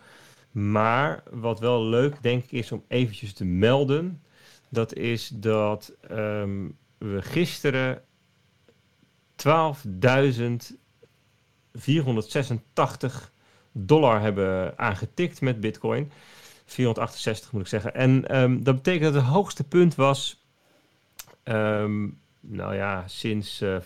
[0.50, 4.22] Maar wat wel leuk denk ik is om eventjes te melden,
[4.70, 6.68] dat is dat ehm,
[6.98, 8.02] we gisteren
[9.36, 9.46] 12.486
[13.72, 16.12] dollar hebben aangetikt met bitcoin.
[16.64, 17.94] 468 moet ik zeggen.
[17.94, 20.44] En ehm, dat betekent dat het hoogste punt was,
[21.42, 22.08] ehm,
[22.40, 23.76] nou ja, sinds eh,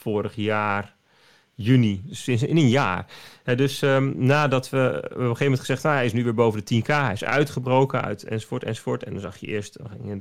[0.00, 0.93] vorig jaar
[1.54, 3.06] juni, dus in een jaar.
[3.56, 6.34] Dus ehm, nadat we, we op een gegeven moment gezegd, nou, hij is nu weer
[6.34, 9.02] boven de 10k, hij is uitgebroken uit enzovoort enzovoort.
[9.04, 9.78] En dan zag je eerst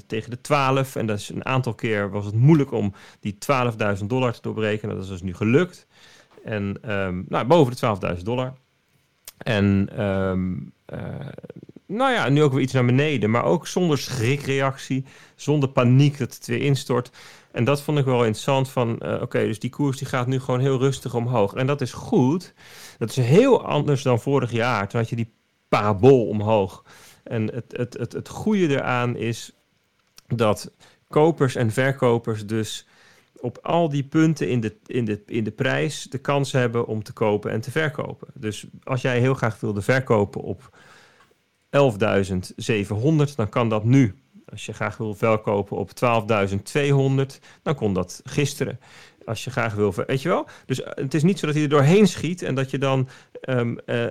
[0.07, 3.37] tegen de 12 en dat is een aantal keer was het moeilijk om die
[3.99, 4.89] 12.000 dollar te doorbreken.
[4.89, 5.87] Dat is dus nu gelukt.
[6.43, 8.53] En ehm, nou, boven de 12.000 dollar.
[9.37, 9.89] En
[10.85, 11.27] eh,
[11.93, 13.29] nou ja, nu ook weer iets naar beneden.
[13.29, 15.05] Maar ook zonder schrikreactie,
[15.35, 17.11] zonder paniek dat het weer instort.
[17.51, 20.39] En dat vond ik wel interessant van, eh, oké, dus die koers die gaat nu
[20.39, 21.53] gewoon heel rustig omhoog.
[21.53, 22.53] En dat is goed.
[22.97, 24.87] Dat is heel anders dan vorig jaar.
[24.87, 25.33] Toen had je die
[25.67, 26.83] parabool omhoog.
[27.23, 29.51] En het, het, het, het goede eraan is
[30.27, 30.71] dat
[31.07, 32.87] kopers en verkopers dus
[33.39, 37.03] op al die punten in de, in, de, in de prijs de kans hebben om
[37.03, 38.27] te kopen en te verkopen.
[38.33, 40.77] Dus als jij heel graag wilde verkopen op
[41.77, 44.15] 11.700, dan kan dat nu.
[44.45, 48.79] Als je graag wil verkopen op 12.200, dan kon dat gisteren.
[49.25, 50.47] Als je graag wil, weet je wel?
[50.65, 53.07] Dus eh, het is niet zo dat hij er doorheen schiet en dat je dan
[53.41, 54.05] ehm, eh,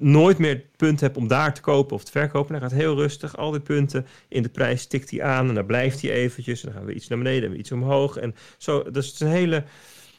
[0.00, 2.52] nooit meer het punt hebt om daar te kopen of te verkopen.
[2.52, 5.66] Hij gaat heel rustig, al die punten in de prijs tikt hij aan en dan
[5.66, 6.60] blijft hij eventjes.
[6.60, 8.16] En dan gaan we iets naar beneden en weer iets omhoog.
[8.16, 9.64] En zo, dus het is een hele,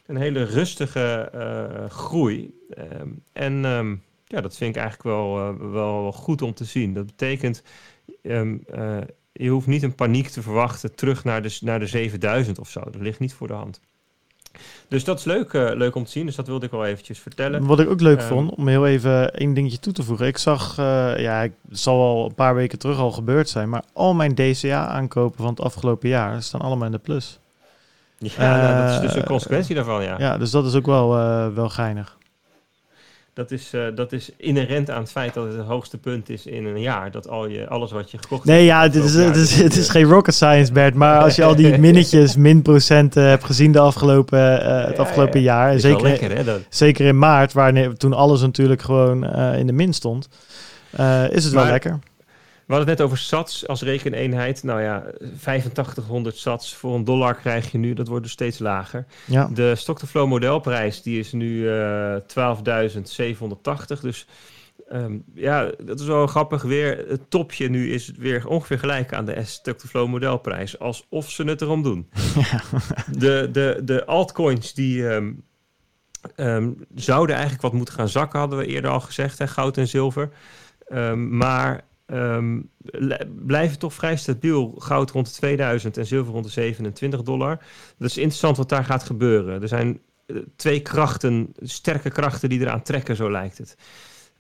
[0.06, 2.54] een hele rustige eh, groei.
[2.70, 3.96] Ehm, en ehm,
[4.32, 6.94] ja, dat vind ik eigenlijk wel, eh, wel goed om te zien.
[6.94, 7.64] Dat betekent,
[8.24, 8.98] ehm, eh,
[9.32, 12.80] je hoeft niet een paniek te verwachten terug naar de, naar de 7000 of zo.
[12.80, 13.80] Dat ligt niet voor de hand.
[14.88, 16.26] Dus dat is leuk, eh, leuk om te zien.
[16.26, 17.66] Dus dat wilde ik wel eventjes vertellen.
[17.66, 20.28] Wat ik ook leuk Ehm, vond, om heel even één dingetje toe te voegen.
[20.28, 20.76] Ik zag,
[21.18, 25.38] ja, het zal al een paar weken terug al gebeurd zijn, maar al mijn DCA-aankopen
[25.38, 27.40] van het afgelopen jaar staan allemaal in de plus.
[28.18, 30.16] Ja, nou, dat is dus een consequentie daarvan, ja.
[30.20, 31.10] Ja, dus dat is ook wel,
[31.54, 32.18] wel geinig.
[33.34, 36.46] Dat, is, eh, dat is inherent aan het feit dat het het hoogste punt is
[36.46, 37.12] in een jaar.
[37.12, 39.64] Dat al je, alles wat je gekocht Nee, hebt ja, het is, het, is, dat
[39.64, 40.94] het is geen rocket science, Bert.
[40.94, 45.42] Maar als je al die minnetjes, minprocenten hebt gezien de afgelopen, eh, het Ja, afgelopen
[45.42, 45.46] ja.
[45.46, 45.74] jaar.
[45.74, 46.44] Is zeker, lekker, hè?
[46.44, 50.30] Dat, zeker in maart, waar, toen alles natuurlijk gewoon eh, in de min stond,
[51.30, 52.00] is het wel lekker.
[52.72, 54.64] We hadden het net over sats als rekeneenheid.
[54.64, 57.94] Nou ja, 8500 sats voor een dollar krijg je nu.
[57.94, 59.06] Dat wordt dus steeds lager.
[59.26, 59.50] Ja.
[59.54, 64.02] De stock-to-flow modelprijs die is nu eh 12.780.
[64.02, 64.28] Dus
[64.88, 67.06] ehm, ja, dat is wel grappig weer.
[67.08, 70.80] Het topje nu is weer ongeveer gelijk aan de stock-to-flow modelprijs.
[70.80, 72.10] Alsof ze het erom doen.
[73.18, 75.32] De, de, de altcoins die ehm,
[76.36, 79.40] ehm, zouden eigenlijk wat moeten gaan zakken, hadden we eerder al gezegd.
[79.40, 80.30] Hè, goud en zilver.
[81.16, 81.90] Maar
[82.82, 84.76] le- blijven toch vrij stabiel.
[84.78, 87.58] Goud rond de 2000 en zilver rond de 27 dollar.
[87.98, 89.62] Dat is interessant wat daar gaat gebeuren.
[89.62, 93.76] Er zijn eh, twee krachten, sterke krachten die eraan trekken, zo lijkt het.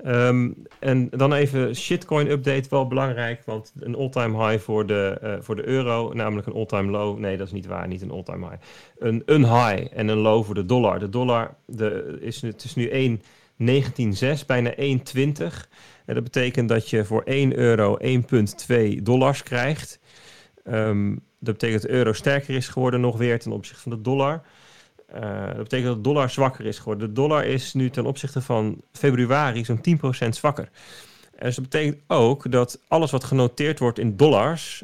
[0.04, 0.50] Ehm,
[0.80, 5.56] en dan even shitcoin update, wel belangrijk, want een all-time high voor de, eh, voor
[5.56, 7.20] de euro, namelijk een all-time low.
[7.20, 8.62] Nee, dat is niet waar, niet een all-time high.
[9.00, 11.00] Een, een high en een low voor de dollar.
[11.00, 15.68] De dollar de, is, het is nu 1,196, bijna 1,20.
[16.14, 20.00] Dat betekent dat je voor 1 euro 1,2 dollars krijgt.
[20.64, 21.10] Ehm,
[21.40, 24.42] dat betekent dat de euro sterker is geworden nog weer ten opzichte van de dollar.
[25.06, 27.08] Eh, dat betekent dat de dollar zwakker is geworden.
[27.08, 30.70] De dollar is nu ten opzichte van februari zo'n 10% zwakker.
[31.36, 34.84] En dus dat betekent ook dat alles wat genoteerd wordt in dollars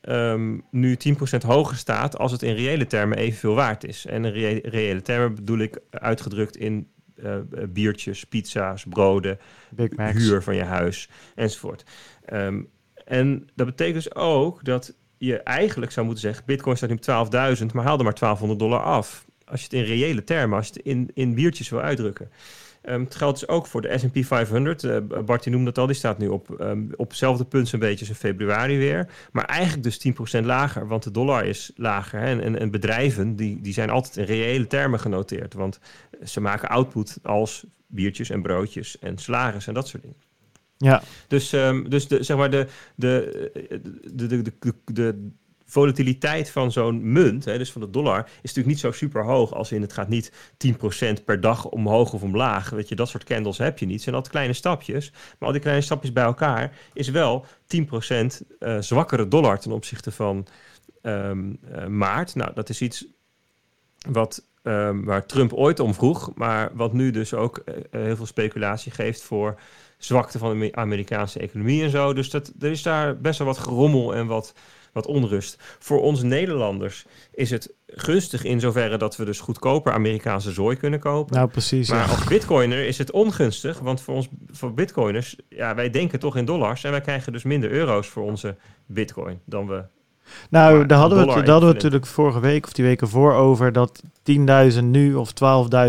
[0.00, 4.06] ehm, nu 10% hoger staat als het in reële termen evenveel waard is.
[4.06, 6.88] En in reële termen bedoel ik uitgedrukt in
[7.22, 7.36] eh,
[7.68, 9.38] biertjes, pizza's, broden,
[9.70, 10.14] Big Macs.
[10.14, 11.84] huur van je huis enzovoort.
[12.24, 12.62] Ehm,
[13.04, 17.02] en dat betekent dus ook dat je eigenlijk zou moeten zeggen: Bitcoin staat nu op
[17.02, 19.26] 12.000, maar haal er maar 1200 dollar af.
[19.44, 22.30] Als je het in reële termen, als je het in, in biertjes wil uitdrukken.
[22.82, 24.84] Ehm, het geldt dus ook voor de S&P 500.
[24.84, 27.80] Eh, Bart die noemde dat al, die staat nu op, ehm, op hetzelfde punt zo'n
[27.80, 29.08] beetje als in februari weer.
[29.32, 32.20] Maar eigenlijk dus 10% lager, want de dollar is lager.
[32.20, 32.26] Hè?
[32.26, 35.54] En, en, en bedrijven die, die zijn altijd in reële termen genoteerd.
[35.54, 35.80] Want
[36.24, 40.18] ze maken output als biertjes en broodjes en salaris en dat soort dingen.
[40.76, 41.02] Ja.
[41.26, 43.50] Dus, ehm, dus de, zeg maar de, de,
[44.12, 45.30] de, de, de, de, de
[45.70, 49.54] volatiliteit van zo'n munt, hè, dus van de dollar, is natuurlijk niet zo super hoog
[49.54, 52.70] als in het gaat niet 10% per dag omhoog of omlaag.
[52.70, 53.94] Weet je, dat soort candles heb je niet.
[53.94, 55.10] Het zijn altijd kleine stapjes.
[55.10, 57.46] Maar al die kleine stapjes bij elkaar is wel 10%
[58.60, 60.46] uh, zwakkere dollar ten opzichte van
[61.02, 62.34] um, uh, maart.
[62.34, 63.06] Nou, dat is iets
[64.10, 68.26] wat, um, waar Trump ooit om vroeg, maar wat nu dus ook uh, heel veel
[68.26, 69.60] speculatie geeft voor
[69.98, 72.12] zwakte van de Amerikaanse economie en zo.
[72.12, 74.54] Dus dat, er is daar best wel wat gerommel en wat,
[74.92, 75.56] wat onrust.
[75.78, 81.00] Voor ons Nederlanders is het gunstig in zoverre dat we dus goedkoper Amerikaanse zooi kunnen
[81.00, 81.36] kopen.
[81.36, 81.90] Nou, precies.
[81.90, 82.14] Maar ja.
[82.14, 86.44] als bitcoiner is het ongunstig, want voor ons, voor bitcoiners, ja, wij denken toch in
[86.44, 88.56] dollars en wij krijgen dus minder euro's voor onze
[88.86, 89.84] bitcoin dan we
[90.50, 93.72] Nou, daar hadden we, daar hadden we natuurlijk vorige week of die weken voor over
[93.72, 94.02] dat
[94.72, 95.32] 10.000 nu of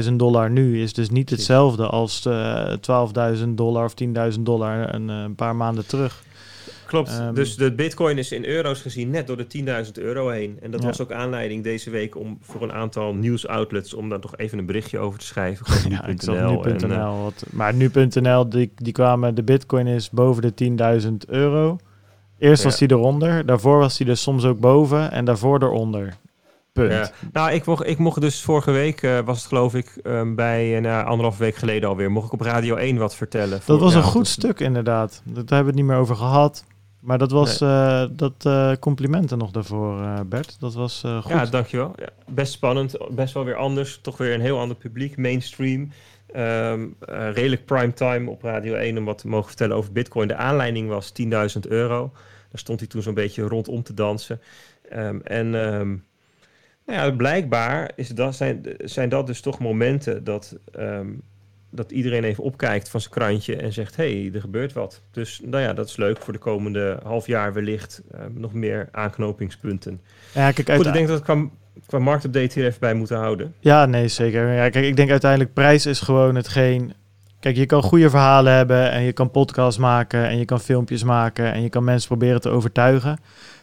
[0.06, 2.74] 12.000 dollar nu is dus niet hetzelfde als eh
[3.38, 3.94] 12.000 dollar of
[4.34, 6.24] 10.000 dollar een, eh, een paar maanden terug.
[6.90, 7.10] Klopt.
[7.10, 10.58] Ehm, dus de bitcoin is in euro's gezien net door de 10.000 euro heen.
[10.62, 10.88] En dat Ja.
[10.88, 14.66] was ook aanleiding deze week om voor een aantal nieuwsoutlets om daar toch even een
[14.66, 15.66] berichtje over te schrijven.
[15.92, 21.26] Ja, nu.nl eh, wat- maar nu.nl, die, die kwamen, de bitcoin is boven de 10.000
[21.28, 21.78] euro.
[22.38, 26.14] Eerst was die eronder, daarvoor was die dus soms ook boven en daarvoor eronder.
[26.74, 26.92] Punt.
[26.92, 27.12] Ja.
[27.34, 30.76] Nou, ik mocht, ik mocht dus vorige week, eh, was het geloof ik, ehm, bij
[30.76, 33.60] uh, nou, anderhalf week geleden alweer, mocht ik op Radio 1 wat vertellen.
[33.66, 35.22] Dat was een goed stuk inderdaad.
[35.26, 36.66] Dat hebben we het niet meer over gehad.
[37.00, 40.60] Maar dat was eh, dat eh, complimenten nog daarvoor, eh, Bert.
[40.60, 41.32] Dat was goed.
[41.32, 41.94] Ja, dankjewel.
[41.96, 44.00] Ja, best spannend, best wel weer anders.
[44.02, 45.90] Toch weer een heel ander publiek, mainstream.
[46.32, 50.28] Ehm, eh, redelijk primetime op Radio 1 om wat te mogen vertellen over bitcoin.
[50.28, 52.12] De aanleiding was 10.000 euro.
[52.50, 54.42] Daar stond hij toen zo'n beetje rondom te dansen.
[54.90, 55.90] Ehm, en ehm,
[56.86, 60.58] nou ja, blijkbaar is dat, zijn, zijn dat dus toch momenten dat,
[61.70, 65.02] dat iedereen even opkijkt van zijn krantje en zegt: hey, er gebeurt wat.
[65.12, 68.02] Dus nou ja, dat is leuk voor de komende half jaar wellicht.
[68.12, 70.02] ehm, nog meer aanknopingspunten.
[70.34, 71.46] ja, kijk, Goed, ik uit, denk dat we qua,
[71.86, 73.54] qua marktupdate hier even bij moeten houden.
[73.60, 74.54] ja, nee, zeker.
[74.54, 76.94] Ja, kijk, ik denk uiteindelijk prijs is gewoon hetgeen...
[77.40, 81.04] Kijk, je kan goede verhalen hebben en je kan podcasts maken en je kan filmpjes
[81.04, 83.20] maken en je kan mensen proberen te overtuigen.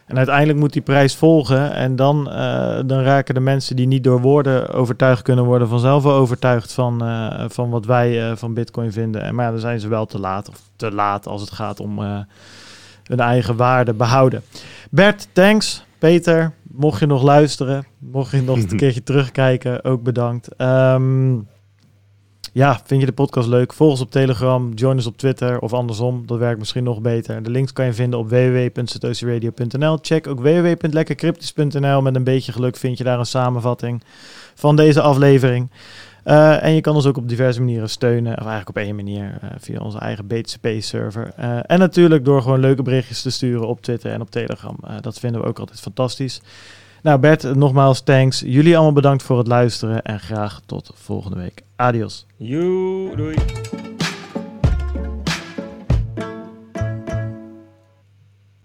[0.07, 4.05] En uiteindelijk moet die prijs volgen en dan, eh, dan raken de mensen die niet
[4.05, 8.55] door woorden overtuigd kunnen worden vanzelf wel overtuigd van, eh, van wat wij eh, van
[8.55, 9.23] Bitcoin vinden.
[9.23, 11.81] En maar ja, dan zijn ze wel te laat of te laat als het gaat
[11.81, 11.99] om
[13.03, 14.43] hun eigen waarde behouden.
[14.91, 15.85] Bert, thanks.
[15.99, 20.49] Peter, mocht je nog luisteren, mocht je nog een keertje terugkijken, ook bedankt.
[20.57, 21.35] Ehm,
[22.57, 23.73] ja, vind je de podcast leuk?
[23.73, 26.27] Volg ons op Telegram, join ons op Twitter of andersom.
[26.27, 27.43] Dat werkt misschien nog beter.
[27.43, 29.99] De links kan je vinden op www.satoshiradio.nl.
[30.03, 32.03] Check ook www.lekkercryptisch.nl.
[32.03, 34.03] Met een beetje geluk vind je daar een samenvatting
[34.55, 35.71] van deze aflevering.
[36.25, 38.33] Uh, en je kan ons ook op diverse manieren steunen.
[38.33, 41.33] Of eigenlijk op één manier, uh, via onze eigen BTCP-server.
[41.41, 44.79] Uh, en natuurlijk door gewoon leuke berichtjes te sturen op Twitter en op Telegram.
[45.01, 46.41] Dat vinden we ook altijd fantastisch.
[47.07, 48.41] Nou Bert, nogmaals thanks.
[48.41, 50.03] Jullie allemaal bedankt voor het luisteren.
[50.03, 51.63] En graag tot volgende week.
[51.77, 52.27] Adios.
[52.37, 53.37] Joe, doei.